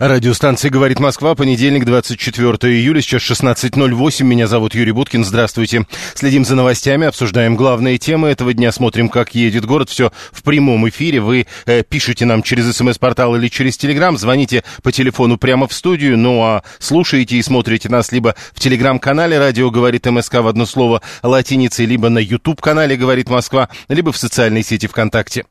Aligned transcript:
Радиостанция 0.00 0.70
«Говорит 0.70 0.98
Москва», 0.98 1.34
понедельник, 1.34 1.84
24 1.84 2.72
июля, 2.74 3.02
сейчас 3.02 3.20
16.08. 3.20 4.24
Меня 4.24 4.46
зовут 4.46 4.74
Юрий 4.74 4.92
Буткин, 4.92 5.26
здравствуйте. 5.26 5.84
Следим 6.14 6.46
за 6.46 6.54
новостями, 6.56 7.06
обсуждаем 7.06 7.54
главные 7.54 7.98
темы 7.98 8.28
этого 8.28 8.54
дня, 8.54 8.72
смотрим, 8.72 9.10
как 9.10 9.34
едет 9.34 9.66
город. 9.66 9.90
Все 9.90 10.10
в 10.32 10.42
прямом 10.42 10.88
эфире. 10.88 11.20
Вы 11.20 11.46
э, 11.66 11.82
пишите 11.82 12.24
нам 12.24 12.42
через 12.42 12.74
смс-портал 12.74 13.36
или 13.36 13.48
через 13.48 13.76
телеграм, 13.76 14.16
звоните 14.16 14.64
по 14.82 14.90
телефону 14.90 15.36
прямо 15.36 15.68
в 15.68 15.74
студию, 15.74 16.16
ну 16.16 16.40
а 16.40 16.62
слушаете 16.78 17.36
и 17.36 17.42
смотрите 17.42 17.90
нас 17.90 18.10
либо 18.10 18.34
в 18.54 18.58
телеграм-канале 18.58 19.38
«Радио 19.38 19.70
говорит 19.70 20.06
МСК» 20.06 20.36
в 20.36 20.46
одно 20.46 20.64
слово 20.64 21.02
латиницей, 21.22 21.84
либо 21.84 22.08
на 22.08 22.20
YouTube-канале 22.20 22.96
«Говорит 22.96 23.28
Москва», 23.28 23.68
либо 23.90 24.12
в 24.12 24.16
социальной 24.16 24.62
сети 24.62 24.86
ВКонтакте. 24.86 25.44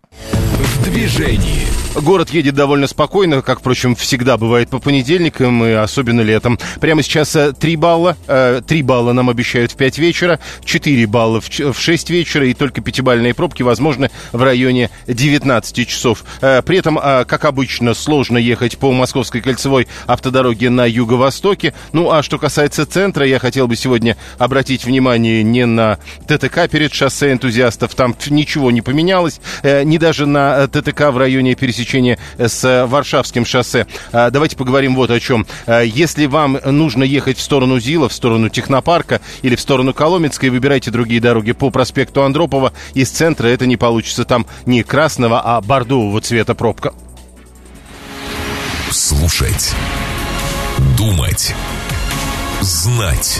Движении. 0.90 1.68
Город 1.96 2.30
едет 2.30 2.54
довольно 2.56 2.88
спокойно, 2.88 3.42
как, 3.42 3.60
впрочем, 3.60 3.96
всегда 3.96 4.38
бывает 4.38 4.70
по 4.70 4.80
понедельникам 4.80 5.66
и 5.66 5.72
особенно 5.72 6.22
летом. 6.22 6.60
Прямо 6.80 7.02
сейчас 7.04 7.36
3 7.60 7.76
балла. 7.76 8.16
3 8.28 8.82
балла 8.84 9.12
нам 9.12 9.30
обещают 9.30 9.72
в 9.72 9.76
5 9.76 9.98
вечера, 9.98 10.40
4 10.64 11.08
балла 11.08 11.42
в 11.42 11.78
6 11.78 12.10
вечера 12.12 12.48
и 12.48 12.54
только 12.54 12.82
пятибальные 12.82 13.34
пробки 13.34 13.64
возможны 13.64 14.12
в 14.32 14.42
районе 14.42 14.92
19 15.08 15.88
часов. 15.88 16.24
При 16.40 16.78
этом, 16.78 16.96
как 16.98 17.44
обычно, 17.46 17.94
сложно 17.94 18.38
ехать 18.38 18.78
по 18.78 18.92
Московской 18.92 19.42
кольцевой 19.42 19.88
автодороге 20.06 20.70
на 20.70 20.86
юго-востоке. 20.86 21.74
Ну, 21.92 22.12
а 22.12 22.24
что 22.24 22.38
касается 22.38 22.86
центра, 22.86 23.26
я 23.26 23.40
хотел 23.40 23.68
бы 23.68 23.76
сегодня 23.76 24.16
обратить 24.38 24.86
внимание 24.86 25.44
не 25.44 25.66
на 25.66 25.98
ТТК 26.28 26.68
перед 26.68 26.94
шоссе 26.94 27.32
энтузиастов, 27.32 27.96
там 27.96 28.16
ничего 28.30 28.70
не 28.72 28.82
поменялось, 28.82 29.42
не 29.64 29.98
даже 29.98 30.26
на 30.26 30.68
ТТК 30.68 30.79
в 31.12 31.18
районе 31.18 31.56
пересечения 31.56 32.18
с 32.38 32.86
Варшавским 32.88 33.46
шоссе. 33.46 33.88
Давайте 34.12 34.56
поговорим 34.56 34.96
вот 34.96 35.12
о 35.12 35.20
чем. 35.20 35.46
Если 35.68 36.26
вам 36.26 36.60
нужно 36.66 37.04
ехать 37.04 37.38
в 37.38 37.42
сторону 37.42 37.80
ЗИЛа, 37.80 38.10
в 38.10 38.14
сторону 38.14 38.50
Технопарка 38.50 39.22
или 39.42 39.56
в 39.56 39.62
сторону 39.62 39.94
Коломенской, 39.94 40.50
выбирайте 40.50 40.92
другие 40.92 41.22
дороги 41.22 41.52
по 41.52 41.70
проспекту 41.70 42.24
Андропова. 42.24 42.74
Из 42.94 43.10
центра 43.10 43.48
это 43.48 43.66
не 43.66 43.78
получится. 43.78 44.26
Там 44.26 44.46
не 44.66 44.84
красного, 44.84 45.42
а 45.42 45.62
бордового 45.62 46.22
цвета 46.22 46.56
пробка. 46.56 46.94
Слушать. 48.92 49.74
Думать. 50.98 51.54
Знать. 52.62 53.40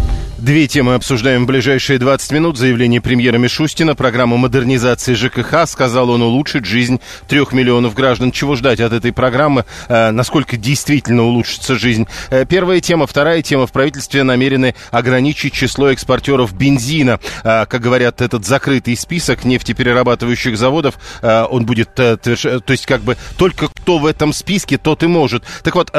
Две 0.41 0.67
темы 0.67 0.95
обсуждаем 0.95 1.43
в 1.43 1.45
ближайшие 1.45 1.99
20 1.99 2.31
минут. 2.31 2.57
Заявление 2.57 2.99
премьера 2.99 3.37
Мишустина. 3.37 3.93
Программа 3.93 4.37
модернизации 4.37 5.13
ЖКХ. 5.13 5.67
Сказал 5.67 6.09
он 6.09 6.23
улучшит 6.23 6.65
жизнь 6.65 6.99
трех 7.27 7.53
миллионов 7.53 7.93
граждан. 7.93 8.31
Чего 8.31 8.55
ждать 8.55 8.79
от 8.79 8.91
этой 8.91 9.13
программы? 9.13 9.65
Э, 9.87 10.09
насколько 10.09 10.57
действительно 10.57 11.25
улучшится 11.25 11.75
жизнь? 11.75 12.07
Э, 12.31 12.43
первая 12.49 12.81
тема. 12.81 13.05
Вторая 13.05 13.43
тема. 13.43 13.67
В 13.67 13.71
правительстве 13.71 14.23
намерены 14.23 14.73
ограничить 14.89 15.53
число 15.53 15.89
экспортеров 15.91 16.57
бензина. 16.57 17.19
Э, 17.43 17.67
как 17.67 17.79
говорят, 17.79 18.19
этот 18.19 18.43
закрытый 18.43 18.97
список 18.97 19.45
нефтеперерабатывающих 19.45 20.57
заводов, 20.57 20.95
он 21.21 21.67
будет... 21.67 21.93
То 21.93 22.17
есть 22.67 22.87
как 22.87 23.01
бы 23.01 23.15
только 23.37 23.67
кто 23.67 23.99
в 23.99 24.07
этом 24.07 24.33
списке, 24.33 24.79
тот 24.79 25.03
и 25.03 25.07
может. 25.07 25.43
Так 25.63 25.75
вот, 25.75 25.91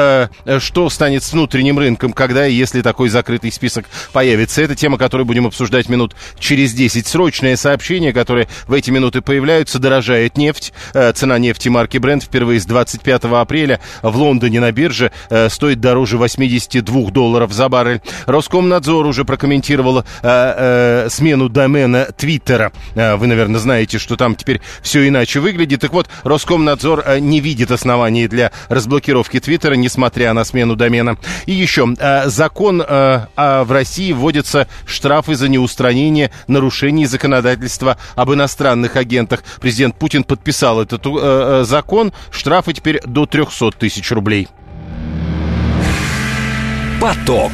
что 0.59 0.89
станет 0.89 1.23
с 1.23 1.31
внутренним 1.31 1.79
рынком, 1.79 2.11
когда 2.11 2.45
и 2.45 2.53
если 2.53 2.81
такой 2.81 3.07
закрытый 3.07 3.49
список 3.49 3.85
появится? 4.11 4.32
Появится. 4.33 4.63
Это 4.63 4.75
тема, 4.75 4.97
которую 4.97 5.25
будем 5.25 5.45
обсуждать 5.45 5.89
минут 5.89 6.15
через 6.39 6.73
10. 6.73 7.05
Срочное 7.05 7.55
сообщение, 7.55 8.13
которое 8.13 8.47
в 8.67 8.73
эти 8.73 8.89
минуты 8.89 9.21
появляются. 9.21 9.77
Дорожает 9.77 10.37
нефть. 10.37 10.73
Э, 10.95 11.11
цена 11.13 11.37
нефти 11.37 11.69
марки 11.69 11.97
Brent 11.97 12.21
впервые 12.21 12.59
с 12.59 12.65
25 12.65 13.25
апреля 13.25 13.79
в 14.01 14.17
Лондоне 14.17 14.59
на 14.59 14.71
бирже 14.71 15.11
э, 15.29 15.49
стоит 15.49 15.79
дороже 15.79 16.17
82 16.17 17.11
долларов 17.11 17.53
за 17.53 17.69
баррель. 17.69 18.01
Роскомнадзор 18.25 19.05
уже 19.05 19.23
прокомментировал 19.23 20.03
э, 20.23 21.07
смену 21.11 21.47
домена 21.49 22.07
Твиттера. 22.17 22.71
Вы, 22.95 23.27
наверное, 23.27 23.59
знаете, 23.59 23.99
что 23.99 24.15
там 24.15 24.35
теперь 24.35 24.61
все 24.81 25.07
иначе 25.07 25.41
выглядит. 25.41 25.81
Так 25.81 25.93
вот, 25.93 26.07
Роскомнадзор 26.23 27.19
не 27.19 27.39
видит 27.39 27.69
оснований 27.69 28.27
для 28.27 28.51
разблокировки 28.69 29.39
Твиттера, 29.39 29.75
несмотря 29.75 30.33
на 30.33 30.43
смену 30.43 30.75
домена. 30.75 31.17
И 31.45 31.51
еще, 31.51 31.93
закон 32.25 32.79
в 32.79 33.67
России 33.69 34.13
вводятся 34.23 34.69
штрафы 34.85 35.35
за 35.35 35.49
неустранение 35.49 36.31
нарушений 36.47 37.05
законодательства 37.05 37.97
об 38.15 38.33
иностранных 38.33 38.95
агентах. 38.95 39.43
Президент 39.59 39.95
Путин 39.99 40.23
подписал 40.23 40.81
этот 40.81 41.05
э, 41.05 41.09
э 41.09 41.63
закон. 41.65 42.13
Штрафы 42.31 42.71
теперь 42.73 43.01
до 43.05 43.25
300 43.25 43.71
тысяч 43.71 44.09
рублей. 44.11 44.47
Поток. 47.01 47.51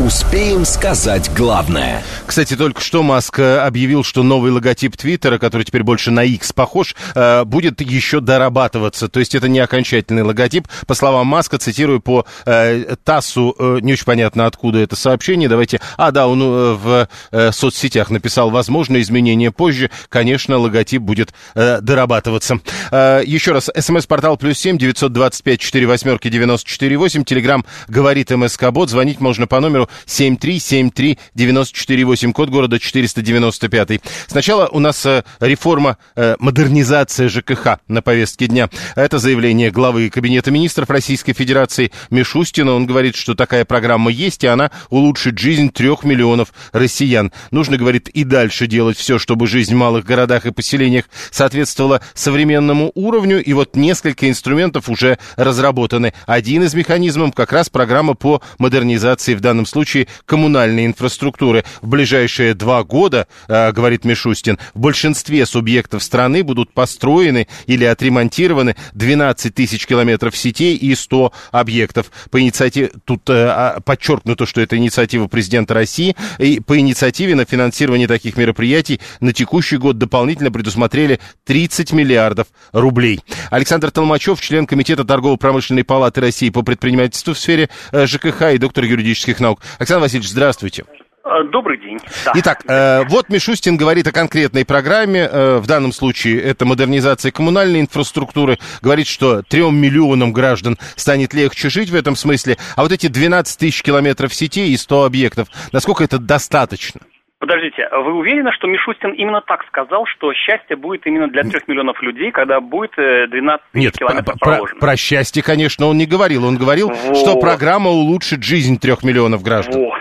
Успеем 0.00 0.64
сказать 0.64 1.30
главное. 1.36 2.02
Кстати, 2.26 2.56
только 2.56 2.80
что 2.80 3.02
Маск 3.02 3.38
э, 3.38 3.58
объявил, 3.58 4.02
что 4.02 4.22
новый 4.22 4.50
логотип 4.50 4.96
Твиттера, 4.96 5.38
который 5.38 5.64
теперь 5.64 5.82
больше 5.82 6.10
на 6.10 6.24
X 6.24 6.54
похож, 6.54 6.96
э, 7.14 7.44
будет 7.44 7.80
еще 7.82 8.20
дорабатываться. 8.20 9.08
То 9.08 9.20
есть 9.20 9.34
это 9.34 9.48
не 9.48 9.60
окончательный 9.60 10.22
логотип. 10.22 10.66
По 10.86 10.94
словам 10.94 11.26
Маска, 11.26 11.58
цитирую 11.58 12.00
по 12.00 12.24
э, 12.46 12.96
ТАССу, 13.04 13.54
не 13.82 13.92
очень 13.92 14.06
понятно, 14.06 14.46
откуда 14.46 14.78
это 14.78 14.96
сообщение. 14.96 15.48
Давайте... 15.48 15.80
А, 15.96 16.10
да, 16.10 16.26
он 16.26 16.40
в 16.42 17.08
соцсетях 17.52 18.10
написал, 18.10 18.50
возможно, 18.50 19.00
изменения 19.00 19.52
позже. 19.52 19.90
Конечно, 20.08 20.56
логотип 20.58 21.02
будет 21.02 21.32
дорабатываться. 21.54 22.60
Еще 22.90 23.52
раз, 23.52 23.70
смс-портал 23.78 24.36
плюс 24.36 24.58
семь 24.58 24.78
девятьсот 24.78 25.12
двадцать 25.12 25.44
пять 25.44 25.60
четыре 25.60 25.86
восьмерки 25.86 26.28
девяносто 26.28 26.68
четыре 26.68 26.96
восемь. 26.96 27.24
Телеграмм 27.24 27.64
говорит 27.88 28.30
МСК 28.30 28.70
Бот. 28.70 28.90
Звонить 28.90 29.20
можно 29.20 29.46
по 29.46 29.60
номеру 29.60 29.88
7373948, 30.06 32.32
код 32.32 32.50
города 32.50 32.78
495. 32.78 34.00
Сначала 34.26 34.68
у 34.68 34.78
нас 34.78 35.04
э, 35.06 35.24
реформа, 35.40 35.98
э, 36.16 36.36
модернизация 36.38 37.28
ЖКХ 37.28 37.78
на 37.88 38.02
повестке 38.02 38.46
дня. 38.46 38.68
Это 38.96 39.18
заявление 39.18 39.70
главы 39.70 40.10
Кабинета 40.10 40.50
министров 40.50 40.90
Российской 40.90 41.32
Федерации 41.32 41.92
Мишустина. 42.10 42.72
Он 42.72 42.86
говорит, 42.86 43.16
что 43.16 43.34
такая 43.34 43.64
программа 43.64 44.10
есть, 44.10 44.44
и 44.44 44.46
она 44.46 44.70
улучшит 44.90 45.38
жизнь 45.38 45.70
трех 45.70 46.04
миллионов 46.04 46.52
россиян. 46.72 47.32
Нужно, 47.50 47.76
говорит, 47.76 48.08
и 48.08 48.24
дальше 48.24 48.66
делать 48.66 48.96
все, 48.96 49.18
чтобы 49.18 49.46
жизнь 49.46 49.74
в 49.74 49.78
малых 49.78 50.04
городах 50.04 50.46
и 50.46 50.52
поселениях 50.52 51.04
соответствовала 51.30 52.00
современному 52.14 52.92
уровню. 52.94 53.42
И 53.42 53.52
вот 53.52 53.76
несколько 53.76 54.28
инструментов 54.28 54.88
уже 54.88 55.18
разработаны. 55.36 56.12
Один 56.26 56.62
из 56.62 56.74
механизмов 56.74 57.34
как 57.34 57.52
раз 57.52 57.68
программа 57.68 58.14
по 58.14 58.42
модернизации 58.58 59.34
в 59.34 59.40
данном 59.40 59.66
случае 59.66 59.71
случае 59.72 60.08
коммунальной 60.26 60.86
инфраструктуры. 60.86 61.64
В 61.80 61.88
ближайшие 61.88 62.54
два 62.54 62.84
года, 62.84 63.26
э, 63.48 63.72
говорит 63.72 64.04
Мишустин, 64.04 64.58
в 64.74 64.80
большинстве 64.80 65.46
субъектов 65.46 66.02
страны 66.02 66.44
будут 66.44 66.72
построены 66.72 67.48
или 67.66 67.84
отремонтированы 67.84 68.76
12 68.92 69.54
тысяч 69.54 69.86
километров 69.86 70.36
сетей 70.36 70.76
и 70.76 70.94
100 70.94 71.32
объектов. 71.50 72.10
По 72.30 72.40
инициативе, 72.40 72.90
тут 73.04 73.28
э, 73.30 73.46
а, 73.48 73.80
подчеркнуто, 73.80 74.46
что 74.46 74.60
это 74.60 74.76
инициатива 74.76 75.26
президента 75.26 75.74
России, 75.74 76.14
и 76.38 76.60
по 76.60 76.78
инициативе 76.78 77.34
на 77.34 77.44
финансирование 77.44 78.08
таких 78.08 78.36
мероприятий 78.36 79.00
на 79.20 79.32
текущий 79.32 79.78
год 79.78 79.98
дополнительно 79.98 80.50
предусмотрели 80.50 81.18
30 81.44 81.92
миллиардов 81.92 82.48
рублей. 82.72 83.20
Александр 83.50 83.90
Толмачев, 83.90 84.40
член 84.40 84.66
Комитета 84.66 85.04
торгово-промышленной 85.04 85.84
палаты 85.84 86.20
России 86.20 86.50
по 86.50 86.62
предпринимательству 86.62 87.34
в 87.34 87.38
сфере 87.38 87.70
э, 87.92 88.06
ЖКХ 88.06 88.54
и 88.54 88.58
доктор 88.58 88.84
юридических 88.84 89.40
наук. 89.40 89.61
Александр 89.78 90.02
Васильевич, 90.02 90.30
здравствуйте. 90.30 90.84
Э, 91.24 91.44
добрый 91.44 91.78
день. 91.78 91.98
Да. 92.24 92.32
Итак, 92.34 92.64
э, 92.66 93.04
вот 93.08 93.28
Мишустин 93.28 93.76
говорит 93.76 94.06
о 94.08 94.12
конкретной 94.12 94.64
программе. 94.64 95.28
Э, 95.30 95.58
в 95.58 95.66
данном 95.66 95.92
случае 95.92 96.40
это 96.40 96.64
модернизация 96.64 97.30
коммунальной 97.30 97.80
инфраструктуры. 97.80 98.58
Говорит, 98.80 99.06
что 99.06 99.42
трем 99.42 99.76
миллионам 99.76 100.32
граждан 100.32 100.78
станет 100.96 101.32
легче 101.32 101.70
жить 101.70 101.90
в 101.90 101.94
этом 101.94 102.16
смысле. 102.16 102.58
А 102.74 102.82
вот 102.82 102.90
эти 102.90 103.06
12 103.06 103.56
тысяч 103.56 103.82
километров 103.82 104.34
сетей 104.34 104.70
и 104.70 104.76
100 104.76 105.04
объектов, 105.04 105.48
насколько 105.70 106.02
это 106.02 106.18
достаточно? 106.18 107.00
Подождите, 107.42 107.82
а 107.82 107.98
вы 107.98 108.12
уверены, 108.12 108.52
что 108.52 108.68
Мишустин 108.68 109.10
именно 109.14 109.40
так 109.40 109.66
сказал, 109.66 110.06
что 110.06 110.32
счастье 110.32 110.76
будет 110.76 111.04
именно 111.08 111.26
для 111.26 111.42
трех 111.42 111.66
миллионов 111.66 112.00
людей, 112.00 112.30
когда 112.30 112.60
будет 112.60 112.92
12 112.94 113.66
э, 113.74 113.78
Нет, 113.80 113.98
километров 113.98 114.38
про, 114.38 114.50
проложено? 114.52 114.78
Про, 114.78 114.96
счастье, 114.96 115.42
конечно, 115.42 115.86
он 115.86 115.98
не 115.98 116.06
говорил. 116.06 116.44
Он 116.46 116.56
говорил, 116.56 116.90
вот. 116.90 117.16
что 117.16 117.40
программа 117.40 117.90
улучшит 117.90 118.44
жизнь 118.44 118.78
трех 118.78 119.02
миллионов 119.02 119.42
граждан. 119.42 119.74
Вот. 119.74 119.98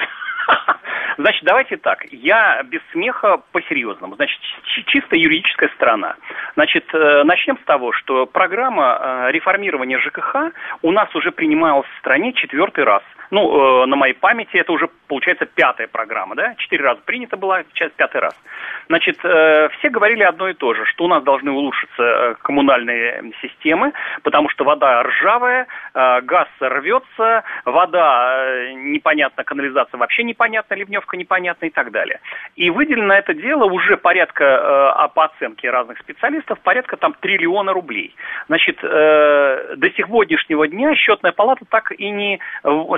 Значит, 1.17 1.43
давайте 1.43 1.77
так. 1.77 2.05
Я 2.11 2.61
без 2.61 2.81
смеха 2.91 3.41
по-серьезному. 3.51 4.13
Значит, 4.17 4.39
чисто 4.85 5.15
юридическая 5.15 5.71
сторона. 5.75 6.17
Значит, 6.53 6.85
э, 6.93 7.23
начнем 7.23 7.57
с 7.57 7.65
того, 7.65 7.91
что 7.91 8.27
программа 8.27 8.99
э, 9.01 9.31
реформирования 9.31 9.97
ЖКХ 9.97 10.53
у 10.83 10.91
нас 10.91 11.09
уже 11.15 11.31
принималась 11.31 11.87
в 11.87 11.99
стране 12.01 12.33
четвертый 12.33 12.83
раз– 12.83 13.01
ну, 13.31 13.83
э, 13.83 13.85
на 13.85 13.95
моей 13.95 14.13
памяти 14.13 14.57
это 14.57 14.71
уже, 14.73 14.89
получается, 15.07 15.45
пятая 15.45 15.87
программа, 15.87 16.35
да? 16.35 16.53
Четыре 16.55 16.83
раза 16.83 17.01
принята 17.05 17.37
была, 17.37 17.63
сейчас 17.73 17.91
пятый 17.95 18.19
раз. 18.19 18.35
Значит, 18.87 19.17
э, 19.23 19.69
все 19.79 19.89
говорили 19.89 20.23
одно 20.23 20.49
и 20.49 20.53
то 20.53 20.73
же, 20.73 20.85
что 20.85 21.05
у 21.05 21.07
нас 21.07 21.23
должны 21.23 21.51
улучшиться 21.51 22.03
э, 22.03 22.35
коммунальные 22.41 23.31
системы, 23.41 23.93
потому 24.23 24.49
что 24.49 24.65
вода 24.65 25.01
ржавая, 25.01 25.67
э, 25.93 26.21
газ 26.21 26.47
рвется, 26.59 27.43
вода 27.63 28.45
э, 28.45 28.73
непонятна, 28.73 29.45
канализация 29.45 29.97
вообще 29.97 30.23
непонятна, 30.23 30.75
ливневка 30.75 31.15
непонятна 31.15 31.67
и 31.67 31.69
так 31.69 31.91
далее. 31.91 32.19
И 32.57 32.69
выделено 32.69 33.13
это 33.13 33.33
дело 33.33 33.63
уже 33.63 33.95
порядка, 33.95 34.43
э, 34.43 35.07
по 35.15 35.25
оценке 35.25 35.69
разных 35.69 35.99
специалистов, 35.99 36.59
порядка 36.59 36.97
там 36.97 37.13
триллиона 37.19 37.71
рублей. 37.71 38.13
Значит, 38.47 38.77
э, 38.83 39.75
до 39.77 39.89
сегодняшнего 39.91 40.67
дня 40.67 40.95
счетная 40.95 41.31
палата 41.31 41.63
так 41.69 41.93
и 41.97 42.09
не 42.09 42.39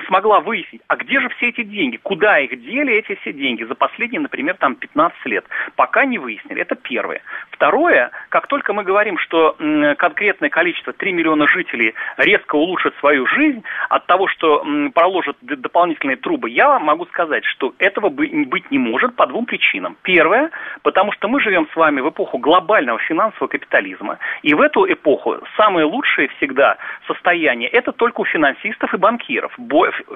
смогла 0.07 0.22
могла 0.23 0.39
выяснить, 0.39 0.81
а 0.87 0.95
где 0.95 1.19
же 1.19 1.27
все 1.29 1.49
эти 1.49 1.63
деньги, 1.63 1.97
куда 2.01 2.39
их 2.39 2.61
дели 2.61 2.93
эти 2.93 3.15
все 3.15 3.33
деньги 3.33 3.63
за 3.63 3.75
последние, 3.75 4.21
например, 4.21 4.55
там 4.57 4.75
15 4.75 5.25
лет. 5.25 5.45
Пока 5.75 6.05
не 6.05 6.17
выяснили. 6.17 6.61
Это 6.61 6.75
первое. 6.75 7.21
Второе, 7.51 8.09
как 8.29 8.47
только 8.47 8.73
мы 8.73 8.83
говорим, 8.83 9.17
что 9.17 9.57
конкретное 9.97 10.49
количество 10.49 10.93
3 10.93 11.11
миллиона 11.11 11.45
жителей 11.47 11.93
резко 12.17 12.55
улучшит 12.55 12.95
свою 12.99 13.27
жизнь 13.27 13.63
от 13.89 14.05
того, 14.05 14.27
что 14.27 14.65
проложат 14.93 15.35
дополнительные 15.41 16.15
трубы, 16.15 16.49
я 16.49 16.79
могу 16.79 17.05
сказать, 17.07 17.43
что 17.43 17.73
этого 17.77 18.09
быть 18.09 18.71
не 18.71 18.77
может 18.77 19.15
по 19.15 19.27
двум 19.27 19.45
причинам. 19.45 19.97
Первое, 20.03 20.51
потому 20.83 21.11
что 21.11 21.27
мы 21.27 21.41
живем 21.41 21.67
с 21.73 21.75
вами 21.75 21.99
в 21.99 22.09
эпоху 22.09 22.37
глобального 22.37 22.99
финансового 22.99 23.47
капитализма. 23.47 24.19
И 24.41 24.53
в 24.53 24.61
эту 24.61 24.89
эпоху 24.89 25.39
самое 25.57 25.85
лучшее 25.85 26.29
всегда 26.37 26.77
состояние 27.07 27.69
это 27.69 27.91
только 27.91 28.21
у 28.21 28.25
финансистов 28.25 28.93
и 28.93 28.97
банкиров 28.97 29.53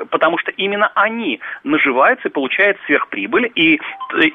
потому 0.09 0.37
что 0.37 0.51
именно 0.51 0.91
они 0.95 1.39
наживаются 1.63 2.27
и 2.27 2.31
получают 2.31 2.77
сверхприбыль, 2.85 3.51
и, 3.55 3.79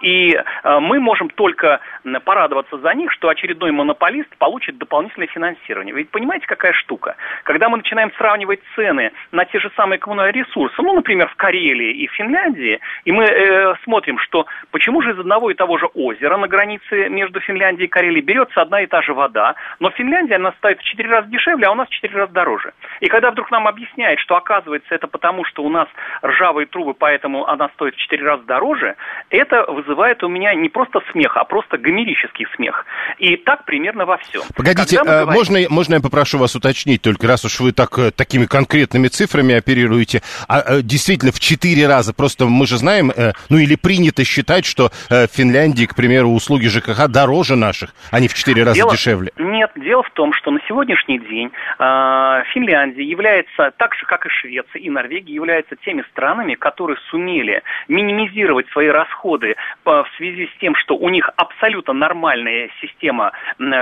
и 0.03 0.35
э, 0.35 0.79
мы 0.81 1.01
можем 1.01 1.29
только 1.31 1.81
порадоваться 2.25 2.79
за 2.79 2.95
них, 2.95 3.13
что 3.13 3.29
очередной 3.29 3.71
монополист 3.71 4.29
получит 4.39 4.79
дополнительное 4.79 5.29
финансирование. 5.29 5.95
Ведь 5.95 6.11
понимаете, 6.11 6.47
какая 6.47 6.73
штука? 6.73 7.17
Когда 7.45 7.69
мы 7.69 7.79
начинаем 7.79 8.13
сравнивать 8.19 8.61
цены 8.75 9.13
на 9.31 9.45
те 9.45 9.61
же 9.61 9.71
самые 9.77 9.99
коммунальные 9.99 10.45
ресурсы, 10.45 10.75
ну, 10.79 10.95
например, 10.95 11.29
в 11.29 11.37
Карелии 11.37 11.93
и 11.93 12.07
Финляндии, 12.09 12.81
и 13.05 13.13
мы 13.13 13.25
э, 13.25 13.75
смотрим, 13.85 14.19
что 14.19 14.47
почему 14.71 15.03
же 15.03 15.13
из 15.13 15.19
одного 15.19 15.51
и 15.51 15.55
того 15.55 15.79
же 15.79 15.87
озера 15.87 16.37
на 16.37 16.49
границе 16.49 17.09
между 17.09 17.41
Финляндией 17.41 17.87
и 17.87 17.91
Карелией 17.91 18.23
берется 18.23 18.61
одна 18.61 18.83
и 18.83 18.87
та 18.87 19.03
же 19.03 19.15
вода, 19.15 19.55
но 19.81 19.91
в 19.91 19.95
Финляндии 19.95 20.35
она 20.35 20.53
стоит 20.59 20.79
в 20.81 20.85
4 20.85 21.09
раза 21.09 21.29
дешевле, 21.29 21.67
а 21.67 21.73
у 21.73 21.75
нас 21.75 21.89
в 21.89 21.93
4 21.93 22.15
раза 22.15 22.33
дороже. 22.33 22.73
И 23.01 23.09
когда 23.09 23.31
вдруг 23.31 23.51
нам 23.51 23.69
объясняют, 23.69 24.21
что 24.21 24.37
оказывается 24.37 24.95
это 24.95 25.07
потому, 25.07 25.45
что 25.45 25.52
у 25.61 25.69
нас 25.69 25.89
ржавые 26.25 26.67
трубы, 26.67 26.95
поэтому 26.95 27.47
она 27.47 27.69
стоит 27.75 27.95
в 27.95 27.99
4 27.99 28.25
раза 28.25 28.43
дороже, 28.45 28.97
это 29.31 29.65
вызывает 29.69 30.23
у 30.23 30.29
меня 30.29 30.55
не 30.55 30.69
просто 30.69 31.01
смех, 31.13 31.37
а 31.37 31.45
просто 31.45 31.79
гомерический 31.79 32.47
смех. 32.57 32.87
И 33.19 33.37
так 33.37 33.65
примерно 33.65 34.07
во 34.07 34.19
всем. 34.19 34.43
Погодите, 34.57 34.99
а, 34.99 35.05
говорим... 35.05 35.33
можно, 35.33 35.59
можно 35.69 35.95
я 35.95 36.01
попрошу 36.01 36.39
вас 36.39 36.55
уточнить, 36.55 37.03
только 37.03 37.27
раз 37.27 37.45
уж 37.45 37.61
вы 37.61 37.73
так, 37.73 37.99
э, 37.99 38.11
такими 38.11 38.47
конкретными 38.47 39.09
цифрами 39.09 39.55
оперируете, 39.55 40.23
а, 40.49 40.61
а 40.61 40.83
действительно 40.83 41.33
в 41.33 41.41
4 41.41 41.87
раза, 41.87 42.15
просто 42.15 42.47
мы 42.47 42.67
же 42.67 42.77
знаем, 42.77 43.11
э, 43.11 43.33
ну 43.51 43.59
или 43.59 43.77
принято 43.77 44.25
считать, 44.25 44.65
что 44.65 44.91
в 45.09 45.27
Финляндии, 45.27 45.87
к 45.87 45.95
примеру, 45.95 46.31
услуги 46.31 46.67
ЖКХ 46.67 47.09
дороже 47.09 47.57
наших, 47.57 47.95
а 48.11 48.21
не 48.21 48.29
в 48.29 48.35
4 48.35 48.63
раза 48.65 48.77
дело... 48.77 48.93
дешевле. 48.93 49.33
Нет, 49.39 49.71
дело 49.77 50.03
в 50.03 50.11
том, 50.11 50.33
что 50.33 50.51
на 50.51 50.61
сегодняшний 50.69 51.19
день 51.19 51.51
э, 51.79 52.43
Финляндия 52.53 53.05
является, 53.05 53.73
так 53.77 53.95
же 53.95 54.07
как 54.07 54.27
и 54.27 54.29
Швеция 54.29 54.81
и 54.81 54.91
Норвегия, 54.91 55.35
являются 55.43 55.75
теми 55.77 56.05
странами, 56.11 56.55
которые 56.55 56.97
сумели 57.11 57.63
минимизировать 57.89 58.69
свои 58.71 58.89
расходы 58.89 59.57
в 59.85 60.07
связи 60.17 60.47
с 60.47 60.61
тем, 60.61 60.75
что 60.77 60.97
у 60.97 61.09
них 61.09 61.29
абсолютно 61.37 61.93
нормальная 61.93 62.71
система 62.81 63.33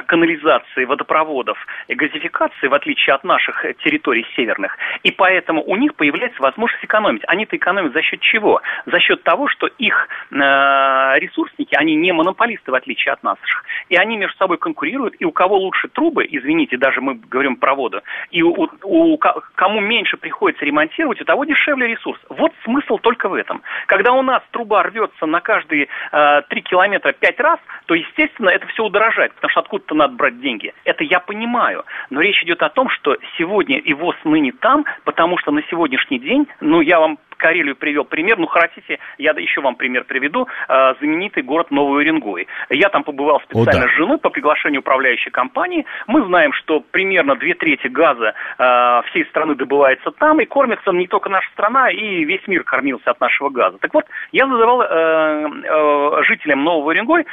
канализации, 0.06 0.84
водопроводов 0.84 1.58
и 1.88 1.94
газификации, 1.94 2.66
в 2.66 2.74
отличие 2.74 3.14
от 3.14 3.24
наших 3.24 3.64
территорий 3.84 4.26
северных. 4.34 4.76
И 5.02 5.10
поэтому 5.10 5.62
у 5.62 5.76
них 5.76 5.94
появляется 5.94 6.42
возможность 6.42 6.84
экономить. 6.84 7.22
Они-то 7.26 7.56
экономят 7.56 7.92
за 7.92 8.02
счет 8.02 8.20
чего? 8.20 8.62
За 8.86 8.98
счет 8.98 9.22
того, 9.22 9.48
что 9.48 9.66
их 9.66 10.08
э, 10.30 10.36
ресурсники, 11.18 11.74
они 11.74 11.94
не 11.94 12.12
монополисты, 12.12 12.70
в 12.70 12.74
отличие 12.74 13.12
от 13.12 13.22
наших. 13.22 13.64
И 13.90 13.96
они 13.96 14.16
между 14.16 14.36
собой 14.38 14.56
конкурируют, 14.56 15.14
и 15.18 15.24
у 15.24 15.32
кого 15.32 15.58
лучше 15.58 15.88
трубы, 15.88 16.26
извините, 16.28 16.78
даже 16.78 17.00
мы 17.00 17.14
говорим 17.14 17.56
про 17.56 17.74
воду, 17.74 18.00
и 18.30 18.42
у, 18.42 18.68
у 18.82 19.18
кому 19.18 19.80
меньше 19.80 20.16
приходится 20.16 20.64
ремонтировать, 20.64 21.20
у 21.20 21.24
того 21.24 21.39
дешевле 21.44 21.88
ресурс. 21.88 22.20
Вот 22.28 22.52
смысл 22.64 22.98
только 22.98 23.28
в 23.28 23.34
этом. 23.34 23.62
Когда 23.86 24.12
у 24.12 24.22
нас 24.22 24.42
труба 24.50 24.82
рвется 24.82 25.26
на 25.26 25.40
каждые 25.40 25.88
э, 26.12 26.42
3 26.48 26.62
километра 26.62 27.12
5 27.12 27.40
раз, 27.40 27.58
то, 27.86 27.94
естественно, 27.94 28.50
это 28.50 28.66
все 28.68 28.84
удорожает, 28.84 29.34
потому 29.34 29.50
что 29.50 29.60
откуда-то 29.60 29.94
надо 29.94 30.14
брать 30.14 30.40
деньги. 30.40 30.74
Это 30.84 31.04
я 31.04 31.20
понимаю. 31.20 31.84
Но 32.10 32.20
речь 32.20 32.42
идет 32.42 32.62
о 32.62 32.70
том, 32.70 32.88
что 32.90 33.16
сегодня 33.38 33.80
его 33.84 34.14
ныне 34.24 34.52
там, 34.52 34.84
потому 35.04 35.38
что 35.38 35.50
на 35.50 35.62
сегодняшний 35.70 36.18
день, 36.18 36.46
ну, 36.60 36.80
я 36.80 37.00
вам 37.00 37.18
Карелию 37.40 37.74
привел 37.74 38.04
пример. 38.04 38.38
Ну, 38.38 38.46
хотите, 38.46 38.98
я 39.18 39.32
еще 39.32 39.60
вам 39.60 39.74
пример 39.74 40.04
приведу. 40.04 40.46
Э, 40.68 40.94
знаменитый 41.00 41.42
город 41.42 41.70
Новый 41.70 42.02
Уренгой. 42.02 42.46
Я 42.68 42.90
там 42.90 43.02
побывал 43.02 43.40
специально 43.40 43.84
О, 43.84 43.86
да. 43.86 43.88
с 43.88 43.96
женой 43.96 44.18
по 44.18 44.30
приглашению 44.30 44.80
управляющей 44.80 45.30
компании. 45.30 45.86
Мы 46.06 46.24
знаем, 46.26 46.52
что 46.52 46.80
примерно 46.80 47.34
две 47.36 47.54
трети 47.54 47.88
газа 47.88 48.34
э, 48.58 49.02
всей 49.10 49.24
страны 49.26 49.54
добывается 49.54 50.10
там, 50.12 50.40
и 50.40 50.44
кормится 50.44 50.92
не 50.92 51.06
только 51.06 51.30
наша 51.30 51.50
страна, 51.52 51.90
и 51.90 52.24
весь 52.24 52.46
мир 52.46 52.62
кормился 52.62 53.10
от 53.10 53.20
нашего 53.20 53.48
газа. 53.48 53.78
Так 53.78 53.94
вот, 53.94 54.04
я 54.32 54.46
задавал 54.46 54.82
э, 54.82 56.22
жителям 56.24 56.62
Нового 56.62 56.90
Уренгой, 56.90 57.26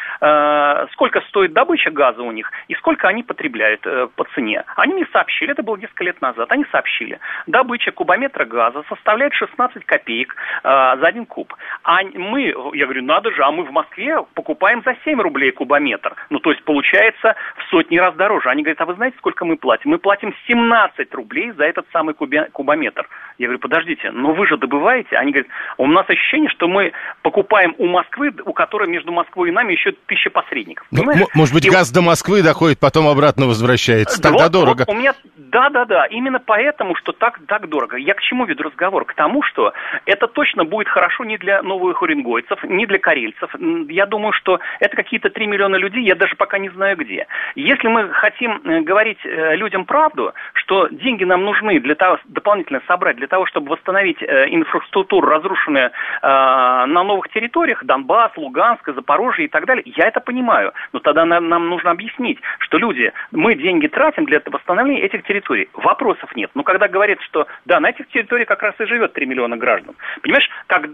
сколько 0.94 1.22
стоит 1.30 1.54
добыча 1.54 1.92
газа 1.92 2.22
у 2.22 2.32
них, 2.32 2.52
и 2.68 2.76
сколько 2.76 3.08
они 3.08 3.24
потребляют 3.24 3.82
по 3.82 4.24
цене. 4.36 4.64
Они 4.76 4.94
мне 4.94 5.08
сообщили, 5.12 5.52
это 5.52 5.64
было 5.64 5.76
несколько 5.76 6.04
лет 6.04 6.22
назад, 6.22 6.52
они 6.52 6.66
сообщили, 6.72 7.20
добыча 7.48 7.92
кубометра 7.92 8.46
газа 8.46 8.84
составляет 8.88 9.34
16 9.34 9.84
копеек 9.86 9.97
копеек 9.98 10.36
э, 10.64 10.68
за 10.70 11.08
один 11.08 11.26
куб. 11.26 11.54
А 11.84 12.00
мы, 12.04 12.54
я 12.74 12.86
говорю, 12.86 13.04
надо 13.04 13.32
же, 13.32 13.44
а 13.44 13.52
мы 13.52 13.64
в 13.64 13.72
Москве 13.72 14.24
покупаем 14.34 14.82
за 14.86 14.96
7 15.04 15.20
рублей 15.22 15.52
кубометр. 15.52 16.16
Ну, 16.30 16.40
то 16.40 16.52
есть 16.52 16.64
получается 16.64 17.36
в 17.58 17.70
сотни 17.70 17.98
раз 17.98 18.16
дороже. 18.16 18.50
Они 18.50 18.64
говорят, 18.64 18.82
а 18.82 18.86
вы 18.86 18.94
знаете, 18.96 19.18
сколько 19.18 19.46
мы 19.46 19.58
платим? 19.58 19.92
Мы 19.92 19.98
платим 19.98 20.34
17 20.48 21.14
рублей 21.14 21.52
за 21.52 21.66
этот 21.66 21.86
самый 21.92 22.14
кубе, 22.14 22.50
кубометр. 22.52 23.08
Я 23.38 23.48
говорю, 23.48 23.60
подождите, 23.60 24.12
но 24.12 24.34
вы 24.34 24.48
же 24.48 24.58
добываете? 24.58 25.16
Они 25.18 25.32
говорят, 25.32 25.52
у 25.78 25.88
нас 25.88 26.10
ощущение, 26.10 26.50
что 26.50 26.68
мы 26.68 26.92
покупаем 27.22 27.76
у 27.78 27.88
Москвы, 27.88 28.34
у 28.46 28.54
которой 28.54 28.90
между 28.90 29.12
Москвой 29.12 29.50
и 29.50 29.52
нами 29.52 29.74
еще 29.74 29.94
тысяча 30.08 30.30
посредников. 30.30 30.88
Ну, 30.92 31.04
может 31.34 31.54
быть, 31.54 31.66
и 31.66 31.70
газ 31.70 31.92
до 31.92 32.02
Москвы 32.02 32.42
доходит, 32.42 32.80
потом 32.80 33.08
обратно 33.08 33.46
возвращается. 33.46 34.22
Тогда 34.22 34.44
вот, 34.44 34.52
дорого. 34.52 34.86
Вот 34.88 34.96
у 34.96 35.00
меня, 35.00 35.14
да, 35.58 35.70
да, 35.70 35.86
да, 35.86 36.06
именно 36.06 36.40
поэтому, 36.40 36.94
что 36.94 37.14
так, 37.14 37.40
так 37.48 37.68
дорого. 37.68 37.98
Я 37.98 38.14
к 38.14 38.22
чему 38.22 38.46
веду 38.46 38.62
разговор? 38.62 39.06
К 39.06 39.16
тому, 39.16 39.42
что 39.42 39.74
это 40.06 40.28
точно 40.28 40.66
будет 40.66 40.88
хорошо 40.88 41.24
не 41.24 41.40
для 41.40 41.64
новых 41.64 42.04
уренгойцев, 42.04 42.64
не 42.64 42.86
для 42.86 43.00
карельцев. 43.00 43.50
Я 43.90 44.06
думаю, 44.06 44.34
что 44.34 44.60
это 44.80 44.96
какие-то 44.96 45.32
3 45.32 45.48
миллиона 45.48 45.78
людей, 45.78 46.04
я 46.04 46.14
даже 46.14 46.36
пока 46.36 46.60
не 46.60 46.70
знаю 46.70 46.96
где. 46.98 47.26
Если 47.56 47.88
мы 47.88 48.10
хотим 48.10 48.62
э, 48.64 48.82
говорить 48.82 49.18
э, 49.24 49.56
людям 49.56 49.86
правду, 49.86 50.32
что 50.54 50.90
деньги 50.90 51.24
нам 51.24 51.44
нужны 51.44 51.80
для 51.80 51.96
того, 51.96 52.20
дополнительно 52.26 52.82
собрать, 52.86 53.16
для 53.16 53.28
того, 53.28 53.48
чтобы 53.48 53.72
восстановить 53.72 54.22
э, 54.22 54.50
инфраструктуру, 54.50 55.28
разрушенную 55.28 55.90
на 56.22 57.04
новых 57.04 57.30
территориях, 57.30 57.84
Донбасс, 57.84 58.32
Луганск, 58.38 58.88
Запорожье 58.94 59.46
и 59.46 59.48
так 59.48 59.66
далее, 59.66 59.84
я 59.86 60.08
это 60.08 60.20
понимаю. 60.20 60.74
Но 60.94 61.00
тогда 61.00 61.26
нам 61.26 61.70
нужно 61.70 61.92
объяснить, 61.92 62.40
что 62.60 62.78
люди, 62.78 63.12
мы 63.32 63.56
деньги 63.56 63.88
тратим 63.88 64.26
для 64.26 64.42
восстановления 64.46 65.02
этих 65.02 65.24
территорий. 65.24 65.47
Вопросов 65.74 66.36
нет. 66.36 66.52
Но 66.54 66.64
когда 66.64 66.88
говорят, 66.88 67.20
что 67.22 67.48
да, 67.66 67.80
на 67.80 67.90
этих 67.90 68.08
территориях 68.10 68.48
как 68.48 68.62
раз 68.62 68.76
и 68.80 68.86
живет 68.86 69.14
3 69.14 69.26
миллиона 69.26 69.58
граждан. 69.58 69.96
Понимаешь, 70.22 70.50
как 70.68 70.86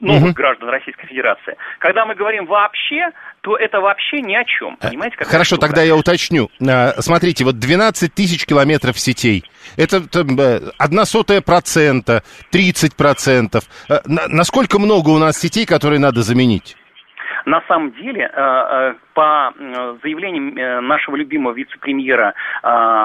новых 0.00 0.22
угу. 0.22 0.32
граждан 0.32 0.68
Российской 0.68 1.06
Федерации. 1.06 1.56
Когда 1.78 2.06
мы 2.06 2.14
говорим 2.14 2.46
вообще, 2.46 3.10
то 3.42 3.56
это 3.56 3.80
вообще 3.80 4.20
ни 4.20 4.34
о 4.34 4.44
чем. 4.44 4.76
Э, 4.80 4.88
Понимаете, 4.88 5.16
как 5.16 5.28
Хорошо, 5.28 5.56
штука? 5.56 5.68
тогда 5.68 5.82
я 5.82 5.94
уточню. 5.94 6.50
Э, 6.60 7.00
смотрите, 7.00 7.44
вот 7.44 7.58
12 7.58 8.12
тысяч 8.12 8.46
километров 8.46 8.98
сетей. 8.98 9.44
Это 9.76 9.98
э, 9.98 10.60
одна 10.78 11.04
сотая 11.04 11.40
процента, 11.40 12.22
30 12.50 12.96
процентов. 12.96 13.64
Насколько 14.06 14.78
много 14.78 15.10
у 15.10 15.18
нас 15.18 15.38
сетей, 15.38 15.66
которые 15.66 16.00
надо 16.00 16.22
заменить? 16.22 16.76
На 17.44 17.62
самом 17.68 17.92
деле, 17.92 18.30
по 19.14 19.52
заявлениям 20.02 20.86
нашего 20.86 21.16
любимого 21.16 21.52
вице-премьера 21.52 22.34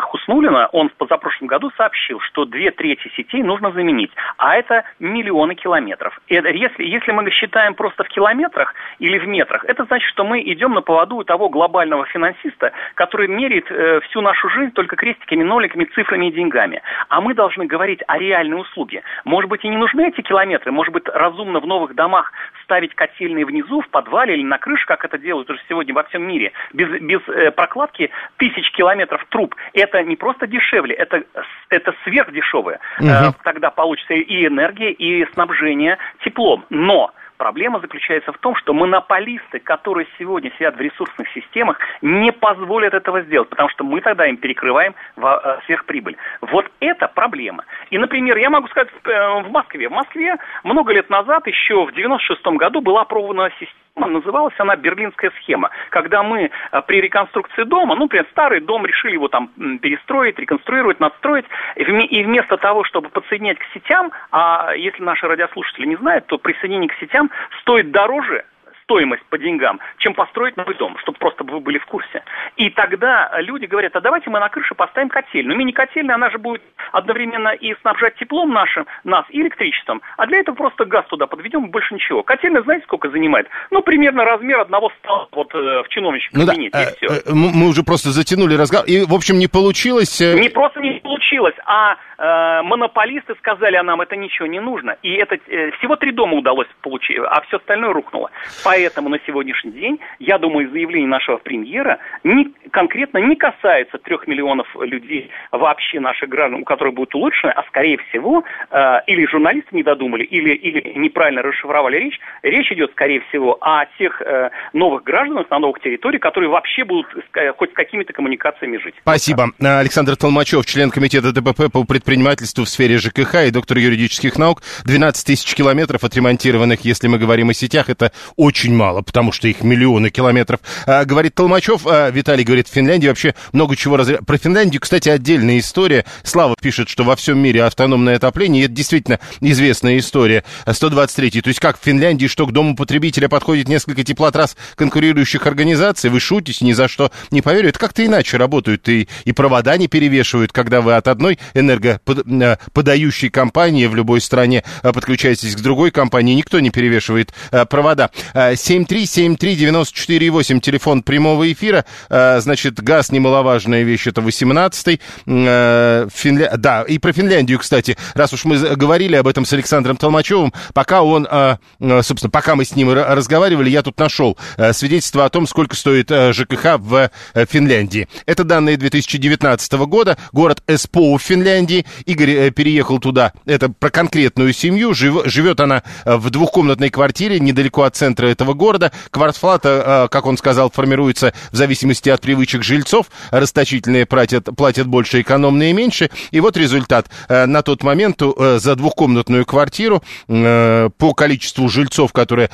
Хуснулина, 0.03 0.67
он 0.71 0.89
в 0.89 0.93
позапрошлом 0.93 1.47
году 1.47 1.71
сообщил, 1.77 2.19
что 2.21 2.45
две 2.45 2.71
трети 2.71 3.11
сетей 3.15 3.43
нужно 3.43 3.71
заменить, 3.71 4.11
а 4.37 4.55
это 4.55 4.83
миллионы 4.99 5.55
километров. 5.55 6.19
Это, 6.27 6.49
если, 6.49 6.83
если 6.83 7.11
мы 7.11 7.29
считаем 7.31 7.73
просто 7.73 8.03
в 8.03 8.07
километрах 8.07 8.73
или 8.99 9.17
в 9.17 9.27
метрах, 9.27 9.65
это 9.65 9.85
значит, 9.85 10.07
что 10.09 10.23
мы 10.23 10.41
идем 10.41 10.73
на 10.73 10.81
поводу 10.81 11.23
того 11.23 11.49
глобального 11.49 12.05
финансиста, 12.05 12.71
который 12.95 13.27
меряет 13.27 13.69
э, 13.69 13.99
всю 14.01 14.21
нашу 14.21 14.49
жизнь 14.49 14.71
только 14.71 14.95
крестиками, 14.95 15.43
ноликами, 15.43 15.85
цифрами 15.85 16.27
и 16.27 16.31
деньгами. 16.31 16.81
А 17.09 17.21
мы 17.21 17.33
должны 17.33 17.65
говорить 17.65 18.01
о 18.07 18.17
реальной 18.17 18.61
услуге. 18.61 19.03
Может 19.23 19.49
быть, 19.49 19.63
и 19.63 19.69
не 19.69 19.77
нужны 19.77 20.07
эти 20.07 20.21
километры, 20.21 20.71
может 20.71 20.93
быть, 20.93 21.07
разумно 21.07 21.59
в 21.59 21.67
новых 21.67 21.95
домах 21.95 22.31
ставить 22.63 22.95
котельные 22.95 23.45
внизу, 23.45 23.81
в 23.81 23.89
подвале 23.89 24.24
или 24.33 24.43
на 24.43 24.57
крыше, 24.57 24.85
как 24.85 25.05
это 25.05 25.17
делают 25.17 25.49
уже 25.49 25.59
сегодня 25.67 25.93
во 25.93 26.03
всем 26.03 26.23
мире, 26.23 26.51
без, 26.73 26.89
без 27.01 27.21
э, 27.27 27.51
прокладки 27.51 28.11
тысяч 28.37 28.71
километров 28.71 29.25
труб. 29.29 29.55
Это 29.73 30.03
не 30.03 30.15
просто 30.15 30.47
дешевле, 30.47 30.95
это, 30.95 31.23
это 31.69 31.93
сверхдешевое. 32.03 32.79
Угу. 32.99 33.07
Э, 33.07 33.31
тогда 33.43 33.69
получится 33.69 34.13
и 34.13 34.45
энергия, 34.45 34.91
и 34.91 35.25
снабжение 35.33 35.97
теплом. 36.23 36.65
Но 36.69 37.13
Проблема 37.37 37.79
заключается 37.79 38.31
в 38.31 38.37
том, 38.37 38.55
что 38.55 38.73
монополисты, 38.73 39.59
которые 39.59 40.07
сегодня 40.17 40.51
сидят 40.57 40.75
в 40.75 40.79
ресурсных 40.79 41.27
системах, 41.33 41.77
не 42.01 42.31
позволят 42.31 42.93
этого 42.93 43.21
сделать, 43.21 43.49
потому 43.49 43.69
что 43.69 43.83
мы 43.83 44.01
тогда 44.01 44.25
им 44.25 44.37
перекрываем 44.37 44.95
э, 45.17 45.59
сверхприбыль. 45.65 46.17
Вот 46.41 46.65
это 46.79 47.07
проблема. 47.07 47.65
И, 47.89 47.97
например, 47.97 48.37
я 48.37 48.49
могу 48.49 48.67
сказать, 48.69 48.89
э, 49.03 49.41
в 49.41 49.51
Москве. 49.51 49.89
В 49.89 49.91
Москве 49.91 50.35
много 50.63 50.93
лет 50.93 51.09
назад, 51.09 51.45
еще 51.47 51.85
в 51.85 51.93
96 51.93 52.45
году, 52.57 52.81
была 52.81 53.01
опробована 53.01 53.49
система 53.59 53.75
называлась 53.95 54.53
она 54.57 54.75
«Берлинская 54.75 55.31
схема», 55.41 55.69
когда 55.89 56.21
мы 56.21 56.49
э, 56.71 56.81
при 56.85 57.01
реконструкции 57.01 57.63
дома, 57.63 57.95
ну, 57.95 58.03
например, 58.03 58.27
старый 58.31 58.59
дом 58.59 58.85
решили 58.85 59.13
его 59.13 59.27
там 59.27 59.49
перестроить, 59.81 60.37
реконструировать, 60.37 60.99
надстроить, 60.99 61.45
и 61.75 62.23
вместо 62.23 62.57
того, 62.57 62.83
чтобы 62.83 63.09
подсоединять 63.09 63.57
к 63.57 63.63
сетям, 63.73 64.11
а 64.31 64.73
если 64.75 65.01
наши 65.01 65.27
радиослушатели 65.27 65.85
не 65.85 65.95
знают, 65.95 66.25
то 66.27 66.37
присоединение 66.37 66.89
к 66.89 66.99
сетям 66.99 67.24
стоит 67.61 67.91
дороже, 67.91 68.45
стоимость 68.85 69.23
по 69.29 69.37
деньгам, 69.37 69.79
чем 69.97 70.13
построить 70.13 70.55
новый 70.57 70.75
дом, 70.75 70.97
чтобы 70.99 71.17
просто 71.17 71.43
вы 71.43 71.59
были 71.59 71.79
в 71.79 71.85
курсе. 71.85 72.23
И 72.55 72.69
тогда 72.69 73.31
люди 73.39 73.65
говорят, 73.65 73.95
а 73.95 74.01
давайте 74.01 74.29
мы 74.29 74.39
на 74.39 74.49
крыше 74.49 74.75
поставим 74.75 75.09
котельную. 75.09 75.57
Мини-котельная, 75.57 76.15
она 76.15 76.29
же 76.29 76.37
будет 76.37 76.61
одновременно 76.91 77.49
и 77.49 77.73
снабжать 77.81 78.15
теплом 78.15 78.53
нашим, 78.53 78.85
нас, 79.03 79.25
и 79.29 79.41
электричеством. 79.41 80.01
А 80.17 80.27
для 80.27 80.39
этого 80.39 80.55
просто 80.55 80.85
газ 80.85 81.05
туда 81.07 81.25
подведем, 81.25 81.69
больше 81.69 81.95
ничего. 81.95 82.23
Котельная, 82.23 82.61
знаете, 82.61 82.85
сколько 82.85 83.09
занимает? 83.09 83.47
Ну, 83.71 83.81
примерно 83.81 84.23
размер 84.23 84.59
одного 84.59 84.91
стола 84.99 85.27
вот 85.31 85.53
э, 85.55 85.83
в 85.83 85.87
чиновничьем 85.89 86.31
ну 86.33 86.45
кабинете, 86.45 86.71
да, 86.71 86.83
и 86.83 86.95
все. 86.95 87.07
Э, 87.07 87.21
э, 87.25 87.33
мы 87.33 87.67
уже 87.67 87.83
просто 87.83 88.09
затянули 88.09 88.55
разговор, 88.55 88.85
и, 88.87 89.03
в 89.03 89.13
общем, 89.13 89.39
не 89.39 89.47
получилось... 89.47 90.21
Не 90.21 90.49
просто 90.49 90.79
не 90.79 90.99
получилось, 90.99 91.55
а 91.65 91.95
э, 92.17 92.61
монополисты 92.61 93.33
сказали, 93.39 93.77
а 93.77 93.83
нам 93.83 94.01
это 94.01 94.15
ничего 94.15 94.47
не 94.47 94.59
нужно. 94.59 94.95
И 95.01 95.13
это 95.13 95.35
э, 95.47 95.71
всего 95.71 95.95
три 95.95 96.11
дома 96.11 96.37
удалось 96.37 96.67
получить, 96.81 97.17
а 97.17 97.41
все 97.41 97.57
остальное 97.57 97.93
рухнуло. 97.93 98.29
Поэтому 98.63 98.74
на 99.09 99.19
сегодняшний 99.25 99.71
день, 99.71 99.99
я 100.19 100.37
думаю, 100.37 100.69
заявление 100.69 101.07
нашего 101.07 101.37
премьера 101.37 101.99
не, 102.23 102.53
конкретно 102.71 103.19
не 103.19 103.35
касается 103.35 103.97
трех 103.97 104.27
миллионов 104.27 104.67
людей 104.81 105.29
вообще 105.51 105.99
наших 105.99 106.29
граждан, 106.29 106.61
у 106.61 106.65
которых 106.65 106.93
будет 106.95 107.15
улучшено, 107.15 107.53
а 107.55 107.63
скорее 107.67 107.97
всего, 108.09 108.43
э, 108.71 108.97
или 109.07 109.25
журналисты 109.27 109.75
не 109.75 109.83
додумали, 109.83 110.23
или, 110.23 110.53
или 110.53 110.97
неправильно 110.97 111.41
расшифровали 111.41 111.97
речь. 111.97 112.19
Речь 112.43 112.71
идет, 112.71 112.91
скорее 112.91 113.21
всего, 113.29 113.57
о 113.61 113.85
тех 113.97 114.21
э, 114.21 114.49
новых 114.73 115.03
гражданах 115.03 115.49
на 115.49 115.59
новых 115.59 115.79
территориях, 115.81 116.21
которые 116.21 116.49
вообще 116.49 116.83
будут 116.83 117.07
э, 117.35 117.51
хоть 117.53 117.71
с 117.71 117.73
какими-то 117.73 118.13
коммуникациями 118.13 118.77
жить. 118.77 118.95
Спасибо. 119.01 119.51
Александр 119.59 120.15
Толмачев, 120.15 120.65
член 120.65 120.91
комитета 120.91 121.31
ДПП 121.31 121.71
по 121.71 121.85
предпринимательству 121.85 122.65
в 122.65 122.69
сфере 122.69 122.97
ЖКХ 122.97 123.47
и 123.47 123.51
доктор 123.51 123.77
юридических 123.77 124.37
наук. 124.37 124.61
12 124.85 125.25
тысяч 125.25 125.55
километров 125.55 126.03
отремонтированных, 126.03 126.81
если 126.81 127.07
мы 127.07 127.17
говорим 127.17 127.49
о 127.49 127.53
сетях, 127.53 127.89
это 127.89 128.11
очень 128.35 128.64
мало, 128.73 129.01
потому 129.01 129.31
что 129.31 129.47
их 129.47 129.63
миллионы 129.63 130.09
километров. 130.09 130.59
А, 130.85 131.05
говорит 131.05 131.35
Толмачев, 131.35 131.85
а, 131.85 132.09
Виталий 132.09 132.43
говорит, 132.43 132.67
в 132.67 132.71
Финляндии 132.71 133.07
вообще 133.07 133.35
много 133.51 133.75
чего 133.75 133.97
разря... 133.97 134.19
Про 134.25 134.37
Финляндию, 134.37 134.81
кстати, 134.81 135.09
отдельная 135.09 135.59
история. 135.59 136.05
Слава 136.23 136.55
пишет, 136.59 136.89
что 136.89 137.03
во 137.03 137.15
всем 137.15 137.37
мире 137.39 137.63
автономное 137.63 138.15
отопление, 138.15 138.65
это 138.65 138.73
действительно 138.73 139.19
известная 139.41 139.97
история. 139.97 140.43
123 140.69 141.41
то 141.41 141.49
есть 141.49 141.59
как 141.59 141.79
в 141.79 141.83
Финляндии, 141.83 142.27
что 142.27 142.45
к 142.45 142.51
дому 142.51 142.75
потребителя 142.75 143.27
подходит 143.27 143.67
несколько 143.67 144.03
теплотрасс 144.03 144.55
конкурирующих 144.75 145.45
организаций, 145.47 146.09
вы 146.09 146.19
шутите, 146.19 146.65
ни 146.65 146.73
за 146.73 146.87
что 146.87 147.11
не 147.31 147.41
поверю. 147.41 147.69
Это 147.69 147.79
как-то 147.79 148.05
иначе 148.05 148.37
работают, 148.37 148.87
и, 148.89 149.07
и 149.25 149.31
провода 149.31 149.77
не 149.77 149.87
перевешивают, 149.87 150.51
когда 150.51 150.81
вы 150.81 150.95
от 150.95 151.07
одной 151.07 151.39
энергоподающей 151.53 153.29
компании 153.29 153.87
в 153.87 153.95
любой 153.95 154.21
стране 154.21 154.63
а, 154.81 154.93
подключаетесь 154.93 155.55
к 155.55 155.59
другой 155.59 155.91
компании, 155.91 156.33
никто 156.33 156.59
не 156.59 156.69
перевешивает 156.69 157.33
провода. 157.69 158.09
7373948, 158.55 160.59
телефон 160.59 161.03
прямого 161.03 161.51
эфира. 161.51 161.85
Э, 162.09 162.39
значит, 162.39 162.81
газ 162.81 163.11
немаловажная 163.11 163.83
вещь, 163.83 164.07
это 164.07 164.21
18-й. 164.21 164.99
Э, 165.25 166.07
Финля... 166.13 166.53
Да, 166.57 166.81
и 166.83 166.97
про 166.97 167.11
Финляндию, 167.13 167.59
кстати, 167.59 167.95
раз 168.13 168.33
уж 168.33 168.43
мы 168.45 168.57
говорили 168.57 169.15
об 169.15 169.27
этом 169.27 169.45
с 169.45 169.53
Александром 169.53 169.97
Толмачевым, 169.97 170.53
пока 170.73 171.03
он, 171.03 171.27
э, 171.29 171.57
собственно, 172.01 172.29
пока 172.29 172.55
мы 172.55 172.63
с 172.65 172.75
ним 172.75 172.91
разговаривали, 172.91 173.69
я 173.69 173.83
тут 173.83 173.99
нашел 173.99 174.37
свидетельство 174.71 175.25
о 175.25 175.29
том, 175.29 175.45
сколько 175.47 175.75
стоит 175.75 176.09
ЖКХ 176.09 176.77
в 176.79 177.11
Финляндии. 177.49 178.07
Это 178.25 178.43
данные 178.43 178.77
2019 178.77 179.73
года, 179.85 180.17
город 180.31 180.63
Эспоу 180.67 181.17
в 181.17 181.21
Финляндии. 181.21 181.85
Игорь 182.05 182.51
переехал 182.51 182.99
туда, 182.99 183.33
это 183.45 183.69
про 183.69 183.89
конкретную 183.89 184.53
семью, 184.53 184.93
живет 184.93 185.59
она 185.59 185.83
в 186.05 186.29
двухкомнатной 186.29 186.89
квартире 186.89 187.39
недалеко 187.39 187.83
от 187.83 187.95
центра 187.95 188.27
этого 188.27 188.44
города. 188.53 188.91
Квартплата, 189.11 190.07
как 190.11 190.25
он 190.25 190.37
сказал, 190.37 190.71
формируется 190.71 191.33
в 191.51 191.55
зависимости 191.55 192.09
от 192.09 192.21
привычек 192.21 192.63
жильцов. 192.63 193.07
Расточительные 193.31 194.05
платят, 194.05 194.49
платят 194.55 194.87
больше, 194.87 195.21
экономные 195.21 195.73
меньше. 195.73 196.09
И 196.31 196.39
вот 196.39 196.57
результат. 196.57 197.09
Э, 197.27 197.45
на 197.45 197.61
тот 197.61 197.83
момент 197.83 198.21
э, 198.21 198.59
за 198.61 198.75
двухкомнатную 198.75 199.45
квартиру 199.45 200.03
э, 200.27 200.89
по 200.97 201.13
количеству 201.13 201.69
жильцов, 201.69 202.13
которые 202.13 202.49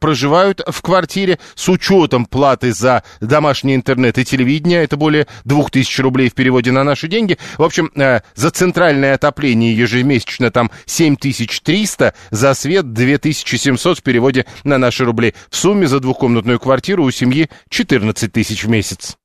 проживают 0.00 0.62
в 0.66 0.82
квартире, 0.82 1.38
с 1.54 1.68
учетом 1.68 2.26
платы 2.26 2.72
за 2.72 3.02
домашний 3.20 3.74
интернет 3.74 4.18
и 4.18 4.24
телевидение, 4.24 4.84
это 4.84 4.96
более 4.96 5.26
2000 5.44 6.00
рублей 6.00 6.30
в 6.30 6.34
переводе 6.34 6.72
на 6.72 6.84
наши 6.84 7.08
деньги. 7.08 7.38
В 7.58 7.62
общем, 7.62 7.90
за 7.94 8.50
центральное 8.50 9.14
отопление 9.14 9.76
ежемесячно 9.76 10.50
там 10.50 10.70
7300, 10.86 12.14
за 12.30 12.54
свет 12.54 12.92
2700 12.92 13.98
в 13.98 14.02
переводе 14.02 14.46
на 14.64 14.78
наши 14.78 15.01
рубли. 15.04 15.34
В 15.50 15.56
сумме 15.56 15.86
за 15.86 16.00
двухкомнатную 16.00 16.58
квартиру 16.58 17.04
у 17.04 17.10
семьи 17.10 17.48
14 17.68 18.32
тысяч 18.32 18.64
в 18.64 18.68
месяц. 18.68 19.16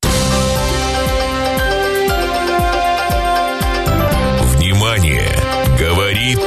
Внимание! 4.55 5.37
Говорит 5.79 6.39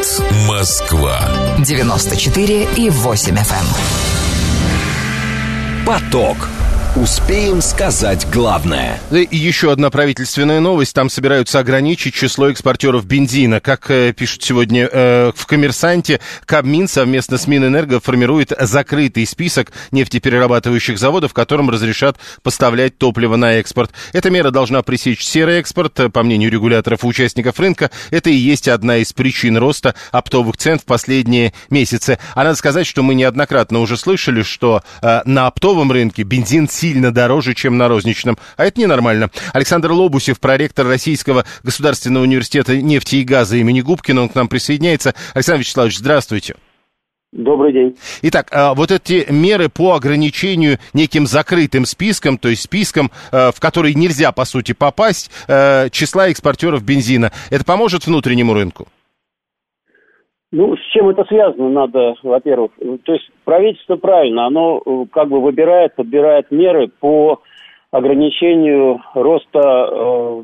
Москва. 0.48 1.20
94 1.58 2.68
и 2.76 2.90
8 2.90 3.34
FM. 3.36 3.40
Эм. 3.52 3.66
Поток. 5.86 6.48
Успеем 6.96 7.62
сказать 7.62 8.26
главное. 8.32 8.98
И 9.12 9.28
еще 9.30 9.70
одна 9.70 9.90
правительственная 9.90 10.58
новость. 10.58 10.92
Там 10.92 11.08
собираются 11.08 11.60
ограничить 11.60 12.14
число 12.14 12.50
экспортеров 12.50 13.06
бензина. 13.06 13.60
Как 13.60 13.88
э, 13.92 14.12
пишут 14.12 14.42
сегодня 14.42 14.88
э, 14.90 15.30
в 15.32 15.46
«Коммерсанте», 15.46 16.18
Кабмин 16.46 16.88
совместно 16.88 17.38
с 17.38 17.46
Минэнерго 17.46 18.00
формирует 18.00 18.52
закрытый 18.58 19.24
список 19.24 19.70
нефтеперерабатывающих 19.92 20.98
заводов, 20.98 21.32
которым 21.32 21.70
разрешат 21.70 22.16
поставлять 22.42 22.98
топливо 22.98 23.36
на 23.36 23.52
экспорт. 23.52 23.92
Эта 24.12 24.28
мера 24.30 24.50
должна 24.50 24.82
пресечь 24.82 25.24
серый 25.24 25.60
экспорт. 25.60 26.12
По 26.12 26.24
мнению 26.24 26.50
регуляторов 26.50 27.04
и 27.04 27.06
участников 27.06 27.60
рынка, 27.60 27.92
это 28.10 28.30
и 28.30 28.34
есть 28.34 28.66
одна 28.66 28.96
из 28.96 29.12
причин 29.12 29.56
роста 29.58 29.94
оптовых 30.10 30.56
цен 30.56 30.80
в 30.80 30.84
последние 30.84 31.54
месяцы. 31.70 32.18
А 32.34 32.42
надо 32.42 32.56
сказать, 32.56 32.88
что 32.88 33.04
мы 33.04 33.14
неоднократно 33.14 33.78
уже 33.78 33.96
слышали, 33.96 34.42
что 34.42 34.82
э, 35.02 35.20
на 35.24 35.46
оптовом 35.46 35.92
рынке 35.92 36.24
бензин 36.24 36.68
сильно 36.80 37.12
дороже, 37.12 37.54
чем 37.54 37.76
на 37.76 37.88
розничном. 37.88 38.38
А 38.56 38.64
это 38.64 38.80
ненормально. 38.80 39.30
Александр 39.52 39.92
Лобусев, 39.92 40.40
проректор 40.40 40.86
Российского 40.86 41.44
государственного 41.62 42.22
университета 42.22 42.76
нефти 42.80 43.16
и 43.16 43.24
газа 43.24 43.56
имени 43.56 43.82
Губкина, 43.82 44.22
он 44.22 44.28
к 44.30 44.34
нам 44.34 44.48
присоединяется. 44.48 45.14
Александр 45.34 45.60
Вячеславович, 45.60 45.98
здравствуйте. 45.98 46.56
Добрый 47.32 47.72
день. 47.72 47.96
Итак, 48.22 48.48
а, 48.50 48.74
вот 48.74 48.90
эти 48.90 49.30
меры 49.30 49.68
по 49.68 49.94
ограничению 49.94 50.78
неким 50.94 51.28
закрытым 51.28 51.84
списком, 51.84 52.38
то 52.38 52.48
есть 52.48 52.62
списком, 52.62 53.12
а, 53.30 53.52
в 53.52 53.60
который 53.60 53.94
нельзя, 53.94 54.32
по 54.32 54.44
сути, 54.44 54.72
попасть, 54.72 55.30
а, 55.46 55.90
числа 55.90 56.28
экспортеров 56.28 56.82
бензина, 56.82 57.30
это 57.50 57.64
поможет 57.64 58.06
внутреннему 58.06 58.52
рынку? 58.54 58.88
Ну, 60.52 60.76
с 60.76 60.80
чем 60.92 61.08
это 61.08 61.24
связано, 61.24 61.68
надо, 61.68 62.14
во-первых, 62.24 62.72
то 63.04 63.12
есть 63.12 63.30
правительство 63.44 63.96
правильно, 63.96 64.46
оно 64.46 64.82
э, 64.84 65.04
как 65.12 65.28
бы 65.28 65.40
выбирает, 65.40 65.94
подбирает 65.94 66.50
меры 66.50 66.88
по 66.88 67.40
ограничению 67.92 69.00
роста 69.14 69.60
э, 69.60 70.42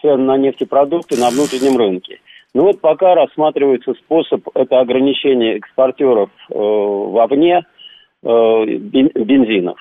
цен 0.00 0.26
на 0.26 0.36
нефтепродукты 0.36 1.18
на 1.18 1.30
внутреннем 1.30 1.76
рынке. 1.76 2.20
Ну 2.54 2.64
вот 2.64 2.80
пока 2.80 3.16
рассматривается 3.16 3.94
способ 3.94 4.48
это 4.54 4.78
ограничения 4.78 5.56
экспортеров 5.56 6.30
э, 6.50 6.54
вовне 6.54 7.64
э, 8.22 8.64
бензинов. 8.64 9.78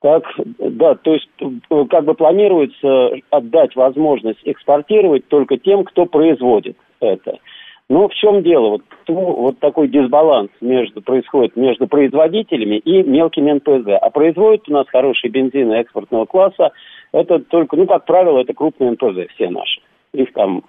Так, 0.00 0.22
да, 0.58 0.94
то 0.94 1.14
есть 1.14 1.28
э, 1.40 1.84
как 1.90 2.04
бы 2.04 2.14
планируется 2.14 3.20
отдать 3.30 3.74
возможность 3.74 4.40
экспортировать 4.44 5.26
только 5.26 5.58
тем, 5.58 5.82
кто 5.82 6.06
производит 6.06 6.76
это. 7.00 7.38
Но 7.88 8.08
в 8.08 8.14
чем 8.14 8.42
дело? 8.42 8.70
Вот, 8.70 8.82
вот 9.08 9.58
такой 9.60 9.88
дисбаланс 9.88 10.50
между, 10.60 11.00
происходит 11.00 11.56
между 11.56 11.86
производителями 11.86 12.76
и 12.76 13.02
мелкими 13.02 13.52
НПЗ. 13.52 13.98
А 14.00 14.10
производят 14.10 14.68
у 14.68 14.72
нас 14.72 14.86
хорошие 14.88 15.30
бензины 15.30 15.72
экспортного 15.74 16.26
класса. 16.26 16.72
Это 17.12 17.38
только, 17.38 17.76
ну, 17.76 17.86
как 17.86 18.04
правило, 18.04 18.40
это 18.40 18.52
крупные 18.52 18.90
НПЗ, 18.90 19.32
все 19.34 19.48
наши. 19.48 19.80
Их 20.12 20.32
там 20.34 20.64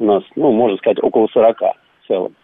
у 0.00 0.04
нас, 0.04 0.22
ну, 0.34 0.50
можно 0.52 0.78
сказать, 0.78 1.02
около 1.02 1.26
40 1.26 1.60
в 1.60 2.06
целом. 2.08 2.34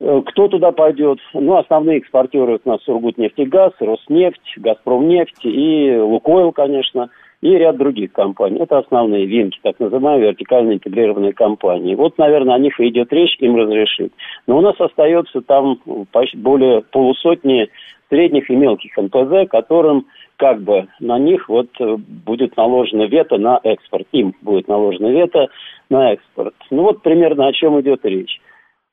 Э, 0.00 0.22
кто 0.24 0.48
туда 0.48 0.72
пойдет? 0.72 1.18
Ну, 1.34 1.58
основные 1.58 1.98
экспортеры 1.98 2.58
у 2.64 2.68
нас 2.68 2.82
Сургутнефтегаз, 2.84 3.72
Роснефть, 3.78 4.54
Газпромнефть 4.56 5.44
и 5.44 5.94
Лукойл, 5.98 6.52
конечно– 6.52 7.10
и 7.44 7.58
ряд 7.58 7.76
других 7.76 8.10
компаний. 8.12 8.60
Это 8.60 8.78
основные 8.78 9.26
винки, 9.26 9.60
так 9.62 9.78
называемые 9.78 10.28
вертикально 10.28 10.72
интегрированные 10.72 11.34
компании. 11.34 11.94
Вот, 11.94 12.16
наверное, 12.16 12.54
о 12.54 12.58
них 12.58 12.80
и 12.80 12.88
идет 12.88 13.12
речь, 13.12 13.36
им 13.38 13.54
разрешить. 13.56 14.12
Но 14.46 14.56
у 14.56 14.60
нас 14.62 14.80
остается 14.80 15.42
там 15.42 15.78
более 16.36 16.80
полусотни 16.90 17.68
средних 18.08 18.48
и 18.48 18.56
мелких 18.56 18.96
НПЗ, 18.96 19.50
которым 19.50 20.06
как 20.36 20.62
бы 20.62 20.88
на 21.00 21.18
них 21.18 21.50
вот 21.50 21.68
э, 21.80 21.96
будет 21.98 22.56
наложено 22.56 23.02
вето 23.02 23.36
на 23.36 23.60
экспорт. 23.62 24.06
Им 24.12 24.34
будет 24.40 24.66
наложено 24.66 25.08
вето 25.08 25.48
на 25.90 26.14
экспорт. 26.14 26.54
Ну 26.70 26.84
вот 26.84 27.02
примерно 27.02 27.46
о 27.46 27.52
чем 27.52 27.78
идет 27.78 28.06
речь. 28.06 28.40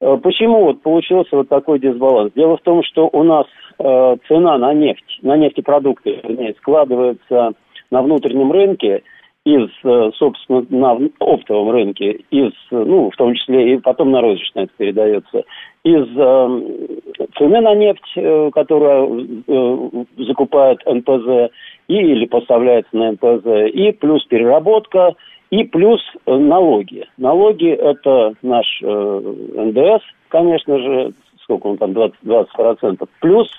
Э, 0.01 0.17
почему 0.21 0.65
вот 0.65 0.81
получился 0.81 1.37
вот 1.37 1.47
такой 1.47 1.79
дисбаланс? 1.79 2.33
Дело 2.35 2.57
в 2.57 2.61
том, 2.63 2.83
что 2.83 3.09
у 3.13 3.23
нас 3.23 3.45
э, 3.79 4.17
цена 4.27 4.57
на 4.57 4.73
нефть, 4.73 5.19
на 5.21 5.37
нефтепродукты 5.37 6.19
вернее, 6.21 6.53
складывается 6.55 7.53
на 7.91 8.01
внутреннем 8.01 8.51
рынке, 8.51 9.03
из, 9.43 9.69
э, 9.83 10.11
собственно, 10.17 10.65
на 10.69 10.99
оптовом 11.19 11.71
рынке, 11.71 12.11
из, 12.29 12.51
ну, 12.69 13.09
в 13.09 13.15
том 13.15 13.33
числе 13.33 13.73
и 13.73 13.77
потом 13.77 14.11
на 14.11 14.21
розничное 14.21 14.65
это 14.65 14.73
передается, 14.77 15.43
из 15.83 16.05
э, 16.15 17.25
цены 17.37 17.61
на 17.61 17.73
нефть, 17.73 18.11
э, 18.15 18.51
которую 18.53 19.43
э, 19.47 20.23
закупает 20.25 20.85
НПЗ, 20.85 21.51
и, 21.87 21.95
или 21.95 22.25
поставляется 22.25 22.95
на 22.95 23.13
НПЗ, 23.13 23.73
и 23.73 23.91
плюс 23.93 24.23
переработка, 24.25 25.15
и 25.49 25.63
плюс 25.63 26.01
э, 26.25 26.35
налоги. 26.35 27.07
Налоги– 27.17 27.69
это 27.69 28.35
наш 28.43 28.65
э, 28.83 29.21
НДС, 29.55 30.03
конечно 30.29 30.77
же, 30.77 31.13
сколько 31.43 31.67
он 31.67 31.77
там, 31.77 31.91
20%, 31.91 32.13
20% 32.23 33.09
плюс 33.19 33.49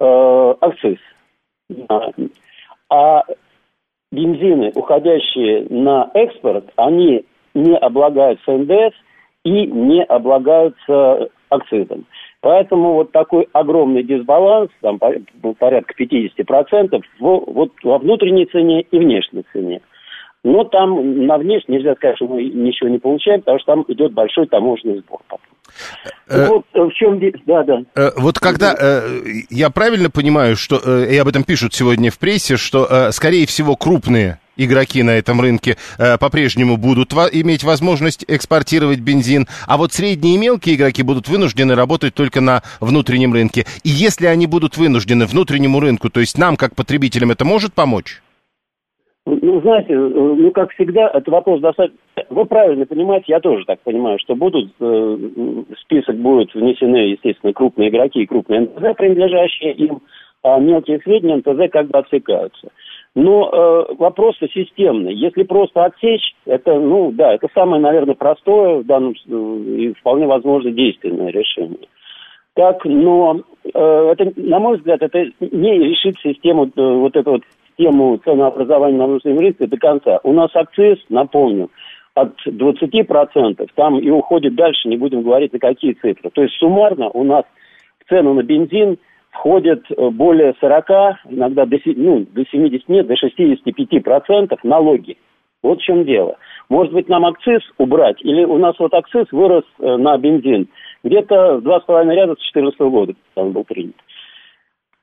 э, 0.00 0.54
акциз. 0.60 0.98
А 2.88 3.24
бензины, 4.12 4.72
уходящие 4.74 5.66
на 5.70 6.10
экспорт, 6.14 6.70
они 6.76 7.24
не 7.54 7.76
облагаются 7.76 8.52
НДС 8.52 8.94
и 9.44 9.66
не 9.66 10.02
облагаются 10.04 11.28
акцизом. 11.50 12.06
Поэтому 12.40 12.94
вот 12.94 13.10
такой 13.12 13.48
огромный 13.52 14.02
дисбаланс, 14.02 14.70
там 14.80 14.98
порядка 14.98 15.94
50%, 15.98 17.02
в, 17.18 17.52
вот 17.52 17.72
во 17.82 17.98
внутренней 17.98 18.46
цене 18.46 18.82
и 18.82 18.98
внешней 18.98 19.44
цене. 19.52 19.80
Но 20.44 20.64
там 20.64 21.26
на 21.26 21.36
внешней 21.36 21.76
нельзя 21.76 21.94
сказать, 21.96 22.16
что 22.16 22.28
мы 22.28 22.44
ничего 22.44 22.88
не 22.88 22.98
получаем, 22.98 23.40
потому 23.40 23.58
что 23.58 23.72
там 23.72 23.84
идет 23.88 24.12
большой 24.12 24.46
таможенный 24.46 24.98
сбор 24.98 25.20
вот 26.28 26.66
э, 26.74 26.80
в 26.80 26.92
чем 26.92 27.20
да, 27.46 27.62
да. 27.62 27.80
Э, 27.94 28.10
вот 28.16 28.38
когда 28.38 29.02
я 29.50 29.70
правильно 29.70 30.10
понимаю, 30.10 30.56
что 30.56 30.78
и 31.04 31.16
об 31.16 31.28
этом 31.28 31.44
пишут 31.44 31.74
сегодня 31.74 32.10
в 32.10 32.18
прессе, 32.18 32.56
что 32.56 33.10
скорее 33.12 33.46
всего 33.46 33.76
крупные 33.76 34.38
игроки 34.56 35.02
на 35.02 35.10
этом 35.10 35.40
рынке 35.40 35.76
по-прежнему 35.96 36.76
будут 36.76 37.12
иметь 37.12 37.62
возможность 37.62 38.24
экспортировать 38.26 38.98
бензин, 38.98 39.46
а 39.66 39.76
вот 39.76 39.92
средние 39.92 40.34
и 40.34 40.38
мелкие 40.38 40.74
игроки 40.74 41.02
будут 41.02 41.28
вынуждены 41.28 41.74
работать 41.74 42.14
только 42.14 42.40
на 42.40 42.62
внутреннем 42.80 43.32
рынке. 43.32 43.66
И 43.84 43.88
если 43.88 44.26
они 44.26 44.46
будут 44.46 44.76
вынуждены 44.76 45.26
внутреннему 45.26 45.80
рынку, 45.80 46.10
то 46.10 46.20
есть 46.20 46.36
нам, 46.36 46.56
как 46.56 46.74
потребителям, 46.74 47.30
это 47.30 47.44
может 47.44 47.72
помочь? 47.72 48.20
Ну, 49.30 49.60
знаете, 49.60 49.94
ну, 49.94 50.50
как 50.52 50.72
всегда, 50.72 51.10
это 51.12 51.30
вопрос 51.30 51.60
достаточно... 51.60 51.98
Вы 52.30 52.46
правильно 52.46 52.86
понимаете, 52.86 53.26
я 53.28 53.40
тоже 53.40 53.64
так 53.66 53.80
понимаю, 53.80 54.18
что 54.18 54.34
будут, 54.34 54.72
э, 54.80 55.18
список 55.82 56.16
будут 56.16 56.54
внесены, 56.54 56.96
естественно, 57.10 57.52
крупные 57.52 57.90
игроки 57.90 58.22
и 58.22 58.26
крупные 58.26 58.60
НТЗ, 58.62 58.96
принадлежащие 58.96 59.72
им, 59.72 60.00
а 60.42 60.58
мелкие 60.58 60.96
и 60.96 61.02
средние 61.02 61.36
НТЗ 61.36 61.70
как 61.70 61.88
бы 61.88 61.98
отсекаются. 61.98 62.68
Но 63.14 63.50
э, 63.50 63.94
вопрос 63.98 64.36
системный. 64.38 65.14
Если 65.14 65.42
просто 65.42 65.84
отсечь, 65.84 66.34
это, 66.46 66.78
ну, 66.78 67.12
да, 67.12 67.34
это 67.34 67.48
самое, 67.54 67.82
наверное, 67.82 68.14
простое 68.14 68.78
в 68.78 68.86
данном 68.86 69.12
э, 69.12 69.36
и 69.76 69.92
вполне 69.94 70.26
возможно 70.26 70.70
действенное 70.70 71.30
решение. 71.30 71.86
Так, 72.54 72.84
но 72.84 73.42
э, 73.62 74.12
это, 74.12 74.32
на 74.36 74.58
мой 74.58 74.78
взгляд, 74.78 75.02
это 75.02 75.30
не 75.40 75.78
решит 75.78 76.16
систему 76.22 76.66
э, 76.66 76.70
вот 76.76 77.14
этого 77.14 77.40
тему 77.78 78.18
ценообразования 78.24 78.98
на 78.98 79.06
внутреннем 79.06 79.38
рынке 79.38 79.66
до 79.66 79.76
конца. 79.78 80.20
У 80.24 80.32
нас 80.32 80.50
акциз, 80.54 80.98
напомню, 81.08 81.70
от 82.14 82.34
20%, 82.46 83.68
там 83.74 83.98
и 83.98 84.10
уходит 84.10 84.54
дальше, 84.54 84.88
не 84.88 84.96
будем 84.96 85.22
говорить 85.22 85.52
на 85.52 85.58
какие 85.58 85.92
цифры. 85.92 86.30
То 86.30 86.42
есть 86.42 86.54
суммарно 86.56 87.08
у 87.10 87.24
нас 87.24 87.44
в 88.04 88.08
цену 88.08 88.34
на 88.34 88.42
бензин 88.42 88.98
входит 89.30 89.84
э, 89.90 90.10
более 90.10 90.54
40, 90.60 90.90
иногда 91.30 91.64
до, 91.64 91.78
ну, 91.84 92.26
до 92.32 92.44
70, 92.44 92.88
нет, 92.88 93.06
до 93.06 93.14
65% 93.14 94.58
налоги. 94.64 95.16
Вот 95.62 95.80
в 95.80 95.82
чем 95.82 96.04
дело. 96.04 96.36
Может 96.68 96.92
быть, 96.92 97.08
нам 97.08 97.24
акциз 97.24 97.62
убрать, 97.78 98.16
или 98.20 98.44
у 98.44 98.58
нас 98.58 98.76
вот 98.78 98.94
акциз 98.94 99.26
вырос 99.32 99.64
э, 99.80 99.96
на 99.96 100.16
бензин 100.18 100.68
где-то 101.04 101.58
в 101.58 101.62
два 101.62 101.80
с 101.80 101.84
половиной 101.84 102.16
ряда 102.16 102.32
с 102.34 102.52
2014 102.52 102.80
года, 102.80 103.14
он 103.36 103.52
был 103.52 103.64
принят. 103.64 103.94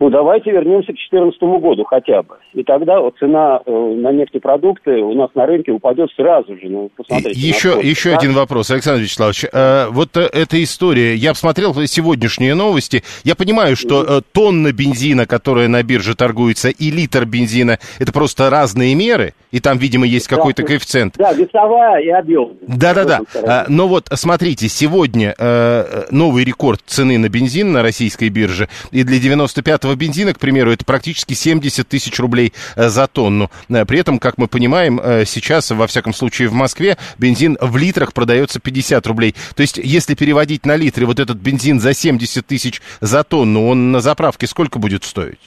Ну, 0.01 0.10
давайте 0.10 0.51
вернемся 0.51 0.91
к 0.91 0.95
2014 1.10 1.41
году 1.62 1.86
хотя 1.86 2.21
бы. 2.21 2.36
И 2.53 2.63
тогда 2.63 2.99
вот 2.99 3.17
цена 3.17 3.62
э, 3.65 3.71
на 3.71 4.12
нефтепродукты 4.12 4.91
у 4.91 5.13
нас 5.13 5.29
на 5.36 5.45
рынке 5.45 5.71
упадет 5.71 6.10
сразу 6.17 6.58
же. 6.58 6.67
Ну, 6.67 6.91
посмотрите. 6.97 7.39
Еще, 7.39 7.79
еще 7.81 8.12
да? 8.12 8.17
один 8.17 8.34
вопрос, 8.34 8.71
Александр 8.71 9.03
Вячеславович. 9.03 9.45
Э, 9.53 9.88
вот 9.89 10.17
э, 10.17 10.27
эта 10.34 10.62
история. 10.62 11.15
Я 11.15 11.31
посмотрел 11.31 11.73
сегодняшние 11.73 12.55
новости. 12.55 13.03
Я 13.23 13.36
понимаю, 13.36 13.77
что 13.77 14.03
э, 14.03 14.21
тонна 14.34 14.73
бензина, 14.73 15.25
которая 15.25 15.69
на 15.69 15.81
бирже 15.81 16.13
торгуется, 16.13 16.67
и 16.67 16.91
литр 16.91 17.23
бензина, 17.25 17.79
это 17.97 18.12
просто 18.12 18.49
разные 18.49 18.95
меры. 18.95 19.34
И 19.55 19.61
там, 19.61 19.77
видимо, 19.77 20.05
есть 20.05 20.27
какой-то 20.27 20.63
да, 20.63 20.67
коэффициент. 20.67 21.15
Да, 21.17 21.31
весовая 21.31 22.01
и 22.01 22.09
объем. 22.09 22.57
Да-да-да. 22.67 23.21
А, 23.35 23.65
но 23.69 23.87
вот, 23.87 24.09
смотрите, 24.13 24.67
сегодня 24.67 25.33
э, 25.37 26.07
новый 26.11 26.43
рекорд 26.43 26.81
цены 26.85 27.17
на 27.17 27.29
бензин 27.29 27.71
на 27.71 27.81
российской 27.81 28.27
бирже. 28.27 28.67
И 28.91 29.03
для 29.03 29.17
95 29.17 29.75
этого 29.75 29.95
бензина, 29.95 30.33
к 30.33 30.39
примеру, 30.39 30.73
это 30.73 30.83
практически 30.83 31.35
70 31.35 31.87
тысяч 31.87 32.19
рублей 32.19 32.51
э, 32.75 32.89
за 32.89 33.07
тонну. 33.07 33.49
Э, 33.69 33.85
при 33.85 33.99
этом, 33.99 34.19
как 34.19 34.37
мы 34.37 34.49
понимаем, 34.49 34.99
сейчас, 35.25 35.71
во 35.71 35.87
всяком 35.87 36.13
случае, 36.13 36.49
в 36.49 36.53
Москве 36.53 36.97
бензин 37.17 37.57
в 37.61 37.77
литрах 37.77 38.11
продается 38.11 38.59
50 38.59 39.07
рублей. 39.07 39.35
То 39.55 39.61
есть, 39.61 39.79
если 39.81 40.15
переводить 40.15 40.65
на 40.65 40.75
литры 40.75 41.05
вот 41.05 41.21
этот 41.21 41.37
бензин 41.37 41.79
за 41.79 41.93
70 41.93 42.45
тысяч 42.45 42.81
за 42.99 43.23
тонну, 43.23 43.69
он 43.69 43.93
на 43.93 44.01
заправке 44.01 44.47
сколько 44.47 44.79
будет 44.79 45.05
стоить? 45.05 45.39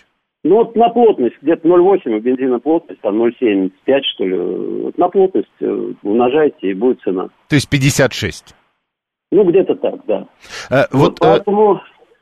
Ну 0.45 0.57
вот 0.57 0.77
на 0.77 0.89
плотность, 0.91 1.37
где-то 1.43 1.67
0,8 1.69 2.17
у 2.17 2.21
бензина 2.21 2.61
плотность, 2.61 3.01
там 3.01 3.21
0,75 3.21 3.71
что 4.15 4.25
ли. 4.25 4.37
Вот 4.37 4.97
на 4.97 5.09
плотность 5.09 5.49
умножайте 6.03 6.71
и 6.71 6.75
будет 6.75 7.01
цена. 7.03 7.29
То 7.49 7.57
есть 7.57 7.69
56? 7.69 8.55
Ну 9.31 9.45
где-то 9.45 9.75
так, 9.75 10.07
да. 10.07 10.27
А, 10.71 10.87
вот, 10.93 11.11
вот 11.11 11.21
поэтому... 11.21 11.81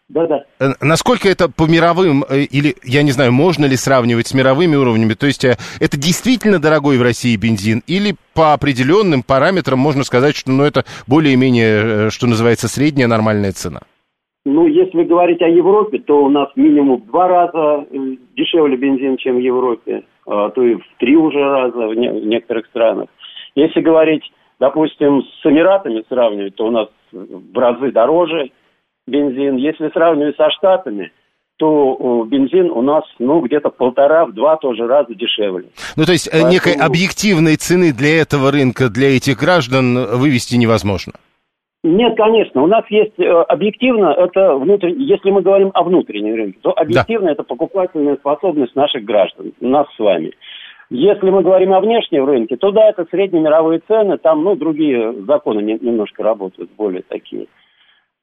Да-да. 0.09 0.45
Э, 0.61 0.75
насколько 0.81 1.29
это 1.29 1.49
по 1.49 1.65
мировым, 1.65 2.25
э, 2.29 2.43
или, 2.43 2.77
я 2.85 3.03
не 3.03 3.11
знаю, 3.11 3.33
можно 3.33 3.65
ли 3.65 3.77
сравнивать 3.77 4.29
с 4.29 4.35
мировыми 4.35 4.77
уровнями? 4.77 5.15
То 5.15 5.27
есть 5.27 5.45
э, 5.45 5.57
это 5.81 5.97
действительно 5.97 6.61
дорогой 6.61 6.97
в 6.97 7.03
России 7.03 7.35
бензин? 7.37 7.83
Или 7.89 8.15
по 8.33 8.53
определенным 8.53 9.25
параметрам 9.25 9.79
можно 9.79 10.05
сказать, 10.05 10.37
что 10.37 10.53
ну, 10.53 10.63
это 10.63 10.85
более-менее, 11.09 12.11
что 12.11 12.29
называется, 12.29 12.69
средняя 12.69 13.09
нормальная 13.09 13.51
цена? 13.51 13.81
Ну, 14.49 14.69
если 14.69 15.03
говорить 15.03 15.43
о 15.43 15.49
Европе, 15.49 15.99
то 15.99 16.25
у 16.25 16.29
нас 16.29 16.49
минимум 16.55 17.03
в 17.03 17.07
два 17.07 17.27
раза 17.27 17.85
дешевле 18.37 18.77
бензин, 18.77 19.17
чем 19.17 19.37
в 19.37 19.41
Европе, 19.41 20.05
а 20.25 20.51
то 20.51 20.63
и 20.63 20.77
в 20.77 20.85
три 20.99 21.17
уже 21.17 21.43
раза 21.43 21.89
в, 21.89 21.95
не, 21.97 22.09
в 22.09 22.27
некоторых 22.27 22.67
странах. 22.67 23.09
Если 23.57 23.81
говорить, 23.81 24.23
допустим, 24.61 25.23
с 25.23 25.45
Эмиратами 25.45 26.05
сравнивать, 26.09 26.55
то 26.55 26.69
у 26.69 26.71
нас 26.71 26.89
в 27.13 27.59
разы 27.59 27.91
дороже– 27.91 28.51
бензин. 29.09 29.57
Если 29.57 29.89
сравнивать 29.91 30.37
со 30.37 30.49
Штатами, 30.51 31.11
то 31.57 32.25
бензин 32.29 32.71
у 32.71 32.83
нас, 32.83 33.03
ну, 33.19 33.41
где-то 33.41 33.71
полтора, 33.71 34.27
в 34.27 34.33
два 34.33 34.57
тоже 34.59 34.87
раза 34.87 35.15
дешевле. 35.15 35.71
Ну, 35.97 36.05
то 36.05 36.13
есть 36.13 36.29
Поэтому... 36.31 36.53
некой 36.53 36.75
объективной 36.75 37.57
цены 37.57 37.93
для 37.93 38.21
этого 38.21 38.53
рынка, 38.53 38.91
для 38.91 39.17
этих 39.17 39.39
граждан 39.39 40.07
вывести 40.19 40.57
невозможно? 40.57 41.15
Нет, 41.87 42.17
конечно. 42.17 42.65
У 42.65 42.67
нас 42.67 42.85
есть 42.91 43.17
э, 43.17 43.23
объективно, 43.23 44.07
это 44.07 44.57
внутренний, 44.57 45.05
если 45.05 45.31
мы 45.31 45.41
говорим 45.41 45.71
о 45.73 45.85
внутреннем 45.85 46.35
рынке, 46.35 46.59
то 46.61 46.73
объективно 46.73 47.27
да. 47.27 47.33
это 47.33 47.45
покупательная 47.45 48.17
способность 48.17 48.75
наших 48.75 49.05
граждан, 49.05 49.53
нас 49.61 49.87
с 49.95 49.99
вами. 50.01 50.33
Если 50.91 51.31
мы 51.31 51.43
говорим 51.43 51.73
о 51.73 51.81
внешнем 51.81 52.25
рынке, 52.25 52.57
то 52.57 52.73
да, 52.73 52.89
это 52.89 53.07
среднемировые 53.09 53.83
цены, 53.87 54.19
там, 54.19 54.43
ну, 54.43 54.57
другие 54.57 55.13
законы 55.29 55.61
немножко 55.61 56.25
работают, 56.25 56.71
более 56.77 57.03
такие. 57.03 57.47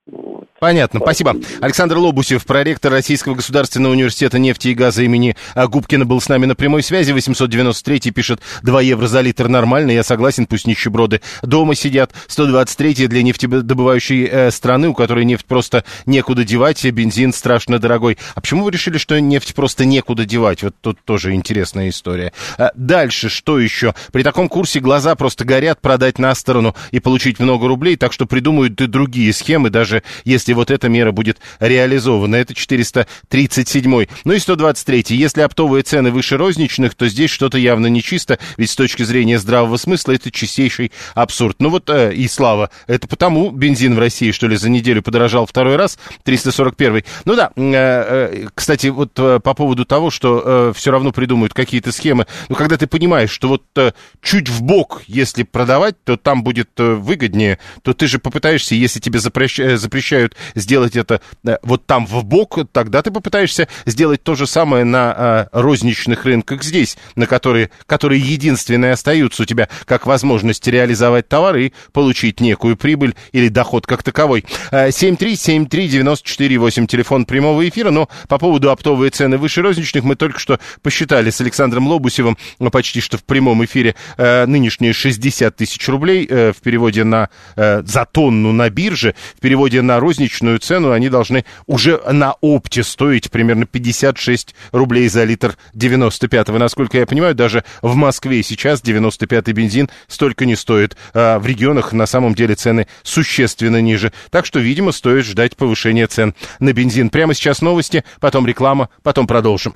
Вот. 0.06 0.50
Понятно, 0.64 1.02
спасибо. 1.02 1.36
Александр 1.60 1.98
Лобусев, 1.98 2.46
проректор 2.46 2.92
Российского 2.92 3.36
государственного 3.36 3.92
университета 3.92 4.40
нефти 4.40 4.70
и 4.70 4.74
газа 4.74 5.04
имени 5.04 5.36
а, 5.56 5.68
Губкина, 5.68 6.06
был 6.06 6.22
с 6.22 6.30
нами 6.30 6.46
на 6.46 6.56
прямой 6.56 6.84
связи. 6.84 7.12
893 7.12 8.12
пишет 8.12 8.42
2 8.62 8.82
евро 8.82 9.08
за 9.08 9.22
литр 9.22 9.50
нормально, 9.50 9.92
я 9.92 10.04
согласен, 10.04 10.46
пусть 10.46 10.68
нищеброды 10.68 11.22
дома 11.42 11.76
сидят. 11.76 12.12
123 12.28 13.08
для 13.08 13.24
нефтедобывающей 13.24 14.26
э, 14.26 14.52
страны, 14.52 14.90
у 14.90 14.94
которой 14.94 15.26
нефть 15.26 15.46
просто 15.46 15.84
некуда 16.06 16.44
девать, 16.44 16.84
бензин 16.86 17.34
страшно 17.34 17.80
дорогой. 17.80 18.18
А 18.36 18.42
почему 18.42 18.64
вы 18.64 18.72
решили, 18.72 18.98
что 18.98 19.20
нефть 19.20 19.56
просто 19.56 19.84
некуда 19.86 20.26
девать? 20.26 20.64
Вот 20.64 20.76
тут 20.80 21.00
тоже 21.04 21.34
интересная 21.34 21.90
история. 21.90 22.32
А 22.58 22.72
дальше, 22.76 23.28
что 23.28 23.60
еще? 23.60 23.96
При 24.12 24.24
таком 24.24 24.48
курсе 24.48 24.80
глаза 24.80 25.16
просто 25.16 25.46
горят 25.46 25.82
продать 25.82 26.20
на 26.20 26.34
сторону 26.36 26.74
и 26.92 27.02
получить 27.02 27.40
много 27.40 27.68
рублей, 27.68 27.98
так 27.98 28.14
что 28.14 28.26
придумают 28.26 28.80
и 28.80 28.88
другие 28.88 29.34
схемы, 29.34 29.70
даже 29.70 29.93
даже 29.94 30.04
если 30.24 30.54
вот 30.54 30.72
эта 30.72 30.90
мера 30.90 31.12
будет 31.12 31.40
реализована. 31.60 32.36
Это 32.36 32.54
437. 32.54 34.08
Ну 34.24 34.34
и 34.34 34.40
123. 34.40 35.06
Если 35.10 35.42
оптовые 35.42 35.84
цены 35.84 36.12
выше 36.12 36.38
розничных, 36.38 36.96
то 36.96 37.08
здесь 37.08 37.30
что-то 37.30 37.58
явно 37.58 37.88
нечисто, 37.88 38.40
ведь 38.58 38.72
с 38.72 38.76
точки 38.76 39.04
зрения 39.04 39.40
здравого 39.40 39.78
смысла 39.78 40.14
это 40.14 40.32
чистейший 40.32 40.92
абсурд. 41.14 41.58
Ну 41.60 41.70
вот 41.70 41.90
э, 41.90 42.14
и 42.14 42.28
слава. 42.28 42.70
Это 42.88 43.08
потому 43.08 43.52
бензин 43.52 43.96
в 43.96 44.00
России, 44.00 44.32
что 44.32 44.48
ли, 44.48 44.56
за 44.56 44.70
неделю 44.70 45.02
подорожал 45.02 45.46
второй 45.46 45.76
раз, 45.76 46.00
341. 46.24 47.04
Ну 47.26 47.36
да, 47.36 47.52
э, 47.56 47.62
э, 47.66 48.48
кстати, 48.56 48.88
вот 48.88 49.12
э, 49.18 49.40
по 49.40 49.54
поводу 49.54 49.86
того, 49.86 50.10
что 50.10 50.42
э, 50.44 50.74
все 50.76 50.92
равно 50.92 51.12
придумают 51.12 51.54
какие-то 51.54 51.92
схемы. 51.92 52.26
Ну, 52.50 52.56
когда 52.56 52.78
ты 52.78 52.88
понимаешь, 52.88 53.30
что 53.30 53.48
вот 53.48 53.64
э, 53.76 53.92
чуть 54.22 54.50
в 54.50 54.62
бок, 54.62 55.04
если 55.08 55.44
продавать, 55.44 56.02
то 56.04 56.18
там 56.18 56.44
будет 56.44 56.70
э, 56.78 56.94
выгоднее, 56.94 57.60
то 57.82 57.94
ты 57.94 58.08
же 58.08 58.20
попытаешься, 58.20 58.76
если 58.76 59.00
тебе 59.00 59.20
запрещают 59.20 59.83
запрещают 59.84 60.36
сделать 60.56 60.96
это 60.96 61.22
э, 61.46 61.58
вот 61.62 61.86
там 61.86 62.08
в 62.08 62.26
бок, 62.26 62.58
тогда 62.72 63.04
ты 63.04 63.12
попытаешься 63.12 63.68
сделать 63.86 64.24
то 64.24 64.34
же 64.36 64.48
самое 64.48 64.86
на 64.86 65.14
э, 65.16 65.46
розничных 65.52 66.26
рынках 66.26 66.64
здесь, 66.64 66.98
на 67.16 67.28
которые, 67.28 67.70
которые 67.86 68.20
единственные 68.22 68.94
остаются 68.94 69.44
у 69.44 69.46
тебя 69.46 69.70
как 69.86 70.08
возможность 70.08 70.66
реализовать 70.68 71.28
товары 71.28 71.68
и 71.68 71.74
получить 71.92 72.40
некую 72.40 72.78
прибыль 72.78 73.14
или 73.32 73.50
доход 73.50 73.86
как 73.86 74.02
таковой. 74.02 74.44
7373948, 74.72 76.84
э, 76.84 76.88
телефон 76.88 77.26
прямого 77.26 77.68
эфира, 77.68 77.92
но 77.92 78.10
по 78.28 78.40
поводу 78.40 78.72
оптовые 78.72 79.12
цены 79.12 79.38
выше 79.38 79.62
розничных 79.62 80.04
мы 80.04 80.16
только 80.16 80.40
что 80.40 80.60
посчитали 80.82 81.30
с 81.30 81.40
Александром 81.42 81.88
Лобусевым 81.88 82.40
почти 82.72 83.02
что 83.02 83.18
в 83.18 83.24
прямом 83.24 83.64
эфире 83.66 83.96
нынешние 84.18 84.94
60 84.94 85.56
тысяч 85.56 85.88
рублей 85.88 86.26
в 86.26 86.56
переводе 86.64 87.04
на 87.04 87.30
за 87.56 88.08
тонну 88.12 88.52
на 88.52 88.70
бирже, 88.70 89.16
в 89.36 89.42
переводе 89.42 89.73
переводе 89.74 89.82
на 89.82 90.00
розничную 90.00 90.60
цену 90.60 90.92
они 90.92 91.10
должны 91.10 91.46
уже 91.66 92.00
на 92.12 92.34
опте 92.42 92.84
стоить 92.84 93.32
примерно 93.32 93.66
56 93.66 94.56
рублей 94.72 95.08
за 95.10 95.24
литр 95.24 95.58
95-го. 95.76 96.58
Насколько 96.58 97.00
я 97.00 97.06
понимаю, 97.06 97.34
даже 97.34 97.64
в 97.82 97.96
Москве 97.96 98.44
сейчас 98.44 98.84
95-й 98.84 99.54
бензин 99.54 99.90
столько 100.08 100.46
не 100.46 100.56
стоит. 100.56 100.96
А 101.14 101.40
в 101.40 101.48
регионах 101.48 101.94
на 101.94 102.06
самом 102.06 102.36
деле 102.36 102.56
цены 102.56 102.88
существенно 103.04 103.82
ниже. 103.82 104.12
Так 104.30 104.46
что, 104.46 104.60
видимо, 104.60 104.92
стоит 104.92 105.26
ждать 105.26 105.56
повышения 105.56 106.08
цен 106.08 106.34
на 106.60 106.74
бензин. 106.74 107.10
Прямо 107.10 107.34
сейчас 107.34 107.62
новости, 107.62 108.04
потом 108.20 108.46
реклама, 108.46 108.90
потом 109.02 109.28
продолжим. 109.28 109.74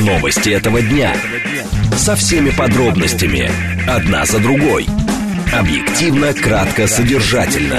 Новости 0.00 0.50
этого 0.50 0.80
дня. 0.82 1.14
Со 1.96 2.16
всеми 2.16 2.50
подробностями. 2.50 3.50
Одна 3.88 4.24
за 4.24 4.38
другой. 4.38 4.86
Объективно, 5.52 6.32
кратко, 6.32 6.86
содержательно. 6.86 7.78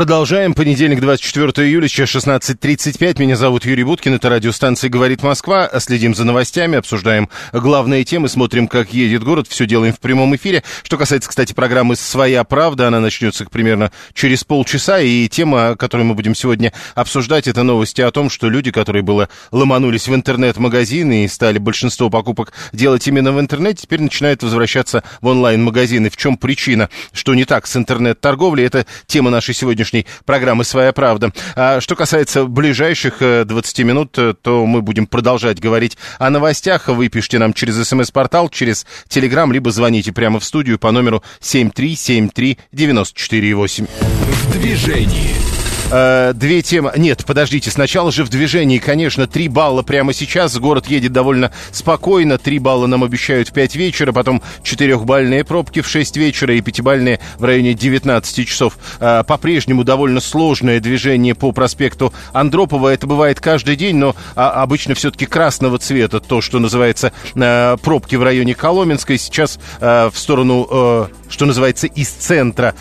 Продолжаем. 0.00 0.54
Понедельник, 0.54 0.98
24 0.98 1.68
июля, 1.68 1.86
сейчас 1.86 2.14
16.35. 2.14 3.20
Меня 3.20 3.36
зовут 3.36 3.66
Юрий 3.66 3.84
Буткин. 3.84 4.14
Это 4.14 4.30
радиостанция 4.30 4.88
«Говорит 4.88 5.22
Москва». 5.22 5.68
Следим 5.78 6.14
за 6.14 6.24
новостями, 6.24 6.78
обсуждаем 6.78 7.28
главные 7.52 8.02
темы, 8.04 8.30
смотрим, 8.30 8.66
как 8.66 8.94
едет 8.94 9.22
город. 9.22 9.46
Все 9.46 9.66
делаем 9.66 9.92
в 9.92 10.00
прямом 10.00 10.34
эфире. 10.36 10.62
Что 10.84 10.96
касается, 10.96 11.28
кстати, 11.28 11.52
программы 11.52 11.96
«Своя 11.96 12.44
правда», 12.44 12.88
она 12.88 12.98
начнется 12.98 13.44
примерно 13.44 13.92
через 14.14 14.42
полчаса. 14.42 15.00
И 15.00 15.28
тема, 15.28 15.76
которую 15.76 16.06
мы 16.06 16.14
будем 16.14 16.34
сегодня 16.34 16.72
обсуждать, 16.94 17.46
это 17.46 17.62
новости 17.62 18.00
о 18.00 18.10
том, 18.10 18.30
что 18.30 18.48
люди, 18.48 18.70
которые 18.70 19.02
было 19.02 19.28
ломанулись 19.50 20.08
в 20.08 20.14
интернет-магазины 20.14 21.26
и 21.26 21.28
стали 21.28 21.58
большинство 21.58 22.08
покупок 22.08 22.54
делать 22.72 23.06
именно 23.06 23.32
в 23.32 23.38
интернете, 23.38 23.82
теперь 23.82 24.00
начинают 24.00 24.42
возвращаться 24.42 25.04
в 25.20 25.26
онлайн-магазины. 25.26 26.08
В 26.08 26.16
чем 26.16 26.38
причина? 26.38 26.88
Что 27.12 27.34
не 27.34 27.44
так 27.44 27.66
с 27.66 27.76
интернет-торговлей? 27.76 28.64
Это 28.64 28.86
тема 29.06 29.28
нашей 29.28 29.52
сегодняшней 29.52 29.89
сегодняшней 29.90 30.06
программы 30.24 30.64
«Своя 30.64 30.92
правда». 30.92 31.32
А 31.56 31.80
что 31.80 31.96
касается 31.96 32.44
ближайших 32.44 33.18
20 33.20 33.80
э, 33.80 33.84
минут, 33.84 34.16
э, 34.18 34.34
то 34.40 34.64
мы 34.66 34.82
будем 34.82 35.06
продолжать 35.06 35.58
говорить 35.60 35.96
о 36.18 36.30
новостях. 36.30 36.88
Вы 36.88 37.08
пишите 37.08 37.38
нам 37.38 37.52
через 37.52 37.86
смс-портал, 37.86 38.48
через 38.48 38.84
телеграм, 39.08 39.52
либо 39.52 39.70
звоните 39.70 40.12
прямо 40.12 40.40
в 40.40 40.44
студию 40.44 40.78
по 40.78 40.90
номеру 40.92 41.22
7373948. 41.40 43.88
В 43.88 44.52
движении 44.52 45.59
Э, 45.92 46.32
две 46.34 46.62
темы. 46.62 46.92
Нет, 46.96 47.24
подождите, 47.26 47.68
сначала 47.70 48.12
же 48.12 48.22
в 48.22 48.28
движении, 48.28 48.78
конечно, 48.78 49.26
три 49.26 49.48
балла 49.48 49.82
прямо 49.82 50.12
сейчас. 50.12 50.56
Город 50.56 50.86
едет 50.86 51.12
довольно 51.12 51.50
спокойно. 51.72 52.38
Три 52.38 52.60
балла 52.60 52.86
нам 52.86 53.02
обещают 53.02 53.48
в 53.48 53.52
5 53.52 53.74
вечера, 53.74 54.12
потом 54.12 54.40
четырехбальные 54.62 55.44
пробки 55.44 55.80
в 55.80 55.88
6 55.88 56.16
вечера 56.16 56.54
и 56.54 56.60
пятибальные 56.60 57.18
в 57.38 57.44
районе 57.44 57.74
19 57.74 58.46
часов. 58.46 58.78
Э, 59.00 59.24
по-прежнему 59.26 59.82
довольно 59.82 60.20
сложное 60.20 60.78
движение 60.78 61.34
по 61.34 61.50
проспекту 61.50 62.12
Андропова. 62.32 62.90
Это 62.90 63.08
бывает 63.08 63.40
каждый 63.40 63.74
день, 63.74 63.96
но 63.96 64.14
а, 64.36 64.62
обычно 64.62 64.94
все-таки 64.94 65.26
красного 65.26 65.78
цвета. 65.78 66.20
То, 66.20 66.40
что 66.40 66.60
называется 66.60 67.12
э, 67.34 67.76
пробки 67.82 68.14
в 68.14 68.22
районе 68.22 68.54
Коломенской. 68.54 69.18
Сейчас 69.18 69.58
в 69.80 70.12
сторону, 70.14 71.08
что 71.28 71.46
называется, 71.46 71.86
из 71.86 72.08
центра 72.08 72.74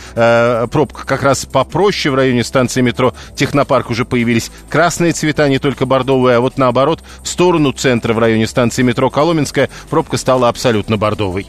пробка 0.72 1.06
как 1.06 1.24
раз 1.24 1.46
попроще 1.46 2.12
в 2.12 2.16
районе 2.16 2.44
станции 2.44 2.82
метро 2.82 2.99
метро 3.00 3.14
Технопарк 3.36 3.90
уже 3.90 4.06
появились 4.06 4.52
красные 4.70 5.14
цвета, 5.14 5.48
не 5.48 5.60
только 5.60 5.86
бордовые, 5.86 6.38
а 6.38 6.40
вот 6.42 6.58
наоборот, 6.58 7.02
в 7.24 7.28
сторону 7.28 7.72
центра 7.72 8.14
в 8.14 8.20
районе 8.20 8.46
станции 8.48 8.84
метро 8.84 9.10
Коломенская 9.10 9.70
пробка 9.90 10.18
стала 10.18 10.50
абсолютно 10.50 10.98
бордовой. 10.98 11.48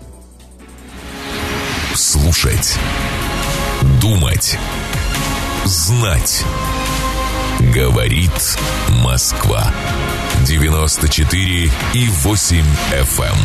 Слушать. 1.94 2.76
Думать. 4.00 4.58
Знать. 5.64 6.44
Говорит 7.74 8.58
Москва. 9.02 9.72
94 10.46 11.70
и 11.94 12.08
8 12.08 12.64
FM. 12.92 13.24
Эм. 13.24 13.36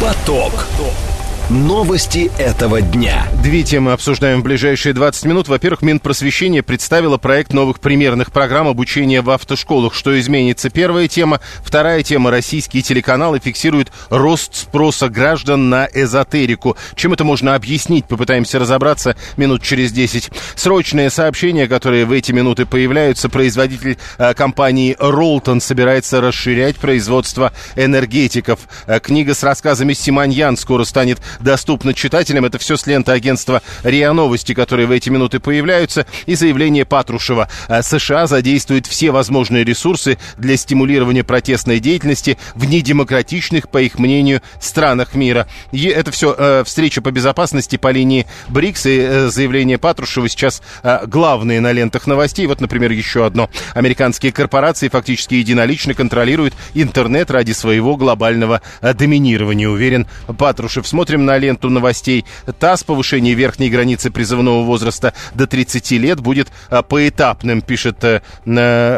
Поток. 0.00 0.52
Поток. 0.52 1.19
Новости 1.50 2.30
этого 2.38 2.80
дня. 2.80 3.26
Две 3.42 3.64
темы 3.64 3.90
обсуждаем 3.90 4.38
в 4.38 4.44
ближайшие 4.44 4.92
20 4.92 5.24
минут. 5.24 5.48
Во-первых, 5.48 5.82
Минпросвещение 5.82 6.62
представило 6.62 7.18
проект 7.18 7.52
новых 7.52 7.80
примерных 7.80 8.30
программ 8.30 8.68
обучения 8.68 9.20
в 9.20 9.30
автошколах. 9.30 9.92
Что 9.92 10.16
изменится? 10.20 10.70
Первая 10.70 11.08
тема. 11.08 11.40
Вторая 11.64 12.04
тема. 12.04 12.30
Российские 12.30 12.84
телеканалы 12.84 13.40
фиксируют 13.40 13.90
рост 14.10 14.54
спроса 14.54 15.08
граждан 15.08 15.68
на 15.70 15.88
эзотерику. 15.92 16.76
Чем 16.94 17.14
это 17.14 17.24
можно 17.24 17.56
объяснить? 17.56 18.04
Попытаемся 18.04 18.60
разобраться 18.60 19.16
минут 19.36 19.64
через 19.64 19.90
10. 19.90 20.30
Срочное 20.54 21.10
сообщение, 21.10 21.66
которое 21.66 22.06
в 22.06 22.12
эти 22.12 22.30
минуты 22.30 22.64
появляются. 22.64 23.28
Производитель 23.28 23.98
э, 24.18 24.34
компании 24.34 24.94
Ролтон 25.00 25.60
собирается 25.60 26.20
расширять 26.20 26.76
производство 26.76 27.52
энергетиков. 27.74 28.60
Э, 28.86 29.00
книга 29.00 29.34
с 29.34 29.42
рассказами 29.42 29.94
Симоньян 29.94 30.56
скоро 30.56 30.84
станет 30.84 31.18
доступно 31.40 31.94
читателям. 31.94 32.44
Это 32.44 32.58
все 32.58 32.76
с 32.76 32.86
ленты 32.86 33.12
агентства 33.12 33.62
РИА 33.82 34.12
Новости, 34.12 34.54
которые 34.54 34.86
в 34.86 34.90
эти 34.90 35.08
минуты 35.10 35.40
появляются. 35.40 36.06
И 36.26 36.34
заявление 36.34 36.84
Патрушева. 36.84 37.48
Э, 37.68 37.82
США 37.82 38.26
задействует 38.26 38.86
все 38.86 39.10
возможные 39.10 39.64
ресурсы 39.64 40.18
для 40.36 40.56
стимулирования 40.56 41.24
протестной 41.24 41.80
деятельности 41.80 42.38
в 42.54 42.64
недемократичных, 42.64 43.68
по 43.68 43.80
их 43.80 43.98
мнению, 43.98 44.42
странах 44.60 45.14
мира. 45.14 45.46
И 45.72 45.86
это 45.86 46.10
все 46.10 46.34
э, 46.36 46.64
встреча 46.64 47.02
по 47.02 47.10
безопасности 47.10 47.76
по 47.76 47.90
линии 47.90 48.26
БРИКС 48.48 48.86
и 48.86 48.98
э, 48.98 49.28
заявление 49.28 49.78
Патрушева 49.78 50.28
сейчас 50.28 50.62
э, 50.82 51.06
главные 51.06 51.60
на 51.60 51.72
лентах 51.72 52.06
новостей. 52.06 52.46
Вот, 52.46 52.60
например, 52.60 52.90
еще 52.92 53.26
одно. 53.26 53.50
Американские 53.74 54.32
корпорации 54.32 54.88
фактически 54.88 55.34
единолично 55.34 55.94
контролируют 55.94 56.54
интернет 56.74 57.30
ради 57.30 57.52
своего 57.52 57.96
глобального 57.96 58.62
э, 58.80 58.94
доминирования, 58.94 59.68
уверен 59.68 60.06
Патрушев. 60.38 60.86
Смотрим 60.86 61.19
на 61.24 61.38
ленту 61.38 61.70
новостей. 61.70 62.24
ТАСС 62.58 62.84
повышение 62.84 63.34
верхней 63.34 63.70
границы 63.70 64.10
призывного 64.10 64.64
возраста 64.64 65.14
до 65.34 65.46
30 65.46 65.90
лет 65.92 66.20
будет 66.20 66.48
э, 66.70 66.82
поэтапным, 66.82 67.62
пишет 67.62 68.02
э, 68.04 68.20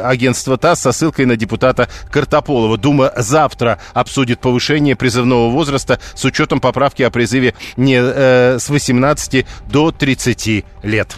агентство 0.04 0.56
ТАСС 0.56 0.80
со 0.80 0.92
ссылкой 0.92 1.26
на 1.26 1.36
депутата 1.36 1.88
Картополова. 2.10 2.78
Дума 2.78 3.12
завтра 3.16 3.78
обсудит 3.94 4.40
повышение 4.40 4.96
призывного 4.96 5.50
возраста 5.50 6.00
с 6.14 6.24
учетом 6.24 6.60
поправки 6.60 7.02
о 7.02 7.10
призыве 7.10 7.54
не 7.76 7.98
э, 8.00 8.58
с 8.58 8.68
18 8.68 9.46
до 9.68 9.90
30 9.92 10.64
лет. 10.82 11.16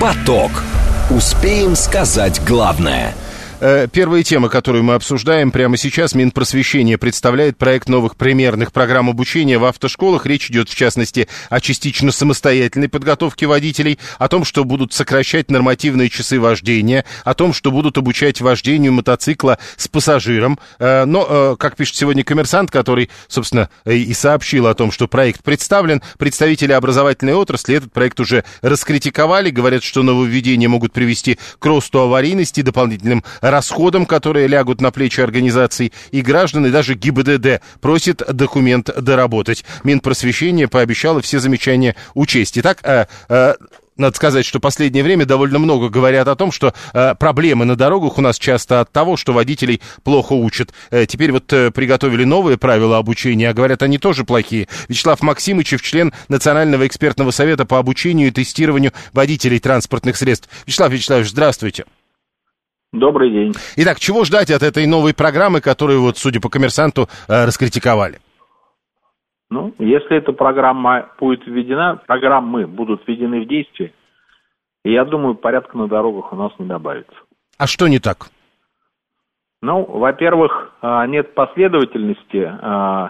Поток. 0.00 0.50
Успеем 1.10 1.74
сказать 1.74 2.40
главное– 2.44 3.14
первая 3.60 4.22
тема, 4.22 4.48
которую 4.48 4.84
мы 4.84 4.94
обсуждаем 4.94 5.50
прямо 5.50 5.76
сейчас, 5.76 6.14
Минпросвещение 6.14 6.96
представляет 6.96 7.58
проект 7.58 7.90
новых 7.90 8.16
примерных 8.16 8.72
программ 8.72 9.10
обучения 9.10 9.58
в 9.58 9.66
автошколах. 9.66 10.24
Речь 10.24 10.50
идет, 10.50 10.70
в 10.70 10.74
частности, 10.74 11.28
о 11.50 11.60
частично 11.60 12.10
самостоятельной 12.10 12.88
подготовке 12.88 13.46
водителей, 13.46 13.98
о 14.18 14.28
том, 14.28 14.44
что 14.44 14.64
будут 14.64 14.94
сокращать 14.94 15.50
нормативные 15.50 16.08
часы 16.08 16.40
вождения, 16.40 17.04
о 17.24 17.34
том, 17.34 17.52
что 17.52 17.70
будут 17.70 17.98
обучать 17.98 18.40
вождению 18.40 18.92
мотоцикла 18.94 19.58
с 19.76 19.88
пассажиром. 19.88 20.58
Э, 20.78 21.04
но, 21.04 21.26
э, 21.28 21.56
как 21.58 21.76
пишет 21.76 21.96
сегодня 21.96 22.24
коммерсант, 22.24 22.70
который, 22.70 23.10
собственно, 23.28 23.68
и 23.84 24.14
сообщил 24.14 24.68
о 24.68 24.74
том, 24.74 24.90
что 24.90 25.06
проект 25.06 25.42
представлен, 25.44 26.00
представители 26.18 26.72
образовательной 26.72 27.34
отрасли 27.34 27.76
этот 27.76 27.92
проект 27.92 28.20
уже 28.20 28.44
раскритиковали, 28.62 29.50
говорят, 29.50 29.82
что 29.82 30.02
нововведения 30.02 30.68
могут 30.68 30.92
привести 30.92 31.38
к 31.58 31.66
росту 31.66 32.00
аварийности, 32.00 32.62
дополнительным 32.62 33.22
расходам, 33.50 34.06
которые 34.06 34.46
лягут 34.46 34.80
на 34.80 34.90
плечи 34.90 35.20
организаций, 35.20 35.92
и 36.10 36.22
граждан, 36.22 36.66
и 36.66 36.70
даже 36.70 36.94
ГИБДД 36.94 37.60
просит 37.80 38.22
документ 38.30 38.90
доработать. 39.00 39.64
Минпросвещение 39.84 40.68
пообещало 40.68 41.20
все 41.20 41.40
замечания 41.40 41.96
учесть. 42.14 42.58
Итак, 42.58 42.78
э, 42.82 43.06
э, 43.28 43.54
надо 44.00 44.16
сказать, 44.16 44.46
что 44.46 44.60
последнее 44.60 45.04
время 45.04 45.26
довольно 45.26 45.58
много 45.58 45.90
говорят 45.90 46.26
о 46.26 46.34
том, 46.34 46.50
что 46.52 46.72
э, 46.94 47.14
проблемы 47.16 47.66
на 47.66 47.76
дорогах 47.76 48.16
у 48.16 48.22
нас 48.22 48.38
часто 48.38 48.80
от 48.80 48.90
того, 48.90 49.18
что 49.18 49.34
водителей 49.34 49.82
плохо 50.02 50.32
учат. 50.32 50.72
Э, 50.90 51.04
теперь 51.06 51.32
вот 51.32 51.52
э, 51.52 51.70
приготовили 51.70 52.24
новые 52.24 52.56
правила 52.56 52.96
обучения, 52.96 53.50
а 53.50 53.52
говорят, 53.52 53.82
они 53.82 53.98
тоже 53.98 54.24
плохие. 54.24 54.68
Вячеслав 54.88 55.20
Максимычев, 55.20 55.82
член 55.82 56.14
Национального 56.28 56.86
экспертного 56.86 57.30
совета 57.30 57.66
по 57.66 57.78
обучению 57.78 58.28
и 58.28 58.30
тестированию 58.30 58.92
водителей 59.12 59.60
транспортных 59.60 60.16
средств. 60.16 60.48
Вячеслав 60.66 60.90
Вячеславович, 60.90 61.28
здравствуйте. 61.28 61.84
Добрый 62.92 63.30
день. 63.30 63.52
Итак, 63.76 64.00
чего 64.00 64.24
ждать 64.24 64.50
от 64.50 64.62
этой 64.62 64.84
новой 64.86 65.14
программы, 65.14 65.60
которую, 65.60 66.02
вот, 66.02 66.16
судя 66.16 66.40
по 66.40 66.48
коммерсанту, 66.48 67.02
э, 67.28 67.44
раскритиковали? 67.44 68.18
Ну, 69.48 69.72
если 69.78 70.16
эта 70.16 70.32
программа 70.32 71.08
будет 71.20 71.46
введена, 71.46 72.00
программы 72.06 72.66
будут 72.66 73.06
введены 73.06 73.42
в 73.42 73.48
действие, 73.48 73.92
я 74.84 75.04
думаю, 75.04 75.36
порядка 75.36 75.78
на 75.78 75.86
дорогах 75.86 76.32
у 76.32 76.36
нас 76.36 76.52
не 76.58 76.66
добавится. 76.66 77.14
А 77.58 77.68
что 77.68 77.86
не 77.86 78.00
так? 78.00 78.26
Ну, 79.62 79.84
во-первых, 79.84 80.72
э, 80.82 81.06
нет 81.06 81.34
последовательности 81.34 82.38
э, 82.38 83.08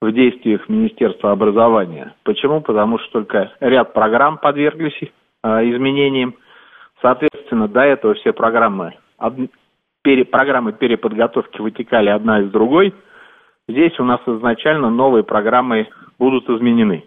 в 0.00 0.12
действиях 0.12 0.66
Министерства 0.70 1.32
образования. 1.32 2.14
Почему? 2.22 2.62
Потому 2.62 2.98
что 3.00 3.20
только 3.20 3.52
ряд 3.60 3.92
программ 3.92 4.38
подверглись 4.38 5.12
изменениям– 5.44 6.34
Соответственно, 7.00 7.68
до 7.68 7.80
этого 7.82 8.14
все 8.14 8.32
программы, 8.32 8.94
пере, 10.02 10.24
программы 10.24 10.72
переподготовки 10.72 11.60
вытекали 11.60 12.08
одна 12.08 12.40
из 12.40 12.50
другой. 12.50 12.94
Здесь 13.68 13.98
у 14.00 14.04
нас 14.04 14.20
изначально 14.26 14.90
новые 14.90 15.22
программы 15.22 15.88
будут 16.18 16.48
изменены. 16.48 17.04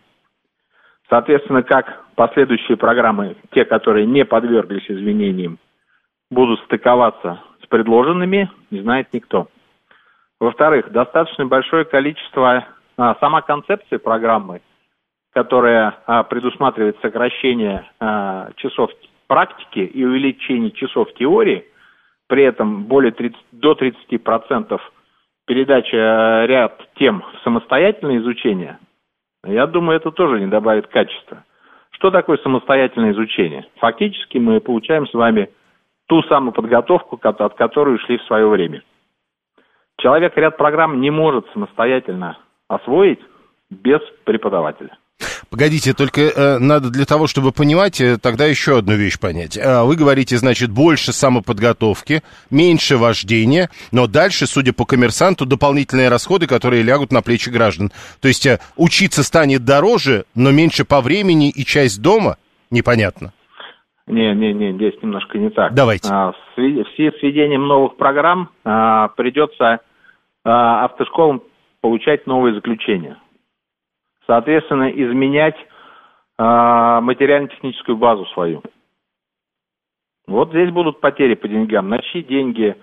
Соответственно, 1.10 1.64
как 1.64 2.06
последующие 2.16 2.78
программы, 2.78 3.36
те, 3.52 3.66
которые 3.66 4.06
не 4.06 4.24
подверглись 4.24 4.90
изменениям, 4.90 5.58
будут 6.30 6.62
стыковаться 6.62 7.42
с 7.64 7.68
предложенными, 7.68 8.50
не 8.70 8.80
знает 8.82 9.10
никто. 9.12 9.48
Во-вторых, 10.40 10.92
достаточно 10.92 11.46
большое 11.46 11.84
количество, 11.84 12.66
а, 12.98 13.16
сама 13.20 13.42
концепция 13.42 14.00
программы, 14.00 14.62
которая 15.34 15.98
а, 16.06 16.24
предусматривает 16.24 16.98
сокращение 17.02 17.90
а, 18.00 18.50
часов 18.56 18.92
практики 19.32 19.80
и 19.80 20.04
увеличение 20.04 20.72
часов 20.72 21.14
теории, 21.14 21.64
при 22.28 22.44
этом 22.44 22.84
более 22.84 23.14
30, 23.14 23.40
до 23.54 23.72
30% 23.72 24.78
передача 25.48 25.96
э, 25.96 26.48
ряд 26.48 26.86
тем 26.96 27.22
в 27.22 27.42
самостоятельное 27.46 28.18
изучение, 28.18 28.78
я 29.46 29.68
думаю, 29.68 29.96
это 29.96 30.12
тоже 30.12 30.42
не 30.42 30.48
добавит 30.48 30.88
качества. 30.88 31.46
Что 31.92 32.12
такое 32.12 32.40
самостоятельное 32.40 33.14
изучение? 33.14 33.66
Фактически 33.78 34.38
мы 34.38 34.60
получаем 34.60 35.08
с 35.08 35.14
вами 35.14 35.50
ту 36.10 36.24
самую 36.24 36.52
подготовку, 36.52 37.18
от 37.24 37.54
которой 37.54 37.96
ушли 37.96 38.18
в 38.18 38.24
свое 38.24 38.46
время. 38.50 38.84
Человек 40.02 40.36
ряд 40.36 40.58
программ 40.58 41.00
не 41.00 41.10
может 41.10 41.50
самостоятельно 41.54 42.38
освоить 42.68 43.22
без 43.70 44.02
преподавателя. 44.26 44.98
Погодите, 45.52 45.94
только 45.94 46.22
э, 46.22 46.60
надо 46.60 46.90
для 46.90 47.04
того, 47.04 47.28
чтобы 47.28 47.52
понимать, 47.52 48.00
э, 48.00 48.18
тогда 48.18 48.46
еще 48.46 48.78
одну 48.78 48.94
вещь 48.94 49.20
понять. 49.20 49.58
Э, 49.58 49.84
вы 49.84 49.98
говорите, 49.98 50.38
значит, 50.38 50.72
больше 50.72 51.12
самоподготовки, 51.12 52.22
меньше 52.50 52.96
вождения, 52.96 53.70
но 53.92 54.08
дальше, 54.08 54.48
судя 54.48 54.72
по 54.72 54.86
коммерсанту, 54.86 55.46
дополнительные 55.46 56.08
расходы, 56.08 56.48
которые 56.48 56.84
лягут 56.84 57.12
на 57.12 57.22
плечи 57.22 57.50
граждан. 57.50 57.92
То 58.22 58.30
есть 58.30 58.46
э, 58.46 58.60
учиться 58.78 59.24
станет 59.24 59.66
дороже, 59.66 60.24
но 60.36 60.52
меньше 60.52 60.86
по 60.86 61.02
времени 61.02 61.50
и 61.50 61.66
часть 61.66 62.02
дома? 62.02 62.38
Непонятно. 62.70 63.34
Не, 64.08 64.34
не, 64.34 64.54
не, 64.54 64.72
здесь 64.72 64.94
немножко 65.02 65.38
не 65.38 65.50
так. 65.50 65.74
Давайте. 65.74 66.08
А, 66.10 66.32
в 66.32 66.56
связи 66.56 66.82
с 66.82 67.22
введением 67.22 67.68
новых 67.68 67.98
программ 67.98 68.52
а, 68.64 69.10
придется 69.10 69.82
а, 70.46 70.86
автошколам 70.86 71.44
получать 71.82 72.26
новые 72.26 72.56
заключения 72.56 73.18
соответственно, 74.32 74.90
изменять 74.90 75.58
э, 75.58 76.44
материально-техническую 77.02 77.98
базу 77.98 78.26
свою. 78.28 78.64
Вот 80.26 80.52
здесь 80.52 80.72
будут 80.72 81.02
потери 81.02 81.34
по 81.36 81.50
деньгам. 81.50 81.90
На 81.90 82.00
чьи 82.00 82.24
деньги 82.24 82.78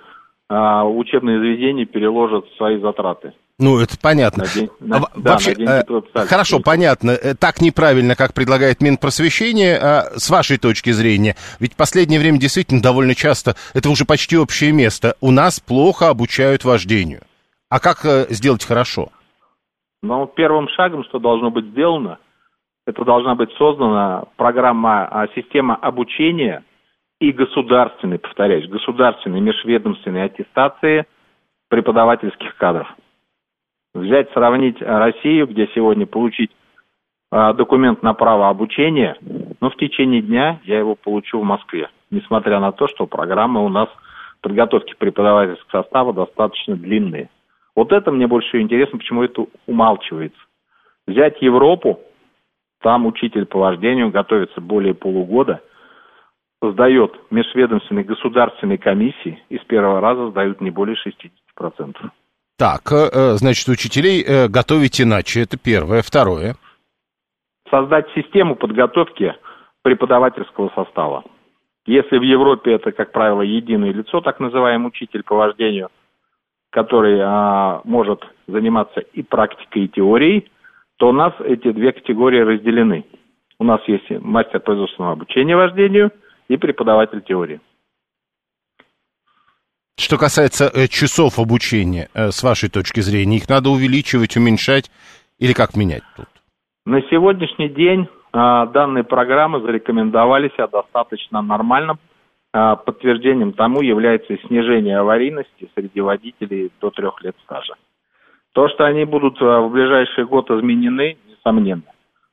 э, 0.50 0.82
учебные 0.82 1.38
заведения 1.38 1.86
переложат 1.86 2.44
свои 2.58 2.78
затраты? 2.80 3.32
Ну, 3.58 3.78
это 3.80 3.96
понятно. 3.98 4.44
На 4.44 4.50
день, 4.50 4.68
на, 4.78 5.00
да, 5.16 5.32
Вообще, 5.32 5.54
на 5.56 5.80
э, 5.80 6.26
хорошо, 6.26 6.60
понятно. 6.60 7.12
Э, 7.12 7.34
так 7.34 7.62
неправильно, 7.62 8.14
как 8.14 8.34
предлагает 8.34 8.82
Минпросвещение, 8.82 9.78
а 9.78 10.18
с 10.18 10.28
вашей 10.28 10.58
точки 10.58 10.90
зрения. 10.90 11.34
Ведь 11.60 11.72
в 11.72 11.76
последнее 11.76 12.20
время 12.20 12.38
действительно 12.38 12.82
довольно 12.82 13.14
часто, 13.14 13.56
это 13.72 13.88
уже 13.88 14.04
почти 14.04 14.36
общее 14.36 14.72
место, 14.72 15.14
у 15.22 15.30
нас 15.30 15.60
плохо 15.60 16.10
обучают 16.10 16.64
вождению. 16.64 17.22
А 17.70 17.80
как 17.80 18.04
э, 18.04 18.26
сделать 18.28 18.66
хорошо? 18.66 19.08
Но 20.02 20.26
первым 20.26 20.68
шагом, 20.68 21.04
что 21.04 21.18
должно 21.18 21.50
быть 21.50 21.66
сделано, 21.66 22.18
это 22.86 23.04
должна 23.04 23.34
быть 23.34 23.52
создана 23.58 24.24
программа, 24.36 25.06
а, 25.06 25.28
система 25.34 25.76
обучения 25.76 26.64
и 27.20 27.32
государственной, 27.32 28.18
повторяюсь, 28.18 28.68
государственной 28.68 29.40
межведомственной 29.40 30.24
аттестации 30.24 31.06
преподавательских 31.68 32.56
кадров. 32.56 32.88
Взять, 33.94 34.30
сравнить 34.32 34.80
Россию, 34.80 35.48
где 35.48 35.68
сегодня 35.74 36.06
получить 36.06 36.50
а, 37.30 37.52
документ 37.52 38.02
на 38.02 38.14
право 38.14 38.48
обучения, 38.48 39.16
но 39.60 39.68
в 39.68 39.76
течение 39.76 40.22
дня 40.22 40.60
я 40.64 40.78
его 40.78 40.94
получу 40.94 41.40
в 41.40 41.44
Москве, 41.44 41.90
несмотря 42.10 42.60
на 42.60 42.72
то, 42.72 42.86
что 42.88 43.06
программы 43.06 43.64
у 43.64 43.68
нас 43.68 43.88
подготовки 44.40 44.94
преподавательского 44.96 45.82
состава 45.82 46.14
достаточно 46.14 46.76
длинные. 46.76 47.28
Вот 47.78 47.92
это 47.92 48.10
мне 48.10 48.26
больше 48.26 48.60
интересно, 48.60 48.98
почему 48.98 49.22
это 49.22 49.46
умалчивается. 49.68 50.40
Взять 51.06 51.40
Европу, 51.40 52.00
там 52.82 53.06
учитель 53.06 53.46
по 53.46 53.60
вождению 53.60 54.10
готовится 54.10 54.60
более 54.60 54.94
полугода, 54.94 55.62
сдает 56.60 57.12
межведомственной 57.30 58.02
государственной 58.02 58.78
комиссии 58.78 59.40
и 59.48 59.58
с 59.58 59.64
первого 59.66 60.00
раза 60.00 60.28
сдают 60.30 60.60
не 60.60 60.70
более 60.70 60.96
60%. 60.96 61.94
Так, 62.58 62.90
э, 62.90 63.36
значит, 63.36 63.68
учителей 63.68 64.24
э, 64.24 64.48
готовить 64.48 65.00
иначе, 65.00 65.42
это 65.42 65.56
первое. 65.56 66.02
Второе. 66.02 66.56
Создать 67.70 68.06
систему 68.12 68.56
подготовки 68.56 69.36
преподавательского 69.82 70.72
состава. 70.74 71.22
Если 71.86 72.18
в 72.18 72.22
Европе 72.22 72.72
это, 72.72 72.90
как 72.90 73.12
правило, 73.12 73.42
единое 73.42 73.92
лицо, 73.92 74.20
так 74.20 74.40
называемый 74.40 74.88
учитель 74.88 75.22
по 75.22 75.36
вождению, 75.36 75.90
который 76.70 77.18
а, 77.20 77.80
может 77.84 78.20
заниматься 78.46 79.00
и 79.00 79.22
практикой, 79.22 79.84
и 79.84 79.88
теорией, 79.88 80.50
то 80.96 81.08
у 81.08 81.12
нас 81.12 81.32
эти 81.40 81.70
две 81.72 81.92
категории 81.92 82.40
разделены. 82.40 83.04
У 83.58 83.64
нас 83.64 83.80
есть 83.86 84.10
мастер 84.10 84.60
производственного 84.60 85.14
обучения 85.14 85.56
вождению 85.56 86.10
и 86.48 86.56
преподаватель 86.56 87.22
теории. 87.22 87.60
Что 89.98 90.16
касается 90.16 90.70
э, 90.72 90.86
часов 90.86 91.38
обучения, 91.40 92.08
э, 92.14 92.30
с 92.30 92.42
вашей 92.42 92.68
точки 92.68 93.00
зрения, 93.00 93.38
их 93.38 93.48
надо 93.48 93.70
увеличивать, 93.70 94.36
уменьшать 94.36 94.90
или 95.38 95.52
как 95.52 95.76
менять 95.76 96.04
тут? 96.16 96.28
На 96.86 97.02
сегодняшний 97.02 97.68
день 97.68 98.08
а, 98.32 98.66
данные 98.66 99.04
программы 99.04 99.60
зарекомендовали 99.60 100.50
себя 100.50 100.68
достаточно 100.68 101.42
нормальным. 101.42 101.98
А, 102.52 102.76
подтверждением 102.76 103.52
тому 103.52 103.82
является 103.82 104.36
снижение 104.46 104.98
аварийности 104.98 105.70
среди 105.74 106.00
водителей 106.00 106.72
до 106.80 106.90
трех 106.90 107.22
лет 107.22 107.36
стажа. 107.44 107.74
То, 108.54 108.68
что 108.68 108.84
они 108.84 109.04
будут 109.04 109.40
а, 109.42 109.60
в 109.60 109.70
ближайший 109.70 110.24
год 110.24 110.50
изменены, 110.50 111.18
несомненно. 111.28 111.82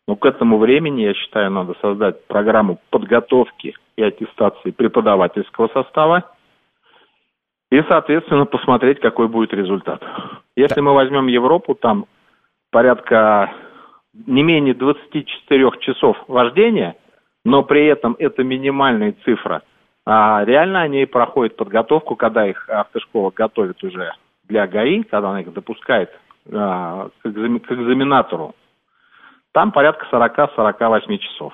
Но 0.08 0.15
к 0.15 0.25
этому 0.25 0.58
времени, 0.58 1.01
я 1.01 1.13
считаю, 1.13 1.51
надо 1.51 1.73
создать 1.82 2.25
программу 2.28 2.80
подготовки 2.91 3.75
и 3.97 4.04
аттестации 4.04 4.71
преподавательского 4.71 5.67
состава 5.69 6.32
и, 7.71 7.82
соответственно, 7.89 8.45
посмотреть, 8.45 8.99
какой 8.99 9.28
будет 9.28 9.54
результат. 9.54 10.01
Если 10.56 10.80
мы 10.80 10.93
возьмем 10.93 11.28
Европу, 11.28 11.75
там 11.75 12.06
порядка 12.71 13.51
не 14.13 14.43
менее 14.43 14.75
24 14.75 15.71
часов 15.80 16.17
вождения, 16.28 16.95
но 17.43 17.63
при 17.63 17.86
этом 17.88 18.15
это 18.17 18.43
минимальная 18.43 19.13
цифра. 19.25 19.63
А 20.05 20.43
реально 20.45 20.81
они 20.81 21.05
проходят 21.05 21.55
подготовку, 21.55 22.15
когда 22.15 22.47
их 22.47 22.69
автошкола 22.69 23.31
готовит 23.31 23.83
уже 23.83 24.11
для 24.43 24.67
ГАИ, 24.67 25.03
когда 25.03 25.29
она 25.29 25.41
их 25.41 25.51
допускает 25.51 26.11
а, 26.51 27.09
к, 27.21 27.25
экзамен, 27.25 27.59
к 27.59 27.71
экзаменатору. 27.71 28.53
Там 29.51 29.71
порядка 29.71 30.05
40-48 30.11 31.17
часов. 31.17 31.53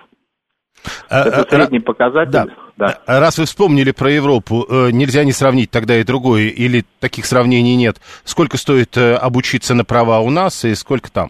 А, 1.10 1.28
это 1.28 1.50
средний 1.50 1.80
показатель. 1.80 2.32
Да. 2.32 2.48
да. 2.76 2.98
Раз 3.06 3.38
вы 3.38 3.46
вспомнили 3.46 3.92
про 3.92 4.10
Европу, 4.10 4.66
э, 4.68 4.92
нельзя 4.92 5.24
не 5.24 5.32
сравнить 5.32 5.72
тогда 5.72 5.98
и 5.98 6.04
другое, 6.04 6.48
или 6.48 6.84
таких 7.00 7.26
сравнений 7.26 7.76
нет. 7.76 7.98
Сколько 8.26 8.58
стоит 8.58 8.98
э, 8.98 9.16
обучиться 9.16 9.76
на 9.76 9.86
права 9.86 10.20
у 10.20 10.30
нас 10.30 10.66
и 10.66 10.76
сколько 10.76 11.12
там? 11.12 11.30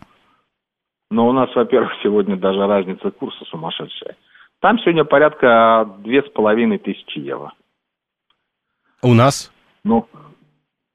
Но 1.12 1.27
у 1.27 1.34
нас, 1.34 1.49
во-первых, 1.53 1.91
сегодня 2.01 2.38
даже 2.38 2.65
разница 2.65 3.12
курса 3.12 3.43
сумасшедшая. 3.45 4.15
Там 4.62 4.78
сегодня 4.80 5.04
порядка 5.04 5.89
две 6.00 6.21
с 6.21 6.30
половиной 6.30 6.78
тысячи 6.78 7.19
евро. 7.19 7.52
У 9.02 9.13
нас? 9.13 9.52
Ну, 9.84 10.08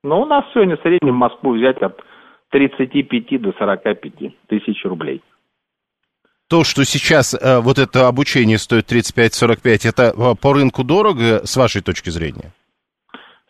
ну, 0.04 0.20
у 0.20 0.24
нас 0.24 0.44
сегодня 0.54 0.76
в 0.76 0.82
среднем 0.82 1.16
Москву 1.16 1.52
взять 1.54 1.82
от 1.82 2.00
35 2.50 3.42
до 3.42 3.52
45 3.58 4.46
тысяч 4.46 4.84
рублей. 4.84 5.20
То, 6.48 6.62
что 6.62 6.84
сейчас 6.84 7.34
э, 7.34 7.60
вот 7.60 7.78
это 7.78 8.06
обучение 8.06 8.56
стоит 8.58 8.84
35-45, 8.90 9.88
это 9.88 10.02
э, 10.14 10.34
по 10.40 10.52
рынку 10.52 10.84
дорого, 10.84 11.44
с 11.44 11.56
вашей 11.56 11.82
точки 11.82 12.10
зрения? 12.10 12.52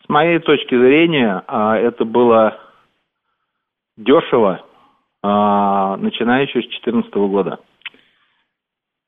С 0.03 0.09
моей 0.09 0.39
точки 0.39 0.75
зрения, 0.75 1.43
э, 1.47 1.87
это 1.87 2.05
было 2.05 2.59
дешево 3.97 4.63
а, 5.21 5.97
начиная 5.97 6.43
еще 6.43 6.61
с 6.61 6.67
2014 6.67 7.13
года. 7.13 7.59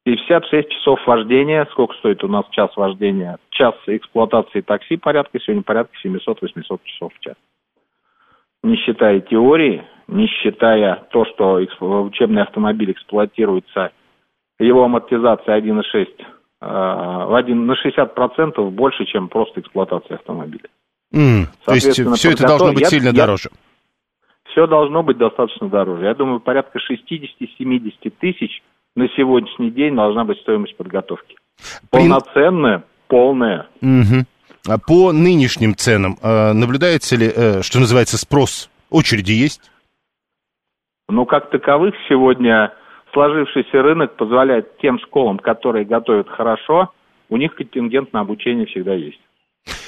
56 0.09 0.69
часов 0.69 0.99
вождения, 1.05 1.67
сколько 1.71 1.93
стоит 1.97 2.23
у 2.23 2.27
нас 2.27 2.45
час 2.49 2.75
вождения? 2.75 3.37
Час 3.51 3.75
эксплуатации 3.85 4.61
такси 4.61 4.97
порядка, 4.97 5.39
сегодня 5.39 5.61
порядка 5.61 5.93
700-800 6.03 6.79
часов 6.83 7.11
в 7.13 7.19
час. 7.19 7.35
Не 8.63 8.75
считая 8.77 9.19
теории, 9.19 9.83
не 10.07 10.25
считая 10.27 11.07
то, 11.11 11.25
что 11.25 11.61
учебный 12.03 12.41
автомобиль 12.41 12.91
эксплуатируется, 12.91 13.91
его 14.57 14.83
амортизация 14.83 15.59
1,6 15.59 16.07
в 16.61 17.35
1, 17.35 17.65
на 17.65 17.73
60% 17.73 18.69
больше, 18.71 19.05
чем 19.05 19.29
просто 19.29 19.61
эксплуатация 19.61 20.15
автомобиля. 20.15 20.69
Mm, 21.13 21.45
то 21.65 21.73
есть 21.73 21.91
все 21.91 22.31
это 22.31 22.47
должно 22.47 22.73
быть 22.73 22.81
я, 22.81 22.87
сильно 22.87 23.09
я, 23.09 23.13
дороже 23.13 23.49
все 24.51 24.67
должно 24.67 25.03
быть 25.03 25.17
достаточно 25.17 25.69
дороже. 25.69 26.05
Я 26.05 26.15
думаю, 26.15 26.39
порядка 26.39 26.79
60-70 26.79 28.13
тысяч 28.19 28.61
на 28.95 29.07
сегодняшний 29.09 29.71
день 29.71 29.95
должна 29.95 30.23
быть 30.23 30.39
стоимость 30.39 30.75
подготовки. 30.77 31.35
Полноценная, 31.89 32.83
полная. 33.07 33.67
Угу. 33.81 34.25
А 34.67 34.77
по 34.77 35.11
нынешним 35.11 35.75
ценам 35.75 36.17
э, 36.21 36.53
наблюдается 36.53 37.15
ли, 37.15 37.27
э, 37.33 37.61
что 37.61 37.79
называется, 37.79 38.17
спрос? 38.17 38.69
Очереди 38.89 39.31
есть? 39.31 39.71
Ну, 41.07 41.25
как 41.25 41.49
таковых 41.49 41.95
сегодня 42.07 42.73
сложившийся 43.13 43.81
рынок 43.81 44.15
позволяет 44.15 44.77
тем 44.79 44.99
школам, 44.99 45.39
которые 45.39 45.85
готовят 45.85 46.29
хорошо, 46.29 46.91
у 47.29 47.37
них 47.37 47.55
контингент 47.55 48.13
на 48.13 48.21
обучение 48.21 48.65
всегда 48.67 48.93
есть. 48.93 49.19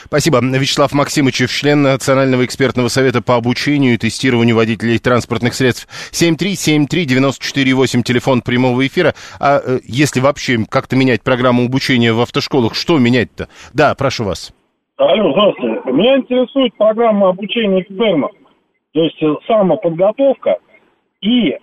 Спасибо. 0.05 0.39
Вячеслав 0.41 0.93
Максимович, 0.93 1.49
член 1.49 1.81
Национального 1.83 2.45
экспертного 2.45 2.87
совета 2.87 3.21
по 3.21 3.35
обучению 3.35 3.93
и 3.93 3.97
тестированию 3.97 4.55
водителей 4.55 4.99
транспортных 4.99 5.53
средств. 5.53 5.87
7373948, 6.11 8.03
телефон 8.03 8.41
прямого 8.41 8.85
эфира. 8.85 9.13
А 9.39 9.59
э, 9.63 9.79
если 9.83 10.19
вообще 10.19 10.65
как-то 10.69 10.95
менять 10.95 11.23
программу 11.23 11.65
обучения 11.65 12.13
в 12.13 12.21
автошколах, 12.21 12.75
что 12.75 12.97
менять-то? 12.97 13.47
Да, 13.73 13.95
прошу 13.95 14.25
вас. 14.25 14.53
Алло, 14.97 15.31
здравствуйте. 15.31 15.91
Меня 15.91 16.17
интересует 16.17 16.75
программа 16.75 17.29
обучения 17.29 17.81
экстернов. 17.81 18.31
То 18.93 19.03
есть 19.03 19.21
э, 19.21 19.33
самоподготовка 19.47 20.57
и 21.21 21.49
э, 21.51 21.57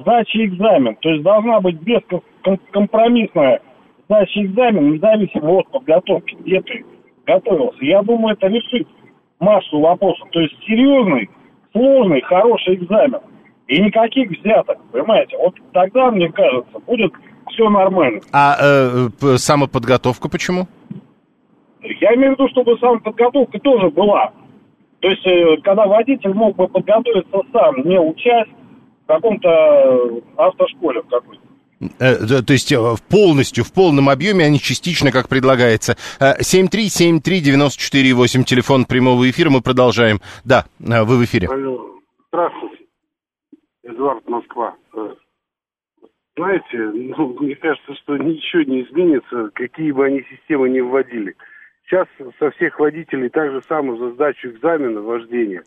сдача 0.00 0.44
экзамен. 0.44 0.96
То 0.96 1.10
есть 1.10 1.22
должна 1.22 1.60
быть 1.60 1.76
бескомпромиссная 1.80 3.60
сдача 4.04 4.44
экзамена, 4.44 4.94
независимо 4.94 5.50
от 5.58 5.68
подготовки, 5.70 6.36
где 6.40 6.60
ты 6.60 6.84
готовился. 7.26 7.84
Я 7.84 8.02
думаю, 8.02 8.34
это 8.34 8.46
решит 8.46 8.88
массу 9.40 9.80
вопросов. 9.80 10.28
То 10.30 10.40
есть 10.40 10.54
серьезный, 10.66 11.28
сложный, 11.72 12.20
хороший 12.22 12.74
экзамен. 12.74 13.20
И 13.66 13.80
никаких 13.80 14.30
взяток, 14.30 14.78
понимаете? 14.92 15.36
Вот 15.38 15.54
тогда, 15.72 16.10
мне 16.10 16.30
кажется, 16.30 16.78
будет 16.86 17.12
все 17.48 17.68
нормально. 17.70 18.20
А 18.32 18.56
э, 18.60 19.36
самоподготовка 19.36 20.28
почему? 20.28 20.66
Я 21.82 22.14
имею 22.14 22.34
в 22.34 22.38
виду, 22.38 22.48
чтобы 22.48 22.78
самоподготовка 22.78 23.58
тоже 23.60 23.90
была. 23.90 24.32
То 25.00 25.08
есть, 25.08 25.26
э, 25.26 25.56
когда 25.62 25.86
водитель 25.86 26.34
мог 26.34 26.56
бы 26.56 26.68
подготовиться 26.68 27.40
сам, 27.52 27.82
не 27.84 27.98
учась 27.98 28.48
в 29.04 29.06
каком-то 29.06 29.48
э, 29.48 30.20
автошколе 30.36 31.02
в 31.02 31.08
какой-то. 31.08 31.43
Э, 31.98 32.42
то 32.42 32.52
есть 32.52 32.72
э, 32.72 32.76
полностью, 33.10 33.64
в 33.64 33.72
полном 33.72 34.08
объеме, 34.08 34.44
а 34.44 34.48
не 34.48 34.58
частично, 34.58 35.10
как 35.10 35.28
предлагается. 35.28 35.96
7373948, 36.20 38.40
э, 38.40 38.44
телефон 38.44 38.84
прямого 38.84 39.28
эфира, 39.28 39.50
мы 39.50 39.60
продолжаем. 39.60 40.20
Да, 40.44 40.64
вы 40.78 41.18
в 41.18 41.24
эфире. 41.24 41.48
Здравствуйте, 42.28 42.84
Эдуард 43.82 44.28
Москва. 44.28 44.74
Знаете, 46.36 46.78
ну, 47.16 47.36
мне 47.40 47.54
кажется, 47.54 47.94
что 48.02 48.16
ничего 48.16 48.62
не 48.62 48.82
изменится, 48.82 49.50
какие 49.54 49.92
бы 49.92 50.06
они 50.06 50.24
системы 50.30 50.68
ни 50.68 50.80
вводили. 50.80 51.36
Сейчас 51.86 52.08
со 52.38 52.50
всех 52.52 52.80
водителей 52.80 53.28
так 53.28 53.52
же 53.52 53.60
самое 53.68 53.98
за 53.98 54.12
сдачу 54.12 54.48
экзамена 54.48 55.00
вождения 55.00 55.62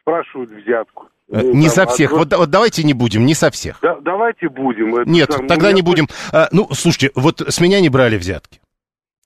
спрашивают 0.00 0.50
взятку. 0.50 1.08
Э, 1.32 1.40
ну, 1.42 1.54
не 1.54 1.68
там, 1.68 1.74
со 1.74 1.86
всех. 1.86 2.12
Вот, 2.12 2.32
вот 2.34 2.50
давайте 2.50 2.84
не 2.84 2.92
будем, 2.92 3.24
не 3.24 3.34
со 3.34 3.50
всех. 3.50 3.78
Да, 3.80 3.96
давайте 4.02 4.50
будем. 4.50 4.94
Это 4.96 5.08
Нет, 5.08 5.30
там, 5.30 5.48
тогда 5.48 5.72
не 5.72 5.80
будем. 5.80 6.06
А, 6.30 6.48
ну, 6.52 6.68
слушайте, 6.72 7.10
вот 7.14 7.40
с 7.40 7.58
меня 7.58 7.80
не 7.80 7.88
брали 7.88 8.18
взятки. 8.18 8.60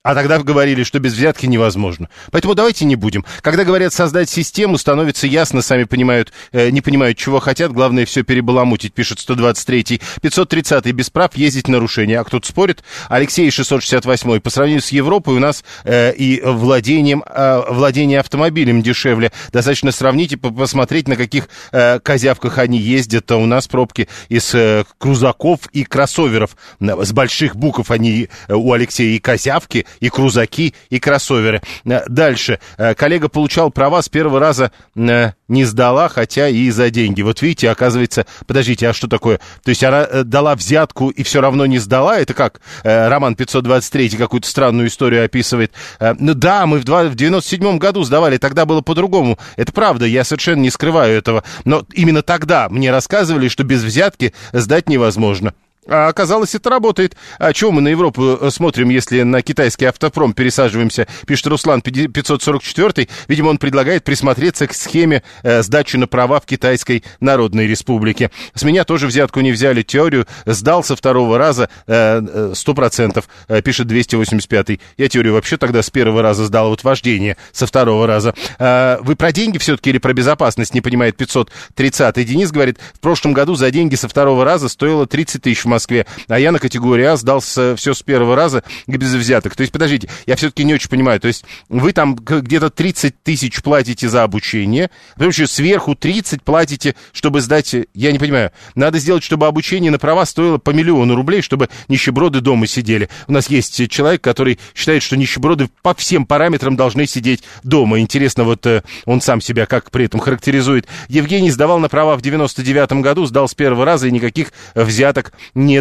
А 0.06 0.14
тогда 0.14 0.38
говорили, 0.38 0.84
что 0.84 1.00
без 1.00 1.14
взятки 1.14 1.46
невозможно. 1.46 2.08
Поэтому 2.30 2.54
давайте 2.54 2.84
не 2.84 2.94
будем. 2.94 3.24
Когда 3.40 3.64
говорят 3.64 3.92
создать 3.92 4.30
систему, 4.30 4.78
становится 4.78 5.26
ясно, 5.26 5.62
сами 5.62 5.82
понимают, 5.82 6.32
э, 6.52 6.70
не 6.70 6.80
понимают, 6.80 7.18
чего 7.18 7.40
хотят. 7.40 7.72
Главное 7.72 8.06
все 8.06 8.22
перебаламутить, 8.22 8.94
пишет 8.94 9.18
123-й. 9.18 10.00
530-й 10.22 10.92
без 10.92 11.10
прав 11.10 11.36
ездить 11.36 11.66
нарушение. 11.66 12.20
А 12.20 12.24
кто-то 12.24 12.46
спорит? 12.46 12.84
Алексей 13.08 13.48
668-й. 13.48 14.40
По 14.40 14.48
сравнению 14.48 14.80
с 14.80 14.90
Европой 14.90 15.34
у 15.34 15.40
нас 15.40 15.64
э, 15.82 16.14
и 16.14 16.40
владением, 16.40 17.24
э, 17.26 17.62
владение 17.68 18.20
автомобилем 18.20 18.82
дешевле. 18.82 19.32
Достаточно 19.52 19.90
сравнить 19.90 20.34
и 20.34 20.36
посмотреть, 20.36 21.08
на 21.08 21.16
каких 21.16 21.48
э, 21.72 21.98
козявках 21.98 22.58
они 22.58 22.78
ездят. 22.78 23.28
А 23.32 23.38
у 23.38 23.46
нас 23.46 23.66
пробки 23.66 24.06
из 24.28 24.54
э, 24.54 24.84
крузаков 24.98 25.66
и 25.72 25.82
кроссоверов. 25.82 26.56
С 26.78 27.12
больших 27.12 27.56
букв 27.56 27.90
они 27.90 28.28
э, 28.46 28.54
у 28.54 28.72
Алексея 28.72 29.16
и 29.16 29.18
козявки, 29.18 29.84
и 30.00 30.08
крузаки, 30.08 30.74
и 30.90 30.98
кроссоверы. 30.98 31.62
Э, 31.84 32.02
дальше. 32.08 32.58
Э, 32.78 32.94
коллега 32.94 33.28
получал 33.28 33.70
права 33.70 34.02
с 34.02 34.08
первого 34.08 34.40
раза 34.40 34.72
э, 34.94 35.32
не 35.48 35.64
сдала, 35.64 36.08
хотя 36.08 36.48
и 36.48 36.70
за 36.70 36.90
деньги. 36.90 37.22
Вот 37.22 37.42
видите, 37.42 37.70
оказывается, 37.70 38.26
подождите, 38.46 38.88
а 38.88 38.92
что 38.92 39.08
такое? 39.08 39.38
То 39.62 39.70
есть 39.70 39.82
она 39.84 40.06
дала 40.24 40.54
взятку 40.54 41.10
и 41.10 41.22
все 41.22 41.40
равно 41.40 41.66
не 41.66 41.78
сдала? 41.78 42.18
Это 42.18 42.34
как? 42.34 42.60
Роман 42.82 43.36
523 43.36 44.10
какую-то 44.10 44.48
странную 44.48 44.88
историю 44.88 45.24
описывает. 45.24 45.72
Ну 46.00 46.34
да, 46.34 46.66
мы 46.66 46.78
в, 46.78 46.84
2, 46.84 47.04
в 47.04 47.14
97 47.14 47.78
году 47.78 48.02
сдавали, 48.02 48.38
тогда 48.38 48.66
было 48.66 48.80
по-другому. 48.80 49.38
Это 49.56 49.72
правда, 49.72 50.06
я 50.06 50.24
совершенно 50.24 50.60
не 50.60 50.70
скрываю 50.70 51.16
этого. 51.16 51.44
Но 51.64 51.84
именно 51.92 52.22
тогда 52.22 52.68
мне 52.68 52.90
рассказывали, 52.90 53.48
что 53.48 53.64
без 53.64 53.82
взятки 53.82 54.34
сдать 54.52 54.88
невозможно. 54.88 55.54
А 55.88 56.08
оказалось, 56.08 56.54
это 56.54 56.70
работает. 56.70 57.16
А 57.38 57.52
чего 57.52 57.72
мы 57.72 57.80
на 57.80 57.88
Европу 57.88 58.38
э, 58.40 58.50
смотрим, 58.50 58.88
если 58.88 59.22
на 59.22 59.42
китайский 59.42 59.84
автопром 59.86 60.32
пересаживаемся, 60.32 61.06
пишет 61.26 61.46
Руслан 61.46 61.80
544. 61.80 63.08
Видимо, 63.28 63.48
он 63.48 63.58
предлагает 63.58 64.04
присмотреться 64.04 64.66
к 64.66 64.74
схеме 64.74 65.22
э, 65.42 65.62
сдачи 65.62 65.96
на 65.96 66.06
права 66.06 66.40
в 66.40 66.46
Китайской 66.46 67.04
Народной 67.20 67.66
Республике. 67.66 68.30
С 68.54 68.62
меня 68.64 68.84
тоже 68.84 69.06
взятку 69.06 69.40
не 69.40 69.52
взяли, 69.52 69.82
теорию 69.82 70.26
сдал 70.44 70.82
со 70.82 70.96
второго 70.96 71.38
раза 71.38 71.68
э, 71.86 72.52
сто 72.54 72.74
процентов, 72.74 73.28
пишет 73.64 73.86
285. 73.86 74.80
Я 74.96 75.08
теорию 75.08 75.34
вообще 75.34 75.56
тогда 75.56 75.82
с 75.82 75.90
первого 75.90 76.22
раза 76.22 76.46
сдал, 76.46 76.70
вот 76.70 76.84
вождение 76.84 77.36
со 77.52 77.66
второго 77.66 78.06
раза. 78.06 78.34
А, 78.58 78.98
вы 79.02 79.16
про 79.16 79.32
деньги 79.32 79.58
все-таки 79.58 79.90
или 79.90 79.98
про 79.98 80.12
безопасность, 80.12 80.74
не 80.74 80.80
понимает 80.80 81.16
530. 81.16 82.26
Денис 82.26 82.50
говорит, 82.50 82.78
в 82.94 83.00
прошлом 83.00 83.32
году 83.32 83.54
за 83.54 83.70
деньги 83.70 83.94
со 83.94 84.08
второго 84.08 84.44
раза 84.44 84.68
стоило 84.68 85.06
30 85.06 85.42
тысяч 85.42 85.64
в 85.64 85.68
Москве, 85.76 86.06
а 86.28 86.38
я 86.38 86.52
на 86.52 86.58
категории 86.58 87.04
А 87.04 87.16
сдал 87.16 87.40
все 87.40 87.76
с 87.76 88.02
первого 88.02 88.34
раза 88.34 88.62
без 88.86 89.14
взяток. 89.14 89.54
То 89.54 89.60
есть, 89.60 89.72
подождите, 89.72 90.08
я 90.26 90.36
все-таки 90.36 90.64
не 90.64 90.74
очень 90.74 90.88
понимаю. 90.88 91.20
То 91.20 91.28
есть, 91.28 91.44
вы 91.68 91.92
там 91.92 92.14
где-то 92.14 92.70
30 92.70 93.22
тысяч 93.22 93.62
платите 93.62 94.08
за 94.08 94.22
обучение, 94.22 94.90
потому 95.14 95.32
что 95.32 95.46
сверху 95.46 95.94
30 95.94 96.42
платите, 96.42 96.94
чтобы 97.12 97.40
сдать... 97.40 97.74
Я 97.94 98.12
не 98.12 98.18
понимаю. 98.18 98.52
Надо 98.74 98.98
сделать, 98.98 99.22
чтобы 99.22 99.46
обучение 99.46 99.90
на 99.90 99.98
права 99.98 100.24
стоило 100.24 100.58
по 100.58 100.70
миллиону 100.70 101.14
рублей, 101.14 101.42
чтобы 101.42 101.68
нищеброды 101.88 102.40
дома 102.40 102.66
сидели. 102.66 103.08
У 103.26 103.32
нас 103.32 103.48
есть 103.50 103.88
человек, 103.90 104.22
который 104.22 104.58
считает, 104.74 105.02
что 105.02 105.16
нищеброды 105.16 105.68
по 105.82 105.94
всем 105.94 106.26
параметрам 106.26 106.76
должны 106.76 107.06
сидеть 107.06 107.42
дома. 107.62 108.00
Интересно, 108.00 108.44
вот 108.44 108.64
э, 108.66 108.82
он 109.04 109.20
сам 109.20 109.40
себя 109.40 109.66
как 109.66 109.90
при 109.90 110.06
этом 110.06 110.20
характеризует. 110.20 110.86
Евгений 111.08 111.50
сдавал 111.50 111.78
на 111.78 111.88
права 111.88 112.16
в 112.16 112.22
99 112.22 112.92
году, 113.02 113.26
сдал 113.26 113.48
с 113.48 113.54
первого 113.54 113.84
раза 113.84 114.08
и 114.08 114.10
никаких 114.10 114.52
взяток 114.74 115.32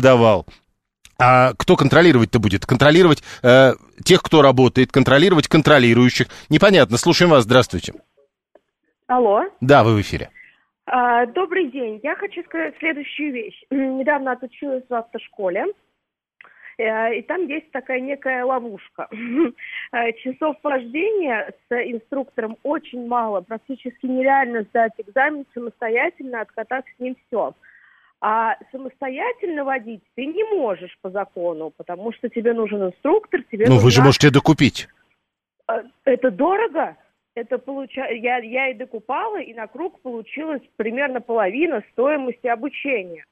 давал. 0.01 0.45
А 1.17 1.53
кто 1.53 1.75
контролировать-то 1.75 2.39
будет? 2.39 2.65
Контролировать 2.65 3.23
э, 3.41 3.73
тех, 4.03 4.21
кто 4.21 4.41
работает, 4.41 4.91
контролировать 4.91 5.47
контролирующих. 5.47 6.27
Непонятно. 6.49 6.97
Слушаем 6.97 7.31
вас. 7.31 7.43
Здравствуйте. 7.43 7.93
Алло. 9.07 9.45
Да, 9.61 9.83
вы 9.83 9.95
в 9.95 10.01
эфире. 10.01 10.29
А, 10.88 11.25
добрый 11.25 11.71
день. 11.71 11.99
Я 12.03 12.15
хочу 12.15 12.43
сказать 12.43 12.75
следующую 12.79 13.33
вещь. 13.33 13.63
Недавно 13.71 14.33
отучилась 14.33 14.83
в 14.89 14.93
автошколе. 14.93 15.65
Э, 16.77 17.15
и 17.15 17.21
там 17.21 17.47
есть 17.47 17.71
такая 17.71 17.99
некая 17.99 18.43
ловушка. 18.43 19.07
Э, 19.91 20.11
часов 20.13 20.57
вождения 20.63 21.53
с 21.69 21.73
инструктором 21.73 22.57
очень 22.63 23.07
мало. 23.07 23.41
Практически 23.41 24.05
нереально 24.05 24.63
сдать 24.63 24.91
экзамен 24.97 25.45
самостоятельно, 25.53 26.41
откатав 26.41 26.83
с 26.97 26.99
ним 26.99 27.15
все. 27.27 27.53
А 28.28 28.57
самостоятельно 28.71 29.63
водить 29.63 30.01
ты 30.15 30.26
не 30.26 30.43
можешь 30.45 30.97
по 31.03 31.11
закону, 31.11 31.71
потому 31.78 32.11
что 32.11 32.28
тебе 32.28 32.53
нужен 32.53 32.88
инструктор, 32.88 33.43
тебе 33.51 33.65
Ну, 33.67 33.73
нужна... 33.76 33.84
вы 33.84 33.91
же 33.91 34.01
можете 34.01 34.32
докупить. 34.32 34.88
Э, 35.69 35.84
это 36.05 36.32
дорого. 36.32 36.97
Это 37.36 37.59
получа... 37.59 38.07
я, 38.07 38.38
я 38.38 38.69
и 38.69 38.73
докупала, 38.73 39.39
и 39.39 39.53
на 39.53 39.67
круг 39.67 40.01
получилось 40.01 40.63
примерно 40.76 41.21
половина 41.21 41.84
стоимости 41.91 42.47
обучения. 42.47 43.23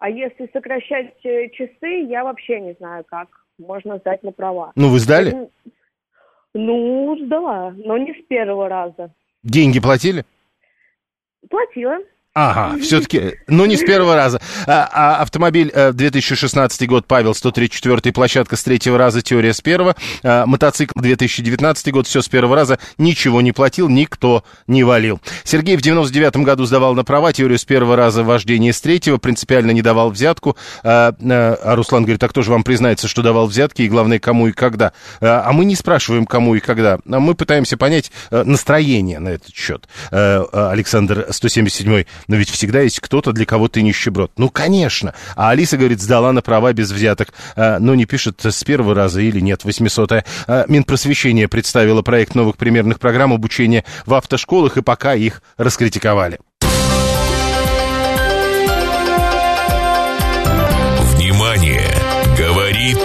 А 0.00 0.10
если 0.10 0.50
сокращать 0.52 1.14
э, 1.24 1.50
часы, 1.50 2.02
я 2.08 2.24
вообще 2.24 2.60
не 2.60 2.72
знаю, 2.72 3.04
как 3.04 3.28
можно 3.56 3.98
сдать 3.98 4.24
на 4.24 4.32
права. 4.32 4.72
Ну, 4.74 4.88
вы 4.88 4.98
сдали? 4.98 5.48
Ну, 6.54 7.16
сдала, 7.24 7.72
но 7.76 7.98
не 7.98 8.14
с 8.14 8.26
первого 8.26 8.68
раза. 8.68 9.14
Деньги 9.44 9.78
платили? 9.78 10.24
Платила. 11.48 11.98
Ага, 12.36 12.76
все-таки, 12.82 13.36
ну 13.46 13.64
не 13.64 13.76
с 13.76 13.82
первого 13.82 14.16
раза. 14.16 14.40
А, 14.66 14.88
а 14.92 15.22
автомобиль 15.22 15.72
2016 15.72 16.82
э, 16.82 16.86
год, 16.86 17.06
Павел, 17.06 17.32
134 17.32 18.12
площадка 18.12 18.56
с 18.56 18.64
третьего 18.64 18.98
раза, 18.98 19.22
теория 19.22 19.54
с 19.54 19.60
первого. 19.60 19.94
А, 20.24 20.44
мотоцикл 20.44 20.98
2019 20.98 21.92
год, 21.92 22.08
все 22.08 22.22
с 22.22 22.28
первого 22.28 22.56
раза, 22.56 22.80
ничего 22.98 23.40
не 23.40 23.52
платил, 23.52 23.88
никто 23.88 24.42
не 24.66 24.82
валил. 24.82 25.20
Сергей 25.44 25.76
в 25.76 25.82
99 25.82 26.38
году 26.38 26.64
сдавал 26.64 26.96
на 26.96 27.04
права, 27.04 27.32
теорию 27.32 27.56
с 27.56 27.64
первого 27.64 27.94
раза, 27.94 28.24
вождение 28.24 28.72
с 28.72 28.80
третьего, 28.80 29.18
принципиально 29.18 29.70
не 29.70 29.82
давал 29.82 30.10
взятку. 30.10 30.56
А, 30.82 31.14
а, 31.16 31.58
а 31.62 31.76
Руслан 31.76 32.02
говорит, 32.02 32.20
так 32.20 32.30
кто 32.30 32.42
же 32.42 32.50
вам 32.50 32.64
признается, 32.64 33.06
что 33.06 33.22
давал 33.22 33.46
взятки, 33.46 33.82
и 33.82 33.88
главное, 33.88 34.18
кому 34.18 34.48
и 34.48 34.52
когда. 34.52 34.92
А, 35.20 35.44
а 35.46 35.52
мы 35.52 35.64
не 35.64 35.76
спрашиваем, 35.76 36.26
кому 36.26 36.56
и 36.56 36.58
когда, 36.58 36.98
а 37.08 37.20
мы 37.20 37.36
пытаемся 37.36 37.76
понять 37.76 38.10
э, 38.32 38.42
настроение 38.42 39.20
на 39.20 39.28
этот 39.28 39.54
счет. 39.54 39.88
А, 40.10 40.70
Александр 40.72 41.28
177 41.30 42.02
но 42.28 42.36
ведь 42.36 42.50
всегда 42.50 42.80
есть 42.80 43.00
кто-то, 43.00 43.32
для 43.32 43.46
кого 43.46 43.68
ты 43.68 43.82
нищеброд. 43.82 44.32
Ну, 44.36 44.48
конечно. 44.50 45.14
А 45.36 45.50
Алиса, 45.50 45.76
говорит, 45.76 46.00
сдала 46.00 46.32
на 46.32 46.42
права 46.42 46.72
без 46.72 46.90
взяток, 46.90 47.34
а, 47.56 47.78
но 47.78 47.94
не 47.94 48.06
пишет 48.06 48.40
с 48.44 48.64
первого 48.64 48.94
раза 48.94 49.20
или 49.20 49.40
нет, 49.40 49.64
800 49.64 50.12
а, 50.12 50.64
Минпросвещение 50.68 51.48
представило 51.48 52.02
проект 52.02 52.34
новых 52.34 52.56
примерных 52.56 52.98
программ 52.98 53.32
обучения 53.32 53.84
в 54.06 54.14
автошколах, 54.14 54.76
и 54.76 54.82
пока 54.82 55.14
их 55.14 55.42
раскритиковали. 55.56 56.38
Внимание! 61.16 61.94
Говорит 62.36 62.98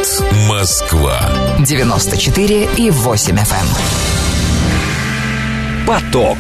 Москва. 0.49 1.20
94 1.59 2.70
и 2.78 2.89
8 2.89 3.36
FM. 3.36 3.39
Эм. 3.45 3.67
Поток. 5.86 6.38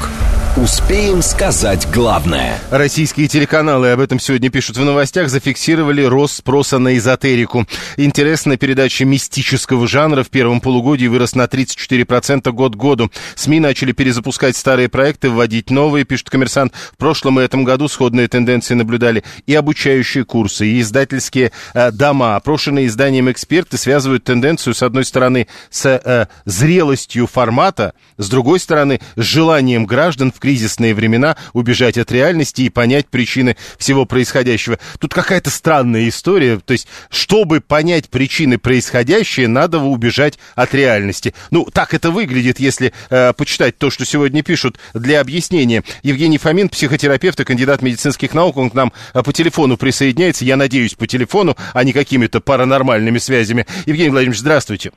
Успеем 0.61 1.21
сказать 1.21 1.87
главное. 1.89 2.59
Российские 2.69 3.29
телеканалы, 3.29 3.91
об 3.91 4.01
этом 4.01 4.19
сегодня 4.19 4.49
пишут 4.49 4.75
в 4.75 4.83
новостях, 4.83 5.29
зафиксировали 5.29 6.03
рост 6.03 6.35
спроса 6.35 6.79
на 6.79 6.97
эзотерику. 6.97 7.65
Интересная 7.95 8.57
передача 8.57 9.05
мистического 9.05 9.87
жанра 9.87 10.21
в 10.21 10.29
первом 10.29 10.59
полугодии 10.59 11.07
вырос 11.07 11.33
на 11.33 11.43
34% 11.43 12.51
год 12.51 12.75
к 12.75 12.77
году. 12.77 13.09
СМИ 13.35 13.61
начали 13.61 13.93
перезапускать 13.93 14.57
старые 14.57 14.89
проекты, 14.89 15.29
вводить 15.29 15.69
новые, 15.69 16.03
пишет 16.03 16.29
коммерсант. 16.29 16.73
В 16.91 16.97
прошлом 16.97 17.39
и 17.39 17.43
этом 17.43 17.63
году 17.63 17.87
сходные 17.87 18.27
тенденции 18.27 18.73
наблюдали 18.73 19.23
и 19.45 19.55
обучающие 19.55 20.25
курсы, 20.25 20.67
и 20.67 20.81
издательские 20.81 21.53
э, 21.73 21.91
дома. 21.91 22.35
Опрошенные 22.35 22.87
изданием 22.87 23.31
эксперты 23.31 23.77
связывают 23.77 24.25
тенденцию, 24.25 24.73
с 24.73 24.83
одной 24.83 25.05
стороны, 25.05 25.47
с 25.69 25.85
э, 25.85 26.27
зрелостью 26.43 27.27
формата, 27.27 27.93
с 28.17 28.27
другой 28.27 28.59
стороны, 28.59 28.99
с 29.15 29.23
желанием 29.23 29.85
граждан 29.85 30.33
в 30.33 30.48
кризисные 30.49 30.95
времена 30.95 31.37
убежать 31.53 31.99
от 31.99 32.11
реальности 32.11 32.63
и 32.63 32.69
понять 32.69 33.07
причины 33.07 33.55
всего 33.77 34.05
происходящего. 34.05 34.79
Тут 34.97 35.13
какая-то 35.13 35.51
странная 35.51 36.09
история. 36.09 36.57
То 36.57 36.71
есть, 36.71 36.87
чтобы 37.11 37.61
понять 37.61 38.09
причины 38.09 38.57
происходящего, 38.57 39.47
надо 39.47 39.77
убежать 39.77 40.39
от 40.55 40.73
реальности. 40.73 41.35
Ну, 41.51 41.67
так 41.71 41.93
это 41.93 42.09
выглядит, 42.09 42.59
если 42.59 42.93
э, 43.11 43.31
почитать 43.33 43.77
то, 43.77 43.91
что 43.91 44.05
сегодня 44.05 44.41
пишут 44.41 44.79
для 44.95 45.21
объяснения. 45.21 45.83
Евгений 46.01 46.39
Фомин, 46.39 46.69
психотерапевт 46.69 47.39
и 47.39 47.45
кандидат 47.45 47.83
медицинских 47.83 48.33
наук, 48.33 48.57
он 48.57 48.71
к 48.71 48.73
нам 48.73 48.91
э, 49.13 49.21
по 49.21 49.31
телефону 49.31 49.77
присоединяется. 49.77 50.45
Я 50.45 50.55
надеюсь, 50.55 50.95
по 50.95 51.05
телефону, 51.05 51.57
а 51.75 51.83
не 51.83 51.93
какими-то 51.93 52.41
паранормальными 52.41 53.19
связями. 53.19 53.67
Евгений 53.85 54.09
Владимирович, 54.09 54.39
здравствуйте. 54.39 54.89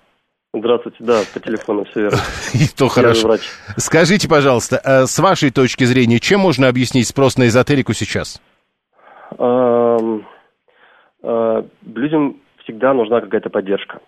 Здравствуйте, 0.55 0.99
да, 1.01 1.23
по 1.33 1.41
телефону 1.41 1.85
все 1.85 2.03
верно. 2.03 2.19
И 2.55 2.67
то 2.77 2.89
хорошо. 2.89 3.29
врач. 3.29 3.41
Скажите, 3.79 4.29
пожалуйста, 4.29 4.81
э, 4.85 5.07
с 5.07 5.19
вашей 5.19 5.51
точки 5.51 5.85
зрения, 5.85 6.19
чем 6.19 6.41
можно 6.41 6.69
объяснить 6.69 7.09
спрос 7.09 7.39
на 7.39 7.47
эзотерику 7.47 7.95
сейчас? 7.95 8.43
Э, 9.39 9.99
людям 11.95 12.37
всегда 12.65 12.93
нужна 12.93 13.23
какая-то 13.23 13.49
поддержка. 13.49 14.01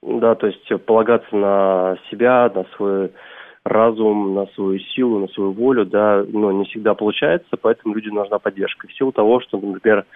Да, 0.00 0.36
то 0.36 0.46
есть 0.46 0.84
полагаться 0.86 1.34
на 1.34 1.96
себя, 2.08 2.48
на 2.54 2.64
свой 2.76 3.10
разум, 3.64 4.34
на 4.34 4.46
свою 4.54 4.78
силу, 4.78 5.18
на 5.18 5.28
свою 5.28 5.50
волю, 5.50 5.84
да, 5.84 6.24
но 6.28 6.52
не 6.52 6.64
всегда 6.66 6.94
получается, 6.94 7.56
поэтому 7.60 7.94
людям 7.94 8.14
нужна 8.14 8.38
поддержка. 8.38 8.86
В 8.86 8.94
силу 8.94 9.10
того, 9.10 9.40
что, 9.40 9.58
например, 9.58 10.06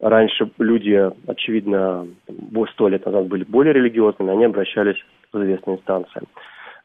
раньше 0.00 0.50
люди, 0.58 1.10
очевидно, 1.26 2.06
сто 2.72 2.88
лет 2.88 3.04
назад 3.04 3.26
были 3.26 3.44
более 3.44 3.74
религиозными, 3.74 4.32
они 4.32 4.44
обращались 4.44 4.96
в 5.32 5.42
известные 5.42 5.76
инстанции. 5.76 6.22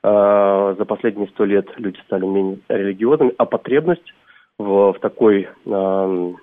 А, 0.03 0.75
за 0.77 0.85
последние 0.85 1.27
сто 1.29 1.45
лет 1.45 1.67
люди 1.77 1.99
стали 2.05 2.25
менее 2.25 2.59
религиозными, 2.67 3.33
а 3.37 3.45
потребность 3.45 4.13
в, 4.59 4.93
в 4.93 4.99
такой 4.99 5.47
э, 5.65 6.33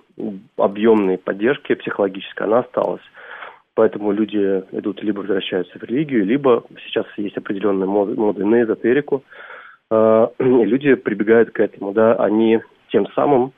объемной 0.56 1.18
поддержке 1.18 1.76
психологической, 1.76 2.46
она 2.46 2.60
осталась. 2.60 3.02
Поэтому 3.74 4.12
люди 4.12 4.64
идут 4.72 5.02
либо 5.02 5.20
возвращаются 5.20 5.78
в 5.78 5.82
религию, 5.82 6.24
либо 6.24 6.64
сейчас 6.86 7.06
есть 7.16 7.36
определенные 7.36 7.86
моды, 7.86 8.14
моды 8.14 8.44
на 8.44 8.62
эзотерику. 8.62 9.22
Э, 9.90 10.28
люди 10.38 10.94
прибегают 10.94 11.50
к 11.50 11.60
этому, 11.60 11.92
да, 11.92 12.14
они 12.14 12.60
тем 12.88 13.06
самым 13.12 13.52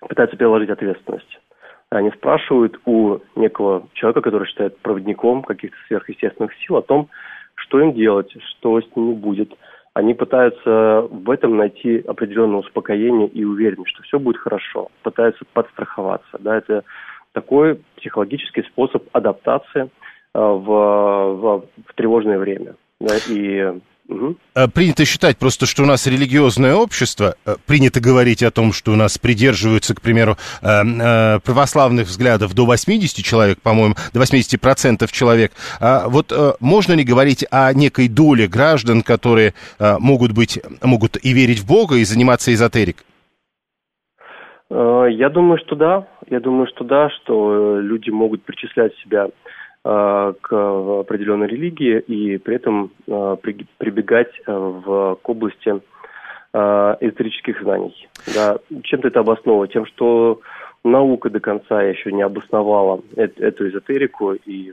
пытаются 0.00 0.36
переложить 0.36 0.70
ответственность. 0.70 1.40
Они 1.90 2.10
спрашивают 2.10 2.78
у 2.84 3.18
некого 3.34 3.88
человека, 3.94 4.20
который 4.20 4.46
считает 4.46 4.78
проводником 4.80 5.42
каких-то 5.42 5.76
сверхъестественных 5.86 6.52
сил, 6.56 6.76
о 6.76 6.82
том, 6.82 7.08
что 7.68 7.80
им 7.80 7.92
делать, 7.92 8.34
что 8.50 8.80
с 8.80 8.96
ними 8.96 9.14
будет. 9.14 9.52
Они 9.94 10.14
пытаются 10.14 11.06
в 11.10 11.30
этом 11.30 11.56
найти 11.56 11.98
определенное 11.98 12.60
успокоение 12.60 13.28
и 13.28 13.44
уверенность, 13.44 13.90
что 13.90 14.02
все 14.02 14.18
будет 14.18 14.38
хорошо. 14.38 14.88
Пытаются 15.02 15.44
подстраховаться. 15.52 16.38
Да, 16.38 16.56
это 16.56 16.84
такой 17.32 17.80
психологический 17.96 18.62
способ 18.62 19.04
адаптации 19.12 19.84
э, 19.84 19.88
в, 20.34 20.64
в, 20.64 21.64
в 21.86 21.94
тревожное 21.94 22.38
время. 22.38 22.74
Да, 23.00 23.14
и 23.28 23.74
Угу. 24.08 24.36
Принято 24.74 25.04
считать 25.04 25.36
просто, 25.36 25.66
что 25.66 25.82
у 25.82 25.86
нас 25.86 26.06
религиозное 26.06 26.74
общество, 26.74 27.34
э, 27.44 27.56
принято 27.66 28.00
говорить 28.00 28.42
о 28.42 28.50
том, 28.50 28.72
что 28.72 28.92
у 28.92 28.96
нас 28.96 29.18
придерживаются, 29.18 29.94
к 29.94 30.00
примеру, 30.00 30.36
э, 30.62 31.40
православных 31.40 32.06
взглядов 32.06 32.54
до 32.54 32.64
80 32.64 33.22
человек, 33.22 33.60
по-моему, 33.60 33.94
до 34.14 34.20
80% 34.20 35.12
человек. 35.12 35.52
А 35.80 36.08
вот 36.08 36.32
можно 36.60 36.94
ли 36.94 37.04
говорить 37.04 37.44
о 37.50 37.72
некой 37.74 38.08
доле 38.08 38.48
граждан, 38.48 39.02
которые 39.02 39.52
могут 39.78 40.32
быть, 40.32 40.58
могут 40.82 41.16
и 41.22 41.32
верить 41.32 41.60
в 41.60 41.66
Бога, 41.66 41.96
и 41.96 42.04
заниматься 42.04 42.52
эзотерикой? 42.52 43.04
Я 44.70 45.28
думаю, 45.30 45.58
что 45.58 45.76
да. 45.76 46.06
Я 46.30 46.40
думаю, 46.40 46.66
что 46.68 46.84
да, 46.84 47.10
что 47.10 47.78
люди 47.80 48.10
могут 48.10 48.42
причислять 48.42 48.92
себя 49.02 49.28
Э, 49.28 49.57
к 49.82 50.52
определенной 51.00 51.46
религии 51.46 52.00
и 52.00 52.38
при 52.38 52.56
этом 52.56 52.90
э, 53.06 53.36
прибегать 53.78 54.32
э, 54.46 54.52
в, 54.52 55.18
к 55.22 55.28
области 55.28 55.80
эзотерических 56.50 57.60
знаний. 57.62 58.08
Да. 58.34 58.58
Чем-то 58.82 59.08
это 59.08 59.20
обосновано? 59.20 59.68
Тем, 59.68 59.84
что 59.84 60.40
наука 60.82 61.28
до 61.28 61.40
конца 61.40 61.82
еще 61.82 62.10
не 62.10 62.22
обосновала 62.22 63.02
эту 63.16 63.68
эзотерику 63.68 64.32
и 64.32 64.72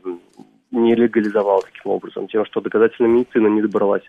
не 0.71 0.95
легализовала 0.95 1.61
таким 1.61 1.91
образом. 1.91 2.29
Тем, 2.29 2.45
что 2.45 2.61
доказательная 2.61 3.11
медицина 3.11 3.47
не 3.47 3.61
добралась 3.61 4.03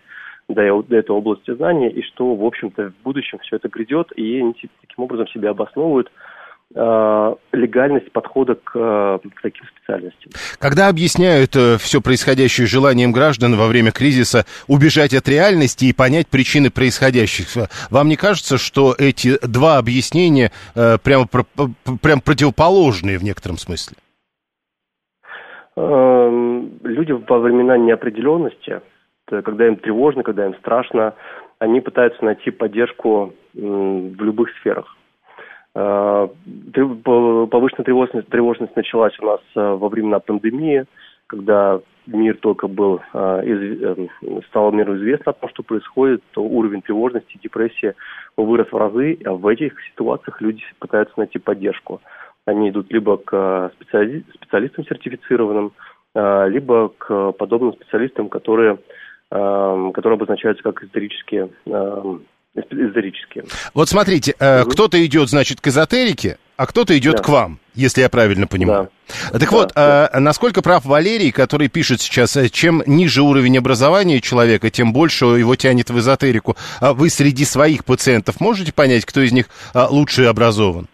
до, 0.47 0.81
до 0.81 0.95
этой 0.95 1.11
области 1.11 1.53
знания, 1.53 1.91
и 1.91 2.01
что, 2.03 2.33
в 2.35 2.45
общем-то, 2.45 2.91
в 2.91 3.03
будущем 3.03 3.39
все 3.39 3.57
это 3.57 3.67
грядет, 3.67 4.13
и 4.15 4.39
они 4.39 4.53
таким 4.53 5.03
образом 5.03 5.27
себя 5.27 5.49
обосновывают 5.49 6.09
Э, 6.09 6.13
легальность 6.73 8.11
подхода 8.11 8.55
к, 8.55 8.71
э, 8.75 9.19
к 9.35 9.41
таким 9.41 9.65
специальностям. 9.67 10.31
Когда 10.59 10.89
объясняют 10.89 11.55
э, 11.55 11.77
все 11.77 12.01
происходящее 12.01 12.67
желанием 12.67 13.11
граждан 13.13 13.55
во 13.55 13.67
время 13.67 13.91
кризиса 13.91 14.45
убежать 14.67 15.13
от 15.13 15.27
реальности 15.29 15.85
и 15.85 15.93
понять 15.93 16.27
причины 16.27 16.69
происходящих, 16.69 17.47
вам 17.89 18.09
не 18.09 18.17
кажется, 18.17 18.57
что 18.57 18.93
эти 18.97 19.37
два 19.47 19.77
объяснения 19.77 20.51
прямо, 20.75 21.25
прям 21.27 22.21
противоположные 22.21 23.17
в 23.17 23.23
некотором 23.23 23.57
смысле? 23.57 23.95
Эм, 25.77 26.79
люди 26.83 27.11
во 27.11 27.39
времена 27.39 27.77
неопределенности, 27.77 28.81
когда 29.25 29.67
им 29.67 29.77
тревожно, 29.77 30.23
когда 30.23 30.45
им 30.45 30.55
страшно, 30.55 31.13
они 31.59 31.79
пытаются 31.79 32.23
найти 32.25 32.51
поддержку 32.51 33.33
в 33.53 34.21
любых 34.21 34.49
сферах 34.59 34.97
Э, 35.79 36.27
повышенная 36.85 37.85
тревожность, 37.85 38.27
тревожность 38.29 38.75
началась 38.75 39.17
у 39.19 39.25
нас 39.25 39.41
э, 39.55 39.59
во 39.61 39.89
времена 39.89 40.19
пандемии, 40.19 40.85
когда 41.27 41.79
мир 42.05 42.37
только 42.37 42.67
был, 42.67 43.01
э, 43.13 44.07
стало 44.49 44.71
миру 44.71 44.97
известно 44.97 45.31
о 45.31 45.33
том, 45.33 45.49
что 45.49 45.63
происходит, 45.63 46.23
то 46.31 46.41
уровень 46.41 46.81
тревожности, 46.81 47.39
депрессии 47.41 47.93
вырос 48.37 48.67
в 48.71 48.77
разы, 48.77 49.17
а 49.25 49.33
в 49.33 49.47
этих 49.47 49.73
ситуациях 49.91 50.41
люди 50.41 50.63
пытаются 50.79 51.13
найти 51.17 51.39
поддержку. 51.39 52.01
Они 52.45 52.69
идут 52.69 52.91
либо 52.91 53.17
к 53.17 53.71
специалистам 53.75 54.85
сертифицированным, 54.85 55.73
либо 56.15 56.89
к 56.97 57.33
подобным 57.33 57.73
специалистам, 57.73 58.29
которые, 58.29 58.77
которые 59.29 60.13
обозначаются 60.15 60.63
как 60.63 60.81
исторические 60.81 61.49
эзотерические. 62.71 63.45
Вот 63.73 63.89
смотрите, 63.89 64.35
э, 64.39 64.61
угу. 64.61 64.71
кто-то 64.71 65.03
идет, 65.05 65.29
значит, 65.29 65.61
к 65.61 65.67
эзотерике, 65.67 66.37
а 66.57 66.65
кто-то 66.65 66.97
идет 66.97 67.17
да. 67.17 67.23
к 67.23 67.29
вам, 67.29 67.59
если 67.75 68.01
я 68.01 68.09
правильно 68.09 68.47
понимаю. 68.47 68.89
Да. 69.31 69.39
Так 69.39 69.49
да, 69.49 69.57
вот, 69.57 69.71
да. 69.75 70.09
Э, 70.11 70.19
насколько 70.19 70.61
прав 70.63 70.85
Валерий, 70.85 71.31
который 71.31 71.69
пишет 71.69 72.01
сейчас, 72.01 72.35
э, 72.35 72.49
чем 72.49 72.81
ниже 72.87 73.21
уровень 73.21 73.59
образования 73.59 74.19
человека, 74.19 74.69
тем 74.71 74.91
больше 74.91 75.25
его 75.25 75.55
тянет 75.55 75.91
в 75.91 75.97
эзотерику. 75.99 76.55
А 76.81 76.93
вы 76.93 77.09
среди 77.09 77.45
своих 77.45 77.85
пациентов 77.85 78.41
можете 78.41 78.73
понять, 78.73 79.05
кто 79.05 79.21
из 79.21 79.31
них 79.31 79.45
э, 79.75 79.85
лучше 79.89 80.25
образован? 80.25 80.87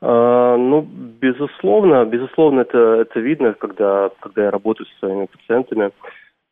А, 0.00 0.56
ну, 0.56 0.82
безусловно, 0.82 2.04
безусловно, 2.04 2.60
это, 2.60 2.78
это 3.02 3.20
видно, 3.20 3.54
когда, 3.54 4.10
когда 4.20 4.44
я 4.44 4.50
работаю 4.50 4.86
со 4.86 5.06
своими 5.06 5.26
пациентами. 5.26 5.90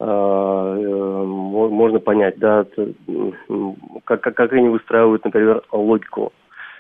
А, 0.01 0.77
э, 0.77 1.25
можно 1.25 2.01
понять, 2.01 2.39
да, 2.39 2.67
как, 4.05 4.21
как, 4.21 4.35
как 4.35 4.53
они 4.53 4.69
выстраивают, 4.69 5.25
например, 5.25 5.63
логику, 5.73 6.33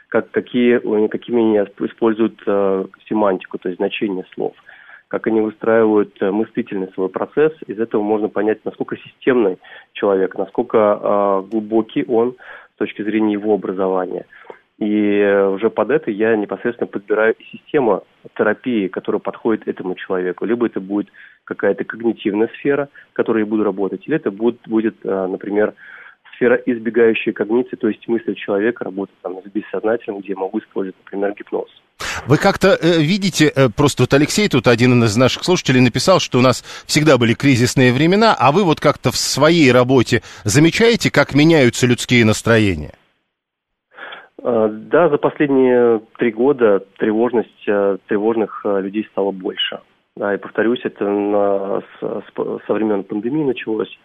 как, 0.09 0.31
какие, 0.31 0.79
какими 1.09 1.43
они 1.43 1.57
используют 1.59 2.41
э, 2.47 2.85
семантику, 3.09 3.59
то 3.59 3.69
есть 3.69 3.79
значение 3.79 4.25
слов, 4.35 4.55
как 5.09 5.27
они 5.27 5.41
выстраивают 5.41 6.17
э, 6.21 6.31
мыслительный 6.31 6.91
свой 6.95 7.09
процесс. 7.09 7.53
Из 7.67 7.79
этого 7.79 8.03
можно 8.03 8.29
понять, 8.29 8.65
насколько 8.65 8.97
системный 8.97 9.59
человек, 9.93 10.37
насколько 10.37 10.79
э, 10.79 11.49
глубокий 11.51 12.05
он 12.05 12.37
с 12.75 12.79
точки 12.79 13.03
зрения 13.03 13.33
его 13.33 13.55
образования. 13.55 14.27
И 14.79 15.45
уже 15.55 15.71
под 15.71 15.91
это 15.91 16.13
я 16.13 16.37
непосредственно 16.37 16.87
подбираю 16.87 17.35
систему 17.51 18.05
терапии, 18.37 18.87
которая 18.87 19.19
подходит 19.19 19.67
этому 19.67 19.97
человеку. 19.97 20.45
Либо 20.45 20.67
это 20.67 20.79
будет 20.79 21.09
какая-то 21.45 21.83
когнитивная 21.83 22.49
сфера, 22.59 22.89
в 23.11 23.15
которой 23.15 23.41
я 23.41 23.47
буду 23.47 23.65
работать, 23.65 24.07
или 24.07 24.17
это 24.17 24.31
будет, 24.31 24.61
будет 24.69 24.95
э, 25.03 25.27
например, 25.27 25.75
сфера 26.39 26.55
избегающая 26.65 27.33
когниции, 27.33 27.77
то 27.77 27.89
есть 27.89 28.07
мысли 28.09 28.35
человека, 28.35 28.85
работа 28.85 29.13
там 29.23 29.37
с 29.45 29.51
бессознательным, 29.51 30.21
где 30.21 30.33
я 30.33 30.39
могу 30.39 30.61
использовать, 30.61 30.97
например, 31.05 31.35
гипноз. 31.35 31.69
Вы 32.27 32.37
как-то 32.39 32.79
э, 32.81 33.01
видите, 33.01 33.53
э, 33.55 33.69
просто 33.69 34.05
вот 34.05 34.15
Алексей, 34.15 34.49
тут 34.49 34.69
один 34.69 35.03
из 35.03 35.17
наших 35.17 35.45
слушателей 35.45 35.81
написал, 35.81 36.21
что 36.21 36.39
у 36.39 36.43
нас 36.43 36.63
всегда 36.87 37.19
были 37.19 37.35
кризисные 37.35 37.93
времена, 37.93 38.37
а 38.39 38.53
вы 38.53 38.65
вот 38.65 38.81
как-то 38.81 39.11
в 39.11 39.17
своей 39.17 39.73
работе 39.73 40.23
замечаете, 40.45 41.11
как 41.11 41.35
меняются 41.35 41.87
людские 41.87 42.25
настроения? 42.25 42.95
Э, 44.43 44.69
да, 44.71 45.09
за 45.09 45.19
последние 45.19 46.01
три 46.19 46.31
года 46.31 46.85
тревожность 46.99 47.67
э, 47.67 47.99
тревожных 48.07 48.63
э, 48.65 48.81
людей 48.81 49.07
стало 49.11 49.33
больше. 49.33 49.81
Да, 50.17 50.35
и 50.35 50.39
повторюсь, 50.39 50.81
это 50.85 51.05
на, 51.05 51.81
с, 51.81 52.23
со 52.67 52.73
времен 52.73 53.05
пандемии 53.05 53.45
началось, 53.45 53.97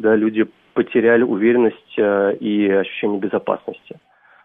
когда 0.00 0.16
люди 0.16 0.46
потеряли 0.72 1.22
уверенность 1.22 1.98
и 1.98 2.70
ощущение 2.70 3.20
безопасности. 3.20 3.98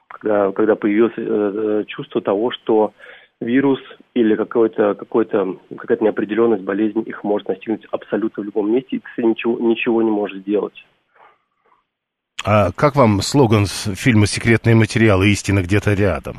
Когда, 0.07 0.51
когда 0.51 0.75
появилось 0.75 1.87
чувство 1.87 2.21
того, 2.21 2.51
что 2.51 2.91
вирус 3.39 3.79
или 4.13 4.35
какой-то, 4.35 4.95
какой-то, 4.95 5.57
какая-то 5.77 6.03
неопределенность, 6.03 6.63
болезнь 6.63 7.03
их 7.05 7.23
может 7.23 7.47
настигнуть 7.47 7.85
абсолютно 7.91 8.43
в 8.43 8.45
любом 8.45 8.71
месте, 8.71 8.97
и 8.97 9.01
ты 9.15 9.23
ничего, 9.23 9.57
ничего 9.59 10.01
не 10.01 10.11
можешь 10.11 10.39
сделать. 10.39 10.85
А 12.45 12.71
как 12.75 12.95
вам 12.95 13.21
слоган 13.21 13.65
фильма 13.65 14.27
«Секретные 14.27 14.75
материалы. 14.75 15.29
Истина 15.29 15.61
где-то 15.61 15.93
рядом»? 15.93 16.35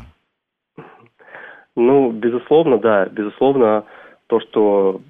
Ну, 1.75 2.11
безусловно, 2.13 2.79
да. 2.79 3.07
Безусловно, 3.07 3.85
то, 4.27 4.41
что 4.41 5.01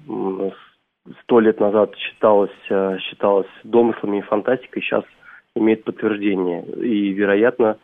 сто 1.21 1.39
лет 1.39 1.59
назад 1.59 1.95
считалось, 1.97 2.51
э, 2.69 2.97
считалось 2.99 3.47
домыслами 3.63 4.17
и 4.19 4.21
фантастикой, 4.21 4.81
сейчас 4.81 5.03
имеет 5.55 5.83
подтверждение. 5.83 6.63
И, 6.63 7.09
вероятно, 7.09 7.77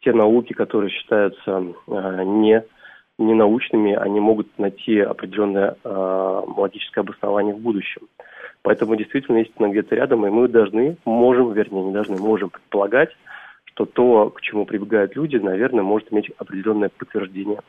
те 0.00 0.12
науки, 0.12 0.52
которые 0.52 0.90
считаются 0.90 1.64
э, 1.86 2.22
не, 2.24 2.64
не 3.18 3.34
научными, 3.34 3.94
они 3.94 4.20
могут 4.20 4.58
найти 4.58 5.00
определенное 5.00 5.76
э, 5.82 6.42
логическое 6.56 7.00
обоснование 7.00 7.54
в 7.54 7.60
будущем. 7.60 8.02
Поэтому 8.62 8.96
действительно 8.96 9.38
истина 9.38 9.68
где-то 9.68 9.94
рядом, 9.94 10.26
и 10.26 10.30
мы 10.30 10.48
должны, 10.48 10.96
можем, 11.04 11.52
вернее, 11.52 11.84
не 11.84 11.92
должны, 11.92 12.16
можем 12.16 12.50
предполагать, 12.50 13.10
что 13.64 13.86
то, 13.86 14.30
к 14.30 14.40
чему 14.40 14.66
прибегают 14.66 15.14
люди, 15.16 15.36
наверное, 15.36 15.84
может 15.84 16.12
иметь 16.12 16.30
определенное 16.38 16.90
подтверждение. 16.90 17.60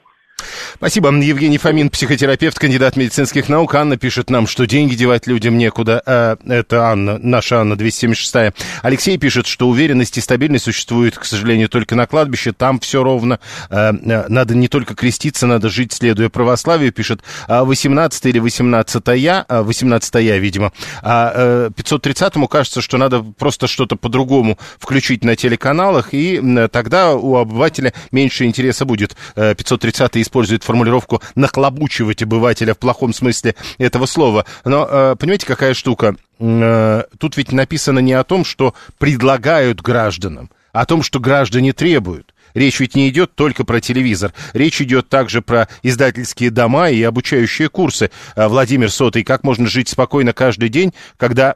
Спасибо. 0.75 1.09
Евгений 1.09 1.57
Фомин, 1.57 1.89
психотерапевт, 1.89 2.57
кандидат 2.57 2.95
медицинских 2.95 3.49
наук. 3.49 3.75
Анна 3.75 3.97
пишет 3.97 4.29
нам, 4.29 4.47
что 4.47 4.65
деньги 4.65 4.95
девать 4.95 5.27
людям 5.27 5.57
некуда. 5.57 6.01
А, 6.05 6.37
это 6.47 6.85
Анна, 6.85 7.17
наша 7.17 7.61
Анна 7.61 7.77
276. 7.77 8.53
Алексей 8.81 9.17
пишет, 9.17 9.47
что 9.47 9.67
уверенность 9.67 10.17
и 10.17 10.21
стабильность 10.21 10.65
существует, 10.65 11.17
к 11.17 11.25
сожалению, 11.25 11.69
только 11.69 11.95
на 11.95 12.05
кладбище. 12.07 12.53
Там 12.53 12.79
все 12.79 13.03
ровно. 13.03 13.39
А, 13.69 13.91
надо 13.91 14.55
не 14.55 14.67
только 14.67 14.95
креститься, 14.95 15.47
надо 15.47 15.69
жить, 15.69 15.93
следуя 15.93 16.29
православию, 16.29 16.91
пишет 16.91 17.21
18 17.47 18.25
или 18.25 18.39
18 18.39 19.07
я, 19.17 19.45
18 19.49 20.15
я, 20.15 20.37
видимо. 20.37 20.71
А 21.01 21.69
530-му 21.69 22.47
кажется, 22.47 22.81
что 22.81 22.97
надо 22.97 23.21
просто 23.21 23.67
что-то 23.67 23.95
по-другому 23.95 24.57
включить 24.77 25.23
на 25.23 25.35
телеканалах, 25.35 26.09
и 26.13 26.41
тогда 26.71 27.15
у 27.15 27.35
обывателя 27.35 27.93
меньше 28.11 28.45
интереса 28.45 28.85
будет. 28.85 29.15
530 29.35 30.17
использует 30.17 30.58
формулировку 30.63 31.21
«нахлобучивать 31.35 32.23
обывателя» 32.23 32.73
в 32.73 32.77
плохом 32.77 33.13
смысле 33.13 33.55
этого 33.77 34.05
слова. 34.05 34.45
Но 34.65 34.87
э, 34.89 35.15
понимаете, 35.17 35.45
какая 35.45 35.73
штука? 35.73 36.15
Э, 36.39 37.03
тут 37.17 37.37
ведь 37.37 37.51
написано 37.51 37.99
не 37.99 38.13
о 38.13 38.23
том, 38.23 38.45
что 38.45 38.73
предлагают 38.97 39.81
гражданам, 39.81 40.49
а 40.73 40.81
о 40.81 40.85
том, 40.85 41.03
что 41.03 41.19
граждане 41.19 41.73
требуют. 41.73 42.33
Речь 42.53 42.79
ведь 42.79 42.95
не 42.95 43.09
идет 43.09 43.35
только 43.35 43.63
про 43.63 43.79
телевизор. 43.79 44.33
Речь 44.53 44.81
идет 44.81 45.09
также 45.09 45.41
про 45.41 45.67
издательские 45.83 46.49
дома 46.49 46.89
и 46.89 47.01
обучающие 47.03 47.69
курсы. 47.69 48.11
А, 48.35 48.49
Владимир 48.49 48.91
Сотый, 48.91 49.23
как 49.23 49.43
можно 49.43 49.67
жить 49.67 49.89
спокойно 49.89 50.33
каждый 50.33 50.69
день, 50.69 50.93
когда... 51.17 51.55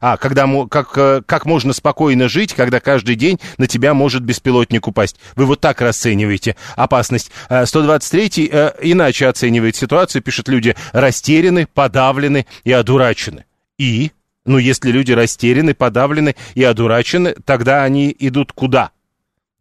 А, 0.00 0.16
когда 0.16 0.48
как, 0.68 0.92
э, 0.96 1.22
как 1.24 1.46
можно 1.46 1.72
спокойно 1.72 2.28
жить, 2.28 2.54
когда 2.54 2.80
каждый 2.80 3.14
день 3.14 3.38
на 3.58 3.66
тебя 3.66 3.94
может 3.94 4.22
беспилотник 4.22 4.86
упасть? 4.88 5.16
Вы 5.36 5.46
вот 5.46 5.60
так 5.60 5.80
расцениваете 5.80 6.56
опасность. 6.76 7.30
123-й 7.48 8.50
а, 8.52 8.74
э, 8.76 8.90
иначе 8.90 9.26
оценивает 9.26 9.76
ситуацию, 9.76 10.22
пишут 10.22 10.48
люди, 10.48 10.74
растеряны, 10.92 11.66
подавлены 11.66 12.46
и 12.64 12.72
одурачены. 12.72 13.44
И? 13.78 14.12
Ну, 14.44 14.58
если 14.58 14.90
люди 14.90 15.12
растеряны, 15.12 15.74
подавлены 15.74 16.34
и 16.54 16.64
одурачены, 16.64 17.34
тогда 17.44 17.84
они 17.84 18.14
идут 18.18 18.52
куда? 18.52 18.90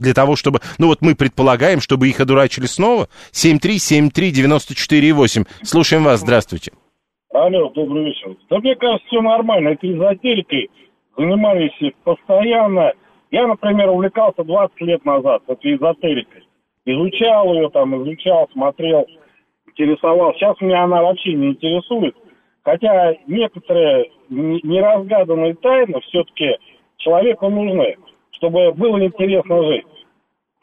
Для 0.01 0.13
того, 0.13 0.35
чтобы... 0.35 0.59
Ну 0.79 0.87
вот 0.87 0.97
мы 1.01 1.15
предполагаем, 1.15 1.79
чтобы 1.79 2.09
их 2.09 2.19
одурачили 2.19 2.65
снова. 2.65 3.07
7373948. 3.31 5.47
Слушаем 5.63 6.03
вас, 6.03 6.19
здравствуйте. 6.19 6.73
Алло, 7.33 7.69
добрый 7.69 8.05
вечер. 8.05 8.35
Да 8.49 8.59
мне 8.59 8.75
кажется, 8.75 9.07
все 9.07 9.21
нормально. 9.21 9.69
Это 9.69 9.89
эзотерикой 9.89 10.69
занимались 11.15 11.93
постоянно. 12.03 12.91
Я, 13.29 13.47
например, 13.47 13.89
увлекался 13.89 14.43
20 14.43 14.81
лет 14.81 15.05
назад 15.05 15.43
этой 15.47 15.75
эзотерикой. 15.75 16.43
Изучал 16.85 17.53
ее 17.53 17.69
там, 17.69 18.03
изучал, 18.03 18.49
смотрел, 18.51 19.05
интересовал. 19.67 20.33
Сейчас 20.33 20.59
меня 20.59 20.83
она 20.83 21.01
вообще 21.01 21.33
не 21.33 21.49
интересует. 21.49 22.15
Хотя 22.63 23.13
некоторые 23.27 24.11
неразгаданные 24.29 25.55
тайны 25.55 25.99
все-таки 26.01 26.57
человеку 26.97 27.49
нужны, 27.49 27.95
чтобы 28.41 28.73
было 28.73 29.05
интересно 29.05 29.63
жить. 29.63 29.85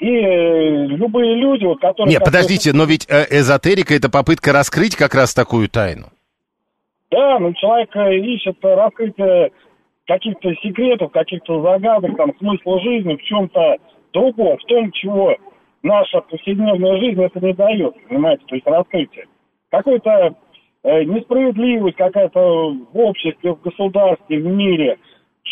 И 0.01 0.07
э, 0.07 0.87
любые 0.87 1.37
люди, 1.37 1.65
вот, 1.65 1.81
которые... 1.81 2.13
Нет, 2.13 2.25
подождите, 2.25 2.73
но 2.73 2.85
ведь 2.85 3.07
э, 3.09 3.25
эзотерика— 3.31 3.95
это 3.97 4.11
попытка 4.11 4.53
раскрыть 4.53 4.97
как 4.97 5.15
раз 5.15 5.35
такую 5.35 5.69
тайну. 5.69 6.07
Да, 7.11 7.39
ну 7.39 7.53
человек 7.55 7.95
э, 7.95 8.17
ищет 8.19 8.57
раскрытие 8.63 9.53
каких-то 10.07 10.55
секретов, 10.57 11.13
каких-то 11.13 11.63
загадок, 11.63 12.17
там, 12.17 12.33
смысла 12.39 12.81
жизни 12.81 13.17
в 13.17 13.23
чем-то 13.23 13.77
другом, 14.13 14.59
в 14.59 14.65
том, 14.65 14.91
чего 14.93 15.37
наша 15.83 16.21
повседневная 16.21 16.99
жизнь 16.99 17.23
это 17.23 17.41
не 17.41 17.53
дает, 17.53 17.95
понимаете, 18.09 18.45
то 18.47 18.55
есть 18.55 18.67
раскрытие. 18.67 19.27
Какой-то 19.71 20.35
э, 20.85 21.03
несправедливость 21.05 21.97
какая-то 21.97 22.41
в 22.93 22.99
обществе, 22.99 23.53
в 23.53 23.61
государстве, 23.63 24.39
в 24.39 24.47
мире– 24.47 24.99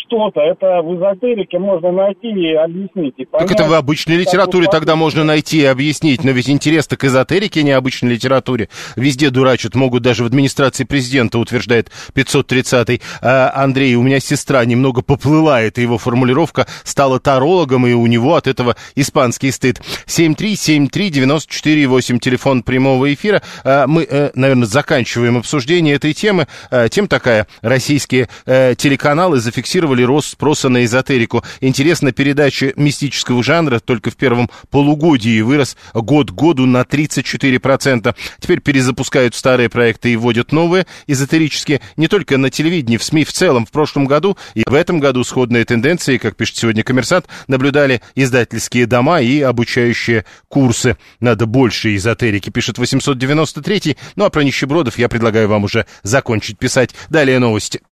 что-то, 0.07 0.41
это 0.41 0.81
в 0.81 0.97
эзотерике 0.97 1.59
можно 1.59 1.91
найти 1.91 2.27
и 2.27 2.53
объяснить. 2.53 3.13
И 3.17 3.25
понять, 3.25 3.47
так 3.47 3.59
это 3.59 3.69
в 3.69 3.73
обычной 3.73 4.15
литературе 4.15 4.67
тогда 4.71 4.95
можно 4.95 5.23
найти 5.23 5.59
и 5.59 5.65
объяснить, 5.65 6.23
но 6.23 6.31
ведь 6.31 6.49
интерес 6.49 6.87
к 6.87 7.03
эзотерике, 7.03 7.61
не 7.63 7.71
обычной 7.71 8.13
литературе. 8.13 8.69
Везде 8.95 9.29
дурачат, 9.29 9.75
могут 9.75 10.01
даже 10.03 10.23
в 10.23 10.27
администрации 10.27 10.85
президента, 10.85 11.39
утверждает 11.39 11.91
530-й. 12.15 13.01
А, 13.21 13.51
Андрей, 13.55 13.95
у 13.95 14.03
меня 14.03 14.19
сестра 14.19 14.63
немного 14.65 15.01
поплыла, 15.01 15.61
эта 15.61 15.81
его 15.81 15.97
формулировка, 15.97 16.67
стала 16.83 17.19
тарологом, 17.19 17.87
и 17.87 17.93
у 17.93 18.05
него 18.07 18.35
от 18.35 18.47
этого 18.47 18.75
испанский 18.95 19.51
стыд. 19.51 19.81
7373948, 20.07 22.19
телефон 22.19 22.63
прямого 22.63 23.13
эфира. 23.13 23.41
А, 23.63 23.87
мы, 23.87 24.05
э, 24.09 24.31
наверное, 24.33 24.67
заканчиваем 24.67 25.37
обсуждение 25.37 25.95
этой 25.95 26.13
темы. 26.13 26.47
А, 26.71 26.87
тем 26.89 27.07
такая, 27.07 27.47
российские 27.61 28.27
э, 28.45 28.73
телеканалы 28.77 29.39
зафиксировали 29.39 29.96
зафиксировали 29.97 30.03
рост 30.03 30.29
спроса 30.31 30.69
на 30.69 30.85
эзотерику. 30.85 31.43
Интересно, 31.61 32.11
передача 32.11 32.73
мистического 32.75 33.43
жанра 33.43 33.79
только 33.79 34.11
в 34.11 34.15
первом 34.15 34.49
полугодии 34.69 35.41
вырос 35.41 35.75
год 35.93 36.31
году 36.31 36.65
на 36.65 36.81
34%. 36.81 38.15
Теперь 38.39 38.61
перезапускают 38.61 39.35
старые 39.35 39.69
проекты 39.69 40.13
и 40.13 40.15
вводят 40.15 40.51
новые 40.51 40.85
эзотерические 41.07 41.81
не 41.97 42.07
только 42.07 42.37
на 42.37 42.49
телевидении, 42.49 42.97
в 42.97 43.03
СМИ 43.03 43.25
в 43.25 43.31
целом. 43.31 43.65
В 43.65 43.71
прошлом 43.71 44.05
году 44.05 44.37
и 44.55 44.63
в 44.65 44.73
этом 44.73 44.99
году 44.99 45.23
сходные 45.23 45.65
тенденции, 45.65 46.17
как 46.17 46.35
пишет 46.35 46.57
сегодня 46.57 46.83
коммерсант, 46.83 47.25
наблюдали 47.47 48.01
издательские 48.15 48.85
дома 48.85 49.21
и 49.21 49.41
обучающие 49.41 50.25
курсы. 50.47 50.97
Надо 51.19 51.45
больше 51.45 51.95
эзотерики, 51.95 52.49
пишет 52.49 52.77
893 52.77 53.97
Ну 54.15 54.25
а 54.25 54.29
про 54.29 54.43
нищебродов 54.43 54.97
я 54.97 55.09
предлагаю 55.09 55.47
вам 55.47 55.63
уже 55.63 55.85
закончить 56.03 56.57
писать. 56.57 56.91
Далее 57.09 57.39
новости. 57.39 57.81